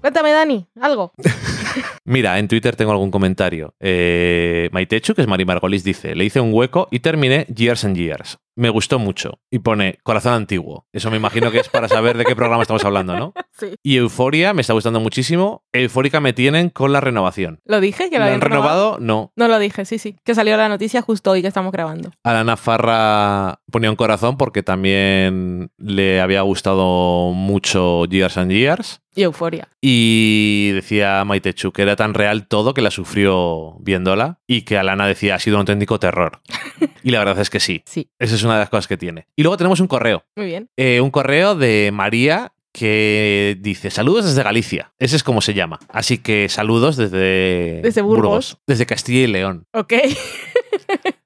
Cuéntame, 0.00 0.32
Dani, 0.32 0.66
algo. 0.80 1.12
Mira, 2.04 2.38
en 2.38 2.48
Twitter 2.48 2.74
tengo 2.74 2.92
algún 2.92 3.10
comentario. 3.10 3.74
Eh, 3.80 4.68
Maitechu, 4.72 5.14
que 5.14 5.22
es 5.22 5.28
Mari 5.28 5.44
Margolis, 5.44 5.84
dice: 5.84 6.14
Le 6.14 6.24
hice 6.24 6.40
un 6.40 6.52
hueco 6.52 6.88
y 6.90 7.00
terminé 7.00 7.46
Years 7.54 7.84
and 7.84 7.96
Years. 7.96 8.38
Me 8.56 8.68
gustó 8.68 8.98
mucho. 8.98 9.38
Y 9.50 9.60
pone 9.60 9.98
corazón 10.02 10.32
antiguo. 10.34 10.86
Eso 10.92 11.10
me 11.10 11.16
imagino 11.16 11.50
que 11.50 11.60
es 11.60 11.68
para 11.68 11.88
saber 11.88 12.18
de 12.18 12.24
qué 12.24 12.34
programa 12.34 12.62
estamos 12.62 12.84
hablando, 12.84 13.16
¿no? 13.16 13.32
Sí. 13.60 13.74
Y 13.82 13.98
Euforia 13.98 14.54
me 14.54 14.62
está 14.62 14.72
gustando 14.72 15.00
muchísimo. 15.00 15.64
Eufórica 15.74 16.18
me 16.20 16.32
tienen 16.32 16.70
con 16.70 16.94
la 16.94 17.00
renovación. 17.02 17.60
¿Lo 17.66 17.78
dije? 17.82 18.08
¿Que 18.08 18.18
¿La 18.18 18.28
lo 18.28 18.32
han 18.32 18.40
renovado? 18.40 18.96
No. 18.98 19.32
No 19.36 19.48
lo 19.48 19.58
dije, 19.58 19.84
sí, 19.84 19.98
sí. 19.98 20.16
Que 20.24 20.34
salió 20.34 20.56
la 20.56 20.70
noticia 20.70 21.02
justo 21.02 21.30
hoy 21.30 21.42
que 21.42 21.48
estamos 21.48 21.70
grabando. 21.70 22.10
Alana 22.24 22.56
Farra 22.56 23.60
ponía 23.70 23.90
un 23.90 23.96
corazón 23.96 24.38
porque 24.38 24.62
también 24.62 25.70
le 25.76 26.22
había 26.22 26.40
gustado 26.40 27.32
mucho 27.34 28.06
Years 28.06 28.38
and 28.38 28.50
Years. 28.50 29.02
Y 29.14 29.22
euforia. 29.22 29.68
Y 29.80 30.70
decía 30.72 31.24
Maitechu 31.24 31.72
que 31.72 31.82
era 31.82 31.96
tan 31.96 32.14
real 32.14 32.46
todo 32.46 32.74
que 32.74 32.80
la 32.82 32.90
sufrió 32.90 33.76
viéndola 33.80 34.38
y 34.46 34.62
que 34.62 34.78
Alana 34.78 35.06
decía 35.06 35.34
ha 35.34 35.38
sido 35.38 35.56
un 35.56 35.60
auténtico 35.60 35.98
terror. 35.98 36.40
Y 37.02 37.12
la 37.12 37.18
verdad 37.20 37.38
es 37.40 37.48
que 37.48 37.60
sí. 37.60 37.82
Sí, 37.86 38.10
Esa 38.18 38.34
es 38.34 38.42
una 38.42 38.54
de 38.54 38.60
las 38.60 38.68
cosas 38.68 38.86
que 38.86 38.98
tiene. 38.98 39.26
Y 39.34 39.42
luego 39.42 39.56
tenemos 39.56 39.80
un 39.80 39.86
correo. 39.86 40.22
muy 40.36 40.44
bien. 40.44 40.68
Eh, 40.76 41.00
un 41.00 41.10
correo 41.10 41.54
de 41.54 41.90
María 41.94 42.52
que 42.72 43.56
dice 43.60 43.90
saludos 43.90 44.26
desde 44.26 44.42
Galicia. 44.42 44.92
Ese 44.98 45.16
es 45.16 45.22
como 45.22 45.40
se 45.40 45.54
llama. 45.54 45.78
Así 45.88 46.18
que 46.18 46.48
saludos 46.50 46.96
desde, 46.98 47.80
Desde 47.82 48.02
Burgos. 48.02 48.58
desde 48.66 48.84
Castilla 48.84 49.20
y 49.20 49.26
León. 49.28 49.66
Ok. 49.72 49.94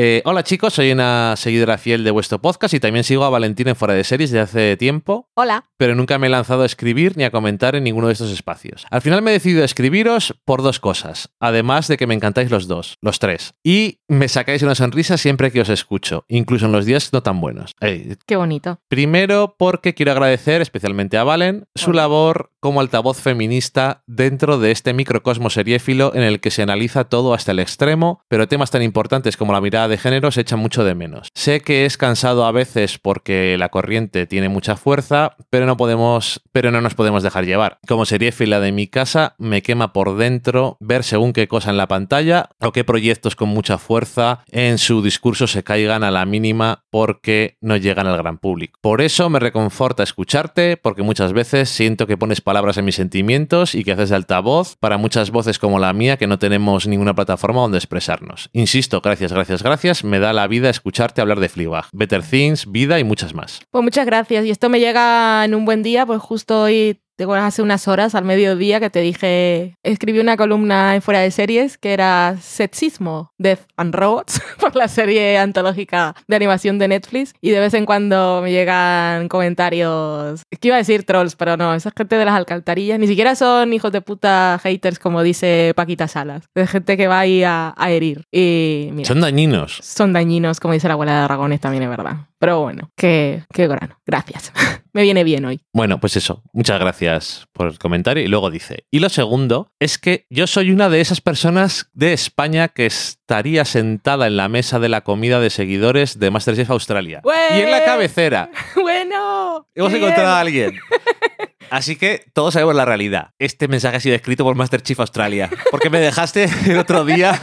Eh, 0.00 0.22
hola 0.26 0.44
chicos, 0.44 0.74
soy 0.74 0.92
una 0.92 1.34
seguidora 1.34 1.76
fiel 1.76 2.04
de 2.04 2.12
vuestro 2.12 2.40
podcast 2.40 2.72
y 2.72 2.78
también 2.78 3.02
sigo 3.02 3.24
a 3.24 3.30
Valentín 3.30 3.66
en 3.66 3.74
Fuera 3.74 3.94
de 3.94 4.04
Series 4.04 4.30
desde 4.30 4.42
hace 4.42 4.76
tiempo, 4.76 5.28
Hola. 5.34 5.70
pero 5.76 5.96
nunca 5.96 6.20
me 6.20 6.28
he 6.28 6.30
lanzado 6.30 6.62
a 6.62 6.66
escribir 6.66 7.16
ni 7.16 7.24
a 7.24 7.32
comentar 7.32 7.74
en 7.74 7.82
ninguno 7.82 8.06
de 8.06 8.12
estos 8.12 8.30
espacios. 8.30 8.86
Al 8.92 9.02
final 9.02 9.22
me 9.22 9.32
he 9.32 9.34
decidido 9.34 9.62
a 9.62 9.64
escribiros 9.64 10.36
por 10.44 10.62
dos 10.62 10.78
cosas, 10.78 11.30
además 11.40 11.88
de 11.88 11.96
que 11.96 12.06
me 12.06 12.14
encantáis 12.14 12.48
los 12.48 12.68
dos, 12.68 12.96
los 13.02 13.18
tres, 13.18 13.54
y 13.64 13.98
me 14.06 14.28
sacáis 14.28 14.62
una 14.62 14.76
sonrisa 14.76 15.16
siempre 15.16 15.50
que 15.50 15.62
os 15.62 15.68
escucho, 15.68 16.24
incluso 16.28 16.66
en 16.66 16.72
los 16.72 16.86
días 16.86 17.12
no 17.12 17.24
tan 17.24 17.40
buenos. 17.40 17.74
Qué 17.80 18.36
bonito. 18.36 18.78
Primero, 18.86 19.56
porque 19.58 19.94
quiero 19.94 20.12
agradecer 20.12 20.62
especialmente 20.62 21.18
a 21.18 21.24
Valen 21.24 21.66
su 21.74 21.92
labor 21.92 22.52
como 22.60 22.80
altavoz 22.80 23.20
feminista 23.20 24.02
dentro 24.06 24.58
de 24.58 24.70
este 24.70 24.92
microcosmo 24.92 25.50
seriéfilo 25.50 26.14
en 26.14 26.22
el 26.22 26.40
que 26.40 26.50
se 26.50 26.62
analiza 26.62 27.04
todo 27.04 27.34
hasta 27.34 27.52
el 27.52 27.58
extremo, 27.58 28.22
pero 28.28 28.48
temas 28.48 28.70
tan 28.70 28.82
importantes 28.82 29.36
como 29.36 29.52
la 29.52 29.60
mirada 29.60 29.88
de 29.88 29.98
género 29.98 30.30
se 30.30 30.40
echan 30.42 30.58
mucho 30.58 30.84
de 30.84 30.94
menos. 30.94 31.28
Sé 31.34 31.60
que 31.60 31.84
es 31.84 31.96
cansado 31.96 32.44
a 32.44 32.52
veces 32.52 32.98
porque 32.98 33.56
la 33.58 33.68
corriente 33.68 34.26
tiene 34.26 34.48
mucha 34.48 34.76
fuerza, 34.76 35.36
pero 35.50 35.66
no 35.66 35.76
podemos, 35.76 36.42
pero 36.52 36.70
no 36.70 36.80
nos 36.80 36.94
podemos 36.94 37.22
dejar 37.22 37.44
llevar. 37.44 37.78
Como 37.86 38.06
seriéfila 38.06 38.60
de 38.60 38.72
mi 38.72 38.86
casa, 38.86 39.34
me 39.38 39.62
quema 39.62 39.92
por 39.92 40.16
dentro 40.16 40.76
ver 40.80 41.04
según 41.04 41.32
qué 41.32 41.48
cosa 41.48 41.70
en 41.70 41.76
la 41.76 41.88
pantalla 41.88 42.50
o 42.60 42.72
qué 42.72 42.84
proyectos 42.84 43.36
con 43.36 43.48
mucha 43.48 43.78
fuerza 43.78 44.44
en 44.50 44.78
su 44.78 45.02
discurso 45.02 45.46
se 45.46 45.64
caigan 45.64 46.04
a 46.04 46.10
la 46.10 46.24
mínima 46.24 46.84
porque 46.90 47.56
no 47.60 47.76
llegan 47.76 48.06
al 48.06 48.18
gran 48.18 48.38
público. 48.38 48.78
Por 48.80 49.00
eso 49.00 49.30
me 49.30 49.38
reconforta 49.38 50.02
escucharte, 50.02 50.76
porque 50.76 51.02
muchas 51.02 51.32
veces 51.32 51.68
siento 51.68 52.06
que 52.06 52.16
pones 52.16 52.40
palabras 52.48 52.78
en 52.78 52.86
mis 52.86 52.94
sentimientos 52.94 53.74
y 53.74 53.84
que 53.84 53.92
haces 53.92 54.08
de 54.08 54.16
altavoz 54.16 54.76
para 54.80 54.96
muchas 54.96 55.30
voces 55.30 55.58
como 55.58 55.78
la 55.78 55.92
mía 55.92 56.16
que 56.16 56.26
no 56.26 56.38
tenemos 56.38 56.86
ninguna 56.86 57.14
plataforma 57.14 57.60
donde 57.60 57.76
expresarnos. 57.76 58.48
Insisto, 58.54 59.02
gracias, 59.02 59.34
gracias, 59.34 59.62
gracias. 59.62 60.02
Me 60.02 60.18
da 60.18 60.32
la 60.32 60.46
vida 60.46 60.70
escucharte 60.70 61.20
hablar 61.20 61.40
de 61.40 61.50
Fleabag, 61.50 61.84
Better 61.92 62.22
Things, 62.22 62.72
vida 62.72 62.98
y 62.98 63.04
muchas 63.04 63.34
más. 63.34 63.60
Pues 63.70 63.84
muchas 63.84 64.06
gracias. 64.06 64.46
Y 64.46 64.50
esto 64.50 64.70
me 64.70 64.80
llega 64.80 65.44
en 65.44 65.54
un 65.54 65.66
buen 65.66 65.82
día, 65.82 66.06
pues 66.06 66.22
justo 66.22 66.62
hoy 66.62 67.02
te 67.18 67.24
acuerdas 67.24 67.48
hace 67.48 67.62
unas 67.62 67.88
horas, 67.88 68.14
al 68.14 68.24
mediodía, 68.24 68.78
que 68.78 68.90
te 68.90 69.00
dije, 69.00 69.74
escribí 69.82 70.20
una 70.20 70.36
columna 70.36 70.94
en 70.94 71.02
Fuera 71.02 71.18
de 71.18 71.32
Series 71.32 71.76
que 71.76 71.92
era 71.92 72.36
Sexismo, 72.40 73.32
Death 73.38 73.62
and 73.76 73.92
Robots, 73.92 74.40
por 74.60 74.76
la 74.76 74.86
serie 74.86 75.36
antológica 75.36 76.14
de 76.28 76.36
animación 76.36 76.78
de 76.78 76.86
Netflix. 76.86 77.34
Y 77.40 77.50
de 77.50 77.58
vez 77.58 77.74
en 77.74 77.86
cuando 77.86 78.40
me 78.40 78.52
llegan 78.52 79.26
comentarios, 79.26 80.42
es 80.48 80.58
que 80.60 80.68
iba 80.68 80.76
a 80.76 80.78
decir 80.78 81.02
trolls, 81.02 81.34
pero 81.34 81.56
no, 81.56 81.74
esa 81.74 81.90
gente 81.90 82.16
de 82.16 82.24
las 82.24 82.36
alcantarillas, 82.36 83.00
ni 83.00 83.08
siquiera 83.08 83.34
son 83.34 83.72
hijos 83.72 83.90
de 83.90 84.00
puta 84.00 84.60
haters 84.62 85.00
como 85.00 85.24
dice 85.24 85.72
Paquita 85.74 86.06
Salas, 86.06 86.44
de 86.54 86.68
gente 86.68 86.96
que 86.96 87.08
va 87.08 87.18
ahí 87.18 87.42
a, 87.42 87.74
a 87.76 87.90
herir. 87.90 88.26
Y 88.30 88.90
mira, 88.92 89.08
Son 89.08 89.20
dañinos. 89.20 89.80
son 89.82 90.12
dañinos, 90.12 90.60
como 90.60 90.74
dice 90.74 90.86
la 90.86 90.94
abuela 90.94 91.16
de 91.16 91.22
dragones, 91.24 91.58
también 91.60 91.82
es 91.82 91.88
verdad. 91.88 92.28
Pero 92.38 92.60
bueno, 92.60 92.90
qué, 92.96 93.42
qué 93.52 93.66
grano. 93.66 93.98
Gracias. 94.06 94.52
me 94.92 95.02
viene 95.02 95.24
bien 95.24 95.44
hoy. 95.44 95.60
Bueno, 95.72 96.00
pues 96.00 96.16
eso. 96.16 96.42
Muchas 96.52 96.78
gracias 96.80 97.46
por 97.52 97.68
el 97.68 97.78
comentario. 97.78 98.22
Y 98.22 98.28
luego 98.28 98.50
dice, 98.50 98.84
y 98.90 99.00
lo 99.00 99.08
segundo 99.08 99.72
es 99.78 99.98
que 99.98 100.26
yo 100.30 100.46
soy 100.46 100.70
una 100.70 100.88
de 100.88 101.00
esas 101.00 101.20
personas 101.20 101.90
de 101.92 102.12
España 102.12 102.68
que 102.68 102.86
estaría 102.86 103.64
sentada 103.64 104.26
en 104.26 104.36
la 104.36 104.48
mesa 104.48 104.78
de 104.78 104.88
la 104.88 105.02
comida 105.02 105.40
de 105.40 105.50
seguidores 105.50 106.18
de 106.18 106.30
Masterchef 106.30 106.70
Australia. 106.70 107.22
Y 107.54 107.60
en 107.60 107.70
la 107.70 107.84
cabecera 107.84 108.50
bueno. 108.74 109.66
hemos 109.74 109.92
encontrado 109.92 110.28
a 110.28 110.40
alguien. 110.40 110.78
Así 111.70 111.96
que 111.96 112.24
todos 112.32 112.54
sabemos 112.54 112.74
la 112.74 112.84
realidad. 112.84 113.30
Este 113.38 113.68
mensaje 113.68 113.96
ha 113.96 114.00
sido 114.00 114.14
escrito 114.16 114.44
por 114.44 114.54
Masterchef 114.54 115.00
Australia. 115.00 115.50
Porque 115.70 115.90
me 115.90 116.00
dejaste 116.00 116.48
el 116.66 116.78
otro 116.78 117.04
día 117.04 117.40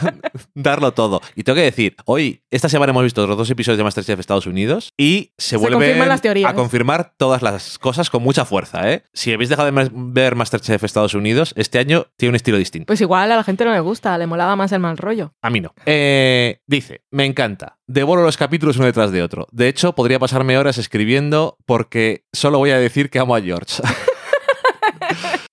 darlo 0.54 0.92
todo. 0.92 1.20
Y 1.34 1.44
tengo 1.44 1.56
que 1.56 1.62
decir, 1.62 1.96
hoy, 2.04 2.42
esta 2.50 2.68
semana 2.68 2.90
hemos 2.90 3.04
visto 3.04 3.26
los 3.26 3.36
dos 3.36 3.50
episodios 3.50 3.78
de 3.78 3.84
Masterchef 3.84 4.18
Estados 4.18 4.46
Unidos 4.46 4.92
y 4.96 5.32
se, 5.38 5.58
teorías. 5.58 6.50
a 6.50 6.54
confirmar 6.54 7.12
todas 7.16 7.42
las 7.42 7.78
cosas 7.78 8.10
con 8.10 8.22
mucha 8.22 8.44
fuerza. 8.44 8.90
¿eh? 8.90 9.04
Si 9.12 9.32
habéis 9.32 9.48
dejado 9.48 9.70
de 9.70 9.90
ver 9.92 10.34
Masterchef 10.34 10.84
Estados 10.84 11.14
Unidos, 11.14 11.52
este 11.56 11.78
año 11.78 12.06
tiene 12.16 12.30
un 12.30 12.36
estilo 12.36 12.58
distinto. 12.58 12.86
Pues 12.86 13.00
igual 13.00 13.30
a 13.32 13.36
la 13.36 13.44
gente 13.44 13.64
no 13.64 13.72
le 13.72 13.80
gusta, 13.80 14.16
le 14.18 14.26
molaba 14.26 14.56
más 14.56 14.72
el 14.72 14.80
mal 14.80 14.96
rollo. 14.96 15.32
A 15.42 15.50
mí 15.50 15.60
no. 15.60 15.74
Eh, 15.86 16.60
dice, 16.66 17.02
me 17.10 17.24
encanta. 17.24 17.78
Devoro 17.86 18.22
los 18.22 18.36
capítulos 18.36 18.76
uno 18.76 18.86
detrás 18.86 19.12
de 19.12 19.22
otro. 19.22 19.46
De 19.52 19.68
hecho, 19.68 19.94
podría 19.94 20.18
pasarme 20.18 20.58
horas 20.58 20.78
escribiendo 20.78 21.56
porque 21.66 22.24
solo 22.32 22.58
voy 22.58 22.70
a 22.70 22.78
decir 22.78 23.10
que 23.10 23.18
amo 23.18 23.36
a 23.36 23.40
George. 23.40 23.82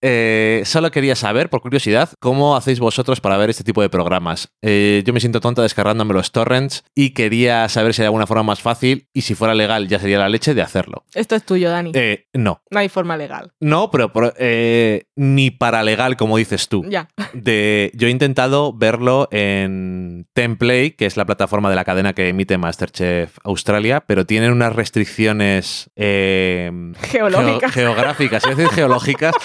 Eh, 0.05 0.63
solo 0.65 0.91
quería 0.91 1.15
saber, 1.15 1.49
por 1.49 1.61
curiosidad, 1.61 2.09
cómo 2.19 2.57
hacéis 2.57 2.81
vosotros 2.81 3.21
para 3.21 3.37
ver 3.37 3.49
este 3.49 3.63
tipo 3.63 3.81
de 3.81 3.89
programas. 3.89 4.49
Eh, 4.61 5.01
yo 5.05 5.13
me 5.13 5.21
siento 5.21 5.39
tonta 5.39 5.61
descargándome 5.61 6.13
los 6.13 6.33
torrents 6.33 6.83
y 6.93 7.11
quería 7.11 7.69
saber 7.69 7.93
si 7.93 8.01
hay 8.01 8.07
alguna 8.07 8.27
forma 8.27 8.43
más 8.43 8.61
fácil 8.61 9.07
y 9.13 9.21
si 9.21 9.33
fuera 9.33 9.53
legal 9.55 9.87
ya 9.87 9.99
sería 9.99 10.19
la 10.19 10.27
leche 10.27 10.53
de 10.53 10.61
hacerlo. 10.61 11.05
Esto 11.13 11.35
es 11.35 11.45
tuyo, 11.45 11.69
Dani. 11.69 11.91
Eh, 11.95 12.27
no, 12.33 12.61
No 12.69 12.79
hay 12.79 12.89
forma 12.89 13.15
legal. 13.15 13.53
no, 13.61 13.89
pero 13.91 14.11
eh, 14.37 15.05
ni 15.15 15.51
para 15.51 15.83
legal 15.83 16.17
como 16.17 16.35
dices 16.37 16.67
tú 16.67 16.83
Ya. 16.89 17.07
de 17.33 17.89
yo 17.93 18.07
he 18.07 18.11
intentado 18.11 18.73
verlo 18.73 19.29
en 19.31 20.27
Templay, 20.33 20.91
que 20.91 21.05
es 21.05 21.15
la 21.15 21.25
plataforma 21.25 21.69
de 21.69 21.75
la 21.77 21.85
cadena 21.85 22.11
que 22.13 22.27
emite 22.27 22.57
Masterchef 22.57 23.37
Australia, 23.45 24.03
pero 24.05 24.25
tienen 24.25 24.51
unas 24.51 24.75
restricciones 24.75 25.89
Geológicas. 25.95 27.71
geo- 27.71 27.93
geográficas, 27.93 28.45
es 28.45 28.57
decir, 28.57 28.71
geológicas. 28.73 29.33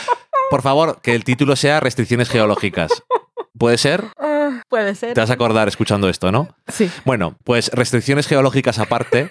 Por 0.50 0.62
favor, 0.62 1.00
que 1.02 1.14
el 1.14 1.24
título 1.24 1.56
sea 1.56 1.80
restricciones 1.80 2.30
geológicas. 2.30 2.90
¿Puede 3.58 3.76
ser? 3.76 4.04
Ah, 4.18 4.62
puede 4.68 4.94
ser. 4.94 5.14
Te 5.14 5.20
vas 5.20 5.30
a 5.30 5.34
acordar 5.34 5.68
escuchando 5.68 6.08
esto, 6.08 6.32
¿no? 6.32 6.48
Sí. 6.68 6.90
Bueno, 7.04 7.36
pues 7.44 7.70
restricciones 7.74 8.26
geológicas 8.26 8.78
aparte. 8.78 9.28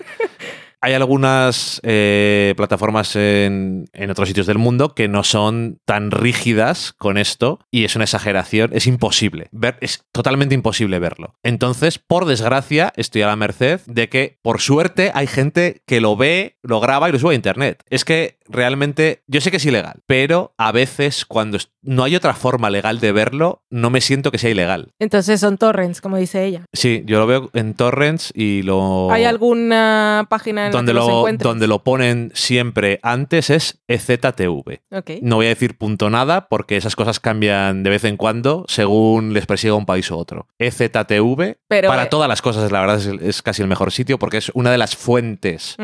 Hay 0.79 0.93
algunas 0.93 1.81
eh, 1.83 2.53
plataformas 2.55 3.15
en, 3.15 3.89
en 3.93 4.11
otros 4.11 4.27
sitios 4.27 4.45
del 4.45 4.59
mundo 4.59 4.93
que 4.93 5.07
no 5.07 5.23
son 5.23 5.79
tan 5.85 6.11
rígidas 6.11 6.93
con 6.93 7.17
esto 7.17 7.59
y 7.71 7.83
es 7.83 7.95
una 7.95 8.05
exageración, 8.05 8.69
es 8.73 8.85
imposible, 8.85 9.47
ver, 9.51 9.77
es 9.81 10.03
totalmente 10.11 10.53
imposible 10.53 10.99
verlo. 10.99 11.33
Entonces, 11.41 11.97
por 11.97 12.25
desgracia, 12.25 12.93
estoy 12.95 13.23
a 13.23 13.27
la 13.27 13.35
merced 13.35 13.81
de 13.87 14.07
que, 14.07 14.37
por 14.43 14.61
suerte, 14.61 15.11
hay 15.15 15.25
gente 15.25 15.81
que 15.87 15.99
lo 15.99 16.15
ve, 16.15 16.57
lo 16.61 16.79
graba 16.79 17.09
y 17.09 17.11
lo 17.11 17.17
sube 17.17 17.31
a 17.31 17.35
internet. 17.35 17.83
Es 17.89 18.05
que 18.05 18.36
realmente, 18.49 19.23
yo 19.27 19.41
sé 19.41 19.51
que 19.51 19.57
es 19.57 19.65
ilegal, 19.65 20.01
pero 20.05 20.53
a 20.57 20.71
veces 20.71 21.25
cuando 21.25 21.57
no 21.81 22.03
hay 22.03 22.15
otra 22.15 22.33
forma 22.33 22.69
legal 22.69 22.99
de 22.99 23.11
verlo, 23.11 23.63
no 23.69 23.89
me 23.89 24.01
siento 24.01 24.31
que 24.31 24.37
sea 24.37 24.49
ilegal. 24.49 24.93
Entonces 24.99 25.39
son 25.39 25.57
torrents, 25.57 26.01
como 26.01 26.17
dice 26.17 26.45
ella. 26.45 26.65
Sí, 26.73 27.03
yo 27.05 27.19
lo 27.19 27.27
veo 27.27 27.49
en 27.53 27.73
torrents 27.73 28.31
y 28.35 28.61
lo... 28.63 29.11
¿Hay 29.11 29.23
alguna 29.23 30.27
página 30.29 30.67
en 30.67 30.71
donde 30.71 30.93
la 30.93 31.01
que 31.01 31.07
lo, 31.07 31.25
donde 31.37 31.67
lo 31.67 31.83
ponen 31.83 32.31
siempre 32.33 32.99
antes 33.03 33.49
es 33.49 33.81
EZTV. 33.87 34.81
No 35.21 35.37
voy 35.37 35.45
a 35.45 35.49
decir 35.49 35.77
punto 35.77 36.09
nada 36.09 36.47
porque 36.47 36.77
esas 36.77 36.95
cosas 36.95 37.19
cambian 37.19 37.83
de 37.83 37.89
vez 37.89 38.03
en 38.03 38.17
cuando 38.17 38.65
según 38.67 39.33
les 39.33 39.45
persiga 39.45 39.73
un 39.73 39.85
país 39.85 40.09
u 40.11 40.17
otro. 40.17 40.47
EZTV, 40.59 41.57
Pero, 41.67 41.89
para 41.89 42.03
eh, 42.03 42.07
todas 42.09 42.27
las 42.27 42.41
cosas, 42.41 42.71
la 42.71 42.81
verdad 42.81 42.97
es, 42.97 43.07
es 43.21 43.41
casi 43.41 43.61
el 43.61 43.67
mejor 43.67 43.91
sitio 43.91 44.19
porque 44.19 44.37
es 44.37 44.51
una 44.53 44.71
de 44.71 44.77
las 44.77 44.95
fuentes. 44.95 45.75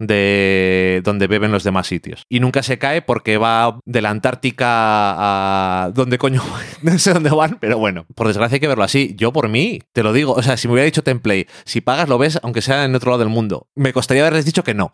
De 0.00 1.00
donde 1.04 1.26
beben 1.28 1.52
los 1.52 1.62
demás 1.64 1.86
sitios. 1.86 2.24
Y 2.28 2.40
nunca 2.40 2.62
se 2.62 2.78
cae 2.78 3.02
porque 3.02 3.36
va 3.38 3.78
de 3.84 4.02
la 4.02 4.10
Antártica 4.10 4.66
a 4.68 5.90
donde 5.94 6.18
coño, 6.18 6.42
no 6.82 6.98
sé 6.98 7.12
dónde 7.12 7.30
van, 7.30 7.58
pero 7.60 7.78
bueno, 7.78 8.06
por 8.14 8.26
desgracia 8.26 8.56
hay 8.56 8.60
que 8.60 8.68
verlo 8.68 8.84
así. 8.84 9.14
Yo 9.16 9.32
por 9.32 9.48
mí, 9.48 9.80
te 9.92 10.02
lo 10.02 10.12
digo, 10.12 10.32
o 10.32 10.42
sea, 10.42 10.56
si 10.56 10.66
me 10.68 10.72
hubiera 10.74 10.86
dicho 10.86 11.02
Templay, 11.02 11.46
si 11.64 11.80
pagas 11.80 12.08
lo 12.08 12.18
ves 12.18 12.38
aunque 12.42 12.62
sea 12.62 12.84
en 12.84 12.94
otro 12.94 13.10
lado 13.10 13.20
del 13.20 13.28
mundo. 13.28 13.68
Me 13.74 13.92
costaría 13.92 14.22
haberles 14.22 14.44
dicho 14.44 14.64
que 14.64 14.74
no. 14.74 14.92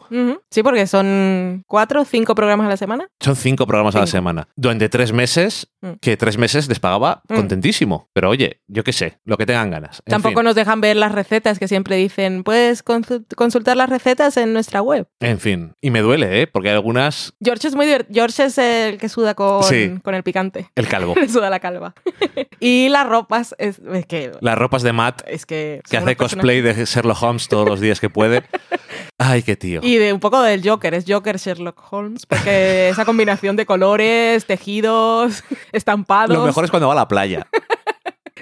Sí, 0.50 0.62
porque 0.62 0.86
son 0.86 1.62
cuatro 1.66 2.02
o 2.02 2.04
cinco 2.04 2.34
programas 2.34 2.66
a 2.66 2.70
la 2.70 2.76
semana. 2.76 3.08
Son 3.20 3.36
cinco 3.36 3.66
programas 3.66 3.94
a 3.96 4.00
la 4.00 4.06
semana. 4.06 4.48
Durante 4.56 4.88
tres 4.88 5.12
meses, 5.12 5.68
Mm. 5.82 5.92
que 6.00 6.16
tres 6.16 6.38
meses 6.38 6.68
les 6.68 6.80
pagaba 6.80 7.22
Mm. 7.28 7.34
contentísimo. 7.34 8.08
Pero 8.14 8.30
oye, 8.30 8.62
yo 8.66 8.82
qué 8.82 8.92
sé, 8.92 9.18
lo 9.24 9.36
que 9.36 9.46
tengan 9.46 9.70
ganas. 9.70 10.02
En 10.06 10.10
Tampoco 10.12 10.40
fin. 10.40 10.44
nos 10.46 10.54
dejan 10.54 10.80
ver 10.80 10.96
las 10.96 11.12
recetas 11.12 11.58
que 11.58 11.68
siempre 11.68 11.96
dicen, 11.96 12.42
puedes 12.44 12.84
consu- 12.84 13.24
consultar 13.36 13.76
las 13.76 13.90
recetas 13.90 14.36
en 14.38 14.52
nuestra 14.52 14.80
web. 14.82 14.95
En 15.20 15.38
fin. 15.40 15.74
Y 15.80 15.90
me 15.90 16.00
duele, 16.00 16.42
¿eh? 16.42 16.46
Porque 16.46 16.68
hay 16.70 16.74
algunas... 16.74 17.32
George 17.42 17.68
es 17.68 17.74
muy 17.74 17.86
divert- 17.86 18.06
George 18.12 18.44
es 18.44 18.58
el 18.58 18.98
que 18.98 19.08
suda 19.08 19.34
con, 19.34 19.62
Sí. 19.64 19.94
con 20.02 20.14
el 20.14 20.22
picante. 20.22 20.70
El 20.74 20.88
calvo. 20.88 21.14
Le 21.20 21.28
suda 21.28 21.50
la 21.50 21.60
calva. 21.60 21.94
y 22.60 22.88
las 22.88 23.06
ropas, 23.08 23.54
es, 23.58 23.80
es 23.92 24.06
que... 24.06 24.32
Las 24.40 24.56
ropas 24.58 24.82
de 24.82 24.92
Matt 24.92 25.22
Es 25.26 25.46
que... 25.46 25.80
que 25.88 25.96
hace 25.96 26.16
cosplay 26.16 26.60
de 26.60 26.84
Sherlock 26.84 27.22
Holmes 27.22 27.48
todos 27.48 27.68
los 27.68 27.80
días 27.80 28.00
que 28.00 28.10
puede. 28.10 28.42
Ay, 29.18 29.42
qué 29.42 29.56
tío. 29.56 29.80
Y 29.82 29.96
de 29.96 30.12
un 30.12 30.20
poco 30.20 30.42
del 30.42 30.66
Joker, 30.68 30.92
es 30.94 31.04
Joker 31.08 31.38
Sherlock 31.38 31.80
Holmes, 31.90 32.26
porque 32.26 32.90
esa 32.90 33.04
combinación 33.04 33.56
de 33.56 33.64
colores, 33.66 34.44
tejidos, 34.46 35.42
estampados. 35.72 36.36
Lo 36.36 36.44
mejor 36.44 36.64
es 36.64 36.70
cuando 36.70 36.86
va 36.88 36.92
a 36.92 36.96
la 36.96 37.08
playa. 37.08 37.46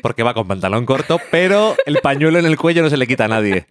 Porque 0.04 0.22
va 0.22 0.34
con 0.34 0.46
pantalón 0.46 0.84
corto, 0.84 1.18
pero 1.30 1.74
el 1.86 1.96
pañuelo 2.02 2.38
en 2.38 2.44
el 2.44 2.58
cuello 2.58 2.82
no 2.82 2.90
se 2.90 2.98
le 2.98 3.06
quita 3.06 3.24
a 3.24 3.28
nadie. 3.28 3.66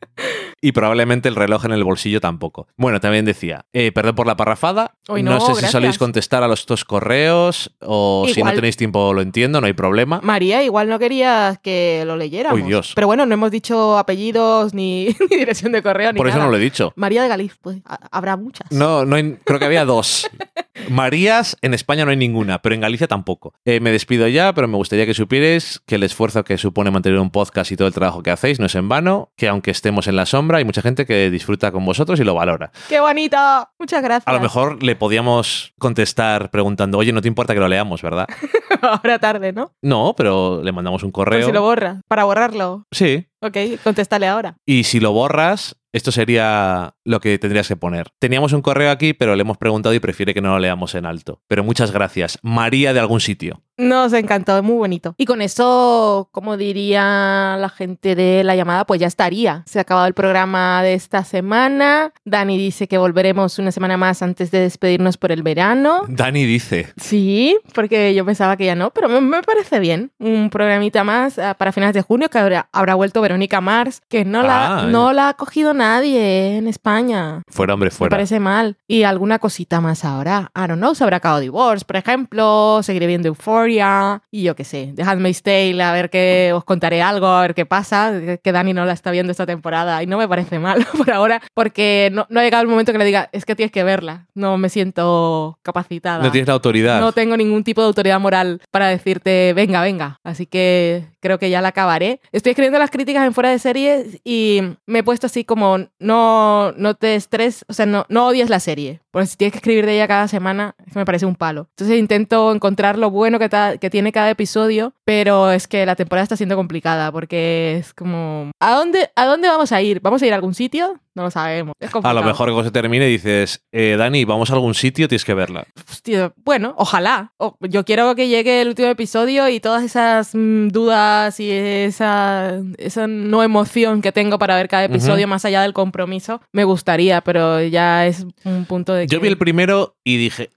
Y 0.61 0.71
probablemente 0.71 1.29
el 1.29 1.35
reloj 1.35 1.65
en 1.65 1.73
el 1.73 1.83
bolsillo 1.83 2.19
tampoco. 2.21 2.67
Bueno, 2.75 2.99
también 2.99 3.23
decía, 3.23 3.65
eh, 3.71 3.91
perdón 3.91 4.15
por 4.15 4.25
la 4.25 4.35
parrafada. 4.35 4.95
No, 5.07 5.17
no, 5.21 5.39
sé 5.39 5.45
si 5.45 5.51
gracias. 5.51 5.71
soléis 5.71 5.97
contestar 5.99 6.41
a 6.41 6.47
los 6.47 6.65
dos 6.65 6.85
correos 6.85 7.75
o 7.81 8.23
si 8.27 8.35
no 8.35 8.39
Igual. 8.39 8.55
tenéis 8.55 8.77
tiempo 8.77 9.13
lo 9.13 9.21
entiendo, 9.21 9.61
no 9.61 9.67
hay 9.67 9.73
problema. 9.73 10.21
María, 10.23 10.63
igual 10.63 10.89
no 10.89 10.97
querías 10.97 11.59
que 11.59 12.01
lo 12.07 12.15
leyéramos. 12.17 12.59
Uy, 12.59 12.65
Dios. 12.65 12.93
Pero 12.95 13.05
bueno, 13.05 13.27
no 13.27 13.33
hemos 13.35 13.51
dicho 13.51 13.95
apellidos 13.99 14.73
ni, 14.73 15.09
ni 15.29 15.37
dirección 15.37 15.71
de 15.71 15.83
correo 15.83 16.13
ni 16.13 16.17
Por 16.17 16.27
eso 16.29 16.37
nada. 16.37 16.45
no 16.47 16.51
lo 16.51 16.57
he 16.57 16.61
dicho. 16.63 16.93
María 16.95 17.21
de 17.21 17.27
Galiz, 17.27 17.55
pues 17.61 17.77
ha- 17.85 17.99
habrá 18.11 18.37
muchas. 18.37 18.71
No, 18.71 19.05
no 19.05 19.17
hay- 19.17 19.37
creo 19.43 19.59
que 19.59 19.65
había 19.65 19.85
dos. 19.85 20.27
Marías 20.89 21.55
en 21.61 21.73
España 21.75 22.03
no 22.05 22.11
hay 22.11 22.17
ninguna, 22.17 22.59
pero 22.61 22.73
en 22.73 22.81
Galicia 22.81 23.07
tampoco. 23.07 23.53
Eh, 23.65 23.79
me 23.79 23.91
despido 23.91 24.27
ya, 24.27 24.53
pero 24.53 24.67
me 24.67 24.77
gustaría 24.77 25.05
que 25.05 25.13
supierais 25.13 25.79
que 25.85 25.95
el 25.95 26.03
esfuerzo 26.03 26.22
que 26.45 26.57
supone 26.57 26.89
mantener 26.89 27.19
un 27.19 27.29
podcast 27.31 27.71
y 27.71 27.75
todo 27.75 27.87
el 27.87 27.93
trabajo 27.93 28.23
que 28.23 28.31
hacéis 28.31 28.59
no 28.59 28.65
es 28.67 28.75
en 28.75 28.87
vano, 28.87 29.31
que 29.35 29.47
aunque 29.49 29.71
estemos 29.71 30.07
en 30.07 30.15
la 30.15 30.25
sombra, 30.25 30.59
hay 30.59 30.65
mucha 30.65 30.81
gente 30.81 31.05
que 31.05 31.29
disfruta 31.29 31.71
con 31.71 31.85
vosotros 31.85 32.19
y 32.19 32.23
lo 32.23 32.33
valora. 32.33 32.71
¡Qué 32.87 32.99
bonito! 32.99 33.37
Muchas 33.77 34.01
gracias. 34.01 34.27
A 34.27 34.33
lo 34.33 34.39
mejor 34.39 34.81
le 34.81 34.95
podíamos 34.95 35.73
contestar 35.77 36.49
preguntando, 36.49 36.97
oye, 36.97 37.11
no 37.11 37.21
te 37.21 37.27
importa 37.27 37.53
que 37.53 37.59
lo 37.59 37.67
leamos, 37.67 38.01
¿verdad? 38.01 38.27
Ahora 38.81 39.19
tarde, 39.19 39.51
¿no? 39.53 39.73
No, 39.81 40.13
pero 40.15 40.61
le 40.63 40.71
mandamos 40.71 41.03
un 41.03 41.11
Por 41.11 41.25
correo. 41.25 41.45
si 41.45 41.51
lo 41.51 41.61
borra. 41.61 42.01
Para 42.07 42.23
borrarlo. 42.23 42.85
Sí. 42.91 43.27
Ok, 43.41 43.57
contéstale 43.83 44.25
ahora. 44.27 44.55
Y 44.65 44.85
si 44.85 45.01
lo 45.01 45.11
borras, 45.11 45.75
esto 45.91 46.13
sería 46.13 46.95
lo 47.03 47.19
que 47.19 47.37
tendrías 47.37 47.67
que 47.67 47.75
poner. 47.75 48.07
Teníamos 48.19 48.53
un 48.53 48.61
correo 48.61 48.89
aquí, 48.89 49.13
pero 49.13 49.35
le 49.35 49.41
hemos 49.41 49.57
preguntado 49.57 49.93
y 49.93 49.99
prefiere 49.99 50.33
que 50.33 50.41
no 50.41 50.49
lo 50.51 50.59
leamos 50.59 50.95
en 50.95 51.05
alto. 51.05 51.41
Pero 51.49 51.63
muchas 51.65 51.91
gracias. 51.91 52.39
María 52.41 52.93
de 52.93 53.01
algún 53.01 53.19
sitio. 53.19 53.61
Nos 53.77 54.13
encantó, 54.13 54.57
es 54.57 54.63
muy 54.63 54.75
bonito. 54.75 55.15
Y 55.17 55.25
con 55.25 55.41
eso, 55.41 56.29
como 56.31 56.57
diría 56.57 57.57
la 57.59 57.69
gente 57.69 58.15
de 58.15 58.43
la 58.43 58.55
llamada, 58.55 58.85
pues 58.85 58.99
ya 58.99 59.07
estaría. 59.07 59.63
Se 59.65 59.79
ha 59.79 59.81
acabado 59.81 60.07
el 60.07 60.13
programa 60.13 60.83
de 60.83 60.93
esta 60.93 61.23
semana. 61.23 62.11
Dani 62.25 62.57
dice 62.57 62.87
que 62.87 62.97
volveremos 62.97 63.57
una 63.59 63.71
semana 63.71 63.97
más 63.97 64.21
antes 64.21 64.51
de 64.51 64.59
despedirnos 64.59 65.17
por 65.17 65.31
el 65.31 65.43
verano. 65.43 66.01
Dani 66.07 66.45
dice, 66.45 66.87
Sí, 66.97 67.57
porque 67.73 68.13
yo 68.13 68.25
pensaba 68.25 68.57
que 68.57 68.65
ya 68.65 68.75
no, 68.75 68.91
pero 68.91 69.09
me, 69.09 69.21
me 69.21 69.41
parece 69.41 69.79
bien. 69.79 70.11
Un 70.19 70.49
programita 70.49 71.03
más 71.03 71.39
ah, 71.39 71.55
para 71.55 71.71
finales 71.71 71.93
de 71.95 72.01
junio 72.01 72.29
que 72.29 72.37
habrá, 72.37 72.69
habrá 72.71 72.95
vuelto 72.95 73.21
Verónica 73.21 73.59
Mars, 73.61 74.01
que 74.09 74.23
no, 74.25 74.43
la, 74.43 74.83
no 74.89 75.13
la 75.13 75.29
ha 75.29 75.33
cogido 75.33 75.73
nadie 75.73 76.57
en 76.57 76.67
España. 76.67 77.41
fuera 77.49 77.73
hombre, 77.73 77.87
Me 77.87 77.91
fuera. 77.95 78.09
parece 78.11 78.39
mal. 78.39 78.77
Y 78.87 79.03
alguna 79.03 79.39
cosita 79.39 79.81
más 79.81 80.05
ahora. 80.05 80.51
I 80.55 80.67
don't 80.67 80.77
know, 80.77 80.93
se 80.95 81.03
habrá 81.03 81.17
acabado 81.17 81.41
Divorce, 81.41 81.85
por 81.85 81.95
ejemplo. 81.95 82.81
Seguiré 82.83 83.07
viendo 83.07 83.29
Euphoria. 83.63 84.21
Y 84.31 84.43
yo 84.43 84.55
qué 84.55 84.63
sé, 84.63 84.91
dejadme 84.93 85.33
Tale, 85.33 85.81
a 85.83 85.91
ver 85.93 86.09
qué 86.09 86.51
os 86.53 86.63
contaré 86.63 87.01
algo, 87.01 87.27
a 87.27 87.41
ver 87.41 87.53
qué 87.55 87.65
pasa. 87.65 88.11
Que- 88.19 88.39
Que 88.43 88.51
Dani 88.51 88.73
no 88.73 88.85
la 88.85 88.93
está 88.93 89.11
viendo 89.11 89.31
esta 89.31 89.45
temporada. 89.45 90.01
Y 90.03 90.07
no 90.07 90.17
me 90.17 90.27
parece 90.27 90.59
mal 90.59 90.85
por 90.97 91.09
ahora, 91.11 91.41
porque 91.53 92.09
no, 92.13 92.25
no 92.29 92.39
ha 92.39 92.43
llegado 92.43 92.61
el 92.63 92.67
momento 92.69 92.91
que 92.91 92.97
le 92.97 93.05
diga, 93.05 93.29
es 93.31 93.45
que 93.45 93.55
tienes 93.55 93.71
que 93.71 93.83
verla. 93.83 94.27
No 94.35 94.57
me 94.57 94.69
siento 94.69 95.57
capacitada. 95.63 96.23
No 96.23 96.31
tienes 96.31 96.47
la 96.47 96.53
autoridad. 96.53 96.99
No 96.99 97.11
tengo 97.11 97.35
ningún 97.37 97.63
tipo 97.63 97.81
de 97.81 97.87
autoridad 97.87 98.19
moral 98.19 98.61
para 98.71 98.87
decirte, 98.87 99.53
venga, 99.53 99.81
venga. 99.81 100.17
Así 100.23 100.45
que 100.45 101.05
creo 101.19 101.39
que 101.39 101.49
ya 101.49 101.61
la 101.61 101.69
acabaré. 101.69 102.19
Estoy 102.31 102.51
escribiendo 102.51 102.79
las 102.79 102.91
críticas 102.91 103.25
en 103.25 103.33
fuera 103.33 103.49
de 103.49 103.59
series 103.59 104.19
y 104.23 104.61
me 104.85 104.99
he 104.99 105.03
puesto 105.03 105.27
así 105.27 105.43
como, 105.45 105.77
no, 105.99 106.71
no 106.73 106.93
te 106.95 107.15
estres, 107.15 107.65
o 107.67 107.73
sea, 107.73 107.85
no, 107.85 108.05
no 108.09 108.27
odies 108.27 108.49
la 108.49 108.59
serie. 108.59 108.99
Porque 109.13 109.27
si 109.27 109.37
tienes 109.37 109.51
que 109.51 109.59
escribir 109.59 109.85
de 109.85 109.93
ella 109.93 110.07
cada 110.07 110.27
semana, 110.27 110.73
es 110.87 110.91
que 110.93 110.97
me 110.97 111.05
parece 111.05 111.27
un 111.27 111.35
palo. 111.35 111.67
Entonces 111.77 111.99
intento 111.99 112.51
encontrar 112.51 112.97
lo 112.97 113.11
bueno 113.11 113.37
que, 113.37 113.47
tiene 113.91 114.11
cada 114.11 114.31
episodio, 114.31 114.95
pero 115.05 115.51
es 115.51 115.67
que 115.67 115.85
la 115.85 115.95
temporada 115.95 116.23
está 116.23 116.35
siendo 116.35 116.55
complicada 116.55 117.11
porque 117.11 117.77
es 117.77 117.93
como, 117.93 118.49
¿a 118.59 118.71
dónde, 118.71 119.11
¿a 119.15 119.25
dónde 119.27 119.47
vamos 119.49 119.71
a 119.71 119.83
ir? 119.83 119.99
¿Vamos 120.01 120.23
a 120.23 120.25
ir 120.25 120.33
a 120.33 120.37
algún 120.37 120.55
sitio? 120.55 120.99
No 121.15 121.21
lo 121.21 121.29
sabemos. 121.29 121.75
Es 121.79 121.91
A 121.93 122.13
lo 122.13 122.23
mejor 122.23 122.47
cuando 122.49 122.63
se 122.63 122.71
termine 122.71 123.05
dices, 123.05 123.63
eh, 123.71 123.95
Dani, 123.99 124.25
vamos 124.25 124.49
a 124.49 124.55
algún 124.55 124.73
sitio, 124.73 125.07
tienes 125.07 125.23
que 125.23 125.35
verla. 125.35 125.67
Hostia, 125.87 126.33
bueno, 126.43 126.73
ojalá. 126.75 127.33
O- 127.37 127.55
yo 127.61 127.85
quiero 127.85 128.15
que 128.15 128.27
llegue 128.29 128.61
el 128.61 128.69
último 128.69 128.87
episodio 128.87 129.47
y 129.47 129.59
todas 129.59 129.83
esas 129.83 130.33
mm, 130.33 130.69
dudas 130.69 131.39
y 131.39 131.51
esa, 131.51 132.53
esa 132.79 133.05
no 133.05 133.43
emoción 133.43 134.01
que 134.01 134.11
tengo 134.11 134.39
para 134.39 134.55
ver 134.55 134.67
cada 134.67 134.85
episodio 134.85 135.27
más 135.27 135.45
allá 135.45 135.61
del 135.61 135.73
compromiso, 135.73 136.41
me 136.51 136.63
gustaría, 136.63 137.21
pero 137.21 137.61
ya 137.61 138.07
es 138.07 138.25
un 138.43 138.65
punto 138.65 138.93
de 138.93 139.02
Yo 139.07 139.19
vi 139.19 139.27
el 139.27 139.37
primero 139.37 139.95
y 140.03 140.17
dije. 140.17 140.49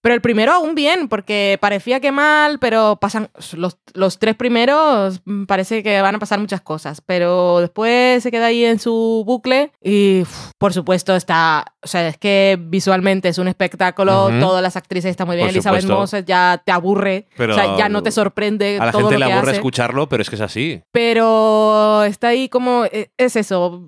Pero 0.00 0.14
el 0.14 0.20
primero 0.20 0.52
aún 0.52 0.74
bien, 0.74 1.08
porque 1.08 1.58
parecía 1.60 2.00
que 2.00 2.12
mal, 2.12 2.58
pero 2.58 2.96
pasan 3.00 3.28
los, 3.52 3.78
los 3.94 4.18
tres 4.18 4.34
primeros, 4.36 5.20
mm, 5.24 5.44
parece 5.44 5.82
que 5.82 6.00
van 6.00 6.14
a 6.14 6.18
pasar 6.18 6.38
muchas 6.40 6.60
cosas, 6.60 7.00
pero 7.00 7.60
después 7.60 8.22
se 8.22 8.30
queda 8.30 8.46
ahí 8.46 8.64
en 8.64 8.78
su 8.78 9.22
bucle 9.26 9.72
y, 9.82 10.22
uf, 10.22 10.50
por 10.58 10.72
supuesto, 10.72 11.14
está, 11.16 11.64
o 11.82 11.86
sea, 11.86 12.08
es 12.08 12.18
que 12.18 12.58
visualmente 12.60 13.28
es 13.28 13.38
un 13.38 13.48
espectáculo, 13.48 14.26
Ujú. 14.28 14.38
todas 14.40 14.62
las 14.62 14.76
actrices 14.76 15.10
están 15.10 15.26
muy 15.26 15.36
bien, 15.36 15.48
Por 15.48 15.54
Elizabeth. 15.54 15.84
Moss 15.86 16.14
ya 16.26 16.60
te 16.64 16.72
aburre, 16.72 17.26
Pero 17.36 17.52
o 17.52 17.56
sea, 17.56 17.76
ya 17.76 17.88
no 17.88 18.02
te 18.02 18.10
sorprende 18.10 18.78
a 18.80 18.86
la 18.86 18.92
todo 18.92 19.02
gente 19.02 19.14
lo 19.14 19.20
le 19.20 19.26
que 19.26 19.32
aburre 19.32 19.50
hace. 19.50 19.56
escucharlo, 19.58 20.08
pero 20.08 20.22
es 20.22 20.28
que 20.30 20.36
es 20.36 20.42
así. 20.42 20.82
Pero 20.92 22.04
está 22.04 22.28
ahí 22.28 22.48
como, 22.48 22.84
eh, 22.86 23.10
es 23.16 23.36
eso, 23.36 23.82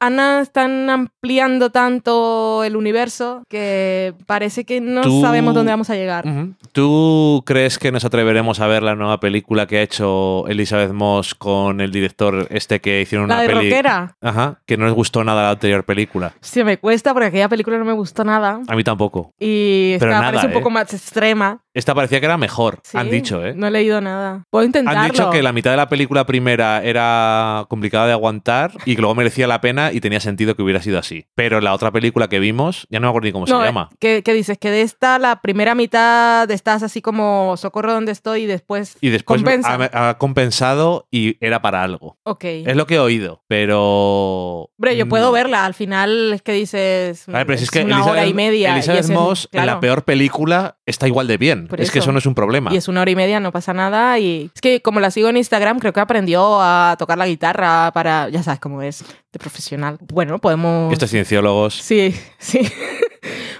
Ana 0.00 0.40
están 0.40 0.88
ampliando 0.90 1.70
tanto 1.70 2.64
el 2.64 2.76
universo 2.76 3.42
que 3.48 4.14
parece 4.26 4.64
que 4.64 4.80
no 4.80 5.02
Tú- 5.02 5.20
sabemos 5.36 5.54
dónde 5.54 5.72
vamos 5.72 5.90
a 5.90 5.94
llegar. 5.94 6.24
¿Tú 6.72 7.42
crees 7.46 7.78
que 7.78 7.92
nos 7.92 8.04
atreveremos 8.04 8.60
a 8.60 8.66
ver 8.66 8.82
la 8.82 8.94
nueva 8.94 9.20
película 9.20 9.66
que 9.66 9.78
ha 9.78 9.82
hecho 9.82 10.46
Elizabeth 10.48 10.92
Moss 10.92 11.34
con 11.34 11.80
el 11.80 11.90
director 11.92 12.46
este 12.50 12.80
que 12.80 13.00
hicieron 13.02 13.28
La 13.28 13.34
una 13.36 13.42
de 13.42 13.48
peli? 13.48 13.70
rockera. 13.70 14.16
Ajá, 14.20 14.60
que 14.66 14.76
no 14.76 14.84
les 14.86 14.94
gustó 14.94 15.24
nada 15.24 15.42
la 15.44 15.50
anterior 15.50 15.84
película. 15.84 16.32
Sí, 16.40 16.62
me 16.64 16.78
cuesta 16.78 17.12
porque 17.12 17.28
aquella 17.28 17.48
película 17.48 17.78
no 17.78 17.84
me 17.84 17.92
gustó 17.92 18.24
nada. 18.24 18.60
A 18.66 18.76
mí 18.76 18.84
tampoco. 18.84 19.32
Y 19.38 19.92
esta 19.94 20.06
Pero 20.06 20.12
nada, 20.12 20.26
parece 20.26 20.46
un 20.46 20.52
¿eh? 20.52 20.54
poco 20.54 20.70
más 20.70 20.92
extrema. 20.92 21.60
Esta 21.74 21.94
parecía 21.94 22.20
que 22.20 22.26
era 22.26 22.38
mejor, 22.38 22.80
Sí, 22.82 22.96
han 22.96 23.10
dicho, 23.10 23.44
¿eh? 23.44 23.52
No 23.54 23.66
he 23.66 23.70
leído 23.70 24.00
nada. 24.00 24.44
Puedo 24.50 24.64
intentarlo. 24.64 24.98
Han 24.98 25.10
dicho 25.10 25.30
que 25.30 25.42
la 25.42 25.52
mitad 25.52 25.70
de 25.72 25.76
la 25.76 25.90
película 25.90 26.24
primera 26.24 26.82
era 26.82 27.66
complicada 27.68 28.06
de 28.06 28.12
aguantar 28.12 28.72
y 28.86 28.94
que 28.94 29.02
luego 29.02 29.14
merecía 29.14 29.46
la 29.46 29.60
pena 29.60 29.92
y 29.92 30.00
tenía 30.00 30.20
sentido 30.20 30.56
que 30.56 30.62
hubiera 30.62 30.80
sido 30.80 30.98
así. 30.98 31.26
Pero 31.34 31.60
la 31.60 31.74
otra 31.74 31.90
película 31.90 32.28
que 32.28 32.38
vimos, 32.38 32.86
ya 32.88 32.98
no 32.98 33.06
me 33.06 33.10
acuerdo 33.10 33.26
ni 33.26 33.32
cómo 33.32 33.44
No, 33.46 33.60
se 33.60 33.66
llama. 33.66 33.90
¿qué, 34.00 34.22
qué 34.24 34.32
dices? 34.32 34.56
Que 34.56 34.70
de 34.70 34.80
esta, 34.82 35.15
la 35.18 35.40
primera 35.40 35.74
mitad 35.74 36.50
estás 36.50 36.82
así 36.82 37.00
como 37.02 37.56
socorro 37.56 37.92
donde 37.92 38.12
estoy 38.12 38.42
y 38.42 38.46
después. 38.46 38.96
Y 39.00 39.10
después 39.10 39.42
compensa. 39.42 39.74
ha, 39.92 40.08
ha 40.10 40.18
compensado 40.18 41.06
y 41.10 41.36
era 41.44 41.62
para 41.62 41.82
algo. 41.82 42.16
Ok. 42.24 42.44
Es 42.44 42.76
lo 42.76 42.86
que 42.86 42.94
he 42.96 42.98
oído, 42.98 43.42
pero... 43.48 44.70
Hombre, 44.78 44.96
yo 44.96 45.08
puedo 45.08 45.26
no. 45.26 45.32
verla. 45.32 45.64
Al 45.64 45.74
final 45.74 46.32
es 46.34 46.42
que 46.42 46.52
dices. 46.52 47.24
Pero 47.26 47.56
si 47.58 47.64
es 47.64 47.70
que 47.70 47.82
una 47.84 47.96
Elizabeth, 47.96 48.12
hora 48.12 48.26
y 48.26 48.34
media. 48.34 48.68
y 48.70 48.72
Elizabeth 48.72 49.04
ese- 49.04 49.12
Moss 49.14 49.48
en 49.52 49.58
la 49.58 49.64
claro. 49.64 49.80
peor 49.80 50.04
película 50.04 50.76
está 50.86 51.06
igual 51.06 51.26
de 51.26 51.36
bien. 51.38 51.66
Por 51.68 51.80
es 51.80 51.90
que 51.90 51.98
eso. 51.98 52.06
eso 52.06 52.12
no 52.12 52.18
es 52.18 52.26
un 52.26 52.34
problema. 52.34 52.72
Y 52.72 52.76
es 52.76 52.88
una 52.88 53.00
hora 53.02 53.10
y 53.10 53.16
media, 53.16 53.40
no 53.40 53.52
pasa 53.52 53.72
nada. 53.72 54.18
Y 54.18 54.50
es 54.54 54.60
que 54.60 54.82
como 54.82 55.00
la 55.00 55.10
sigo 55.10 55.28
en 55.28 55.36
Instagram, 55.36 55.78
creo 55.78 55.92
que 55.92 56.00
aprendió 56.00 56.60
a 56.60 56.96
tocar 56.98 57.18
la 57.18 57.26
guitarra 57.26 57.90
para. 57.92 58.28
Ya 58.28 58.42
sabes 58.42 58.60
cómo 58.60 58.82
es, 58.82 59.04
de 59.32 59.38
profesional. 59.38 59.98
Bueno, 60.12 60.38
podemos. 60.38 60.92
Estos 60.92 61.10
cienciólogos... 61.10 61.74
Sí, 61.74 62.14
sí. 62.38 62.60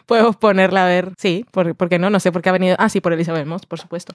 Podemos 0.07 0.37
ponerla 0.37 0.85
a 0.85 0.89
ver. 0.89 1.13
Sí, 1.19 1.45
¿por, 1.51 1.75
por 1.75 1.89
qué 1.89 1.99
no? 1.99 2.11
No 2.11 2.21
sé 2.21 2.33
por 2.33 2.43
qué 2.43 2.49
ha 2.49 2.53
venido. 2.53 2.77
Ah, 2.79 2.89
sí, 2.89 3.01
por 3.01 3.13
Elizabeth 3.13 3.47
Moss, 3.47 3.67
por 3.67 3.81
supuesto. 3.81 4.15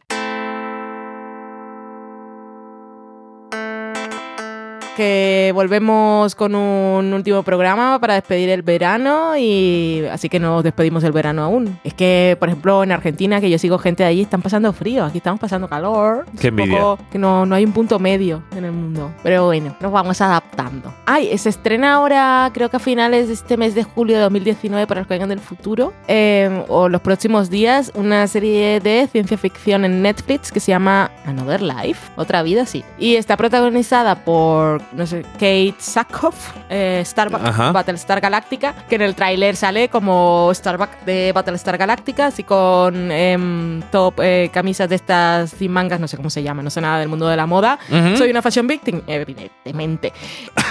Que 4.96 5.52
volvemos 5.56 6.36
con 6.36 6.54
un 6.54 7.14
último 7.14 7.44
programa 7.44 7.98
para 8.00 8.16
despedir 8.16 8.50
el 8.50 8.62
verano 8.62 9.38
y 9.38 10.04
así 10.12 10.28
que 10.28 10.40
nos 10.40 10.64
despedimos 10.64 11.02
del 11.02 11.14
verano 11.14 11.44
aún. 11.44 11.80
Es 11.84 11.94
que, 11.94 12.36
por 12.40 12.50
ejemplo, 12.50 12.84
en 12.84 12.92
Argentina, 12.92 13.40
que 13.40 13.50
yo 13.50 13.58
sigo 13.58 13.78
gente 13.78 14.04
de 14.04 14.10
allí, 14.10 14.22
están 14.22 14.42
pasando 14.42 14.74
frío, 14.74 15.06
aquí 15.06 15.20
estamos 15.20 15.40
pasando 15.40 15.68
calor. 15.70 16.26
Qué 16.40 16.48
Es 16.50 16.54
un 16.54 16.60
envidia. 16.60 16.80
poco 16.80 17.00
que 17.12 17.18
no, 17.18 17.46
no 17.46 17.56
hay 17.56 17.64
un 17.64 17.72
punto 17.72 18.00
medio 18.00 18.44
en 18.56 18.66
el 18.66 18.74
mundo. 18.74 19.12
Pero 19.24 19.46
bueno, 19.46 19.76
nos 19.80 19.92
vamos 19.92 20.20
adaptando. 20.22 20.94
Ay, 21.06 21.38
se 21.38 21.50
estrena 21.50 21.94
ahora, 21.94 22.50
creo 22.54 22.70
que 22.70 22.78
a 22.78 22.80
finales 22.80 23.28
de 23.28 23.34
este 23.34 23.56
mes 23.58 23.74
de 23.76 23.84
julio 23.84 24.18
de 24.18 24.24
2019 24.24 24.88
para 24.88 25.02
los 25.02 25.08
que 25.08 25.14
vengan 25.14 25.30
del 25.30 25.40
futuro, 25.40 25.94
eh, 26.08 26.64
o 26.68 26.90
los 26.90 27.02
próximos 27.02 27.50
días, 27.50 27.92
una 27.96 28.28
serie 28.28 28.80
de 28.80 29.08
ciencia 29.12 29.38
ficción 29.38 29.86
en 29.86 30.02
Netflix 30.02 30.52
que 30.52 30.60
se 30.60 30.72
llama 30.72 31.12
Another 31.26 31.62
Life, 31.62 32.12
otra 32.18 32.44
vida, 32.44 32.66
sí. 32.66 32.84
Y 33.00 33.16
está 33.16 33.38
protagonizada 33.38 34.16
por, 34.26 34.81
no 34.94 35.06
sé, 35.06 35.24
Kate 35.34 35.76
Sackhoff, 35.78 36.52
eh, 36.70 37.02
Starbuck, 37.06 37.42
Ajá. 37.44 37.72
Battlestar 37.72 38.22
Galactica, 38.22 38.74
que 38.90 38.96
en 38.96 39.02
el 39.02 39.16
tráiler 39.16 39.56
sale 39.56 39.90
como 39.90 40.52
Starbuck 40.54 40.90
de 41.06 41.32
Battlestar 41.34 41.78
Galactica, 41.78 42.28
así 42.28 42.44
con 42.44 43.12
em, 43.12 43.82
top 43.92 44.20
eh, 44.22 44.50
camisas 44.54 44.90
de 44.90 44.96
estas 44.96 45.52
sin 45.52 45.72
mangas, 45.72 46.00
no 46.00 46.08
sé 46.08 46.18
cómo 46.18 46.30
se 46.30 46.44
llama, 46.44 46.64
no 46.64 46.70
sé 46.70 46.82
nada 46.82 47.00
del 47.00 47.10
mundo 47.10 47.28
de 47.28 47.36
la 47.36 47.46
moda. 47.46 47.80
Soy 48.18 48.30
una 48.30 48.42
fashion 48.42 48.68
victim, 48.68 49.02
evidentemente. 49.08 50.14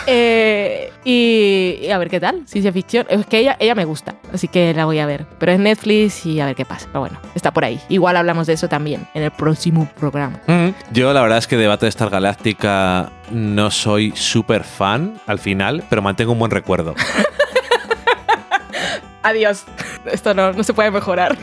Eh, 0.07 0.93
y, 1.05 1.79
y 1.83 1.91
a 1.91 1.99
ver 1.99 2.09
qué 2.09 2.19
tal, 2.19 2.43
ciencia 2.47 2.73
ficción. 2.73 3.07
Es 3.11 3.27
que 3.27 3.39
ella, 3.39 3.57
ella 3.61 3.75
me 3.75 3.85
gusta, 3.85 4.15
así 4.33 4.49
que 4.49 4.75
la 4.75 4.85
voy 4.87 4.99
a 4.99 5.07
ver. 5.07 5.27
Pero 5.39 5.53
es 5.53 5.59
Netflix 5.61 6.27
y 6.27 6.41
a 6.41 6.47
ver 6.47 6.57
qué 6.57 6.65
pasa. 6.65 6.87
Pero 6.87 7.01
bueno, 7.01 7.21
está 7.35 7.53
por 7.53 7.65
ahí. 7.65 7.81
Igual 7.89 8.17
hablamos 8.17 8.47
de 8.47 8.55
eso 8.55 8.69
también 8.69 9.07
en 9.15 9.23
el 9.23 9.31
próximo 9.31 9.89
programa. 10.01 10.41
Yo 10.93 11.13
la 11.13 11.23
verdad 11.23 11.39
es 11.39 11.47
que 11.47 11.57
de 11.57 11.67
Battlestar 11.69 12.11
Galáctica 12.11 13.11
no 13.31 13.71
soy 13.71 14.13
súper 14.17 14.65
fan 14.65 15.21
al 15.27 15.39
final, 15.39 15.85
pero 15.89 16.03
mantengo 16.03 16.33
un 16.33 16.39
buen 16.39 16.51
recuerdo. 16.51 16.95
Adiós. 19.23 19.65
Esto 20.07 20.35
no, 20.35 20.53
no 20.53 20.65
se 20.65 20.73
puede 20.73 20.91
mejorar. 20.91 21.37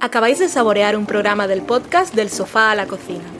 Acabáis 0.00 0.40
de 0.40 0.48
saborear 0.48 0.96
un 0.96 1.06
programa 1.06 1.46
del 1.46 1.62
podcast 1.62 2.14
Del 2.14 2.30
sofá 2.30 2.72
a 2.72 2.74
la 2.74 2.86
cocina. 2.86 3.39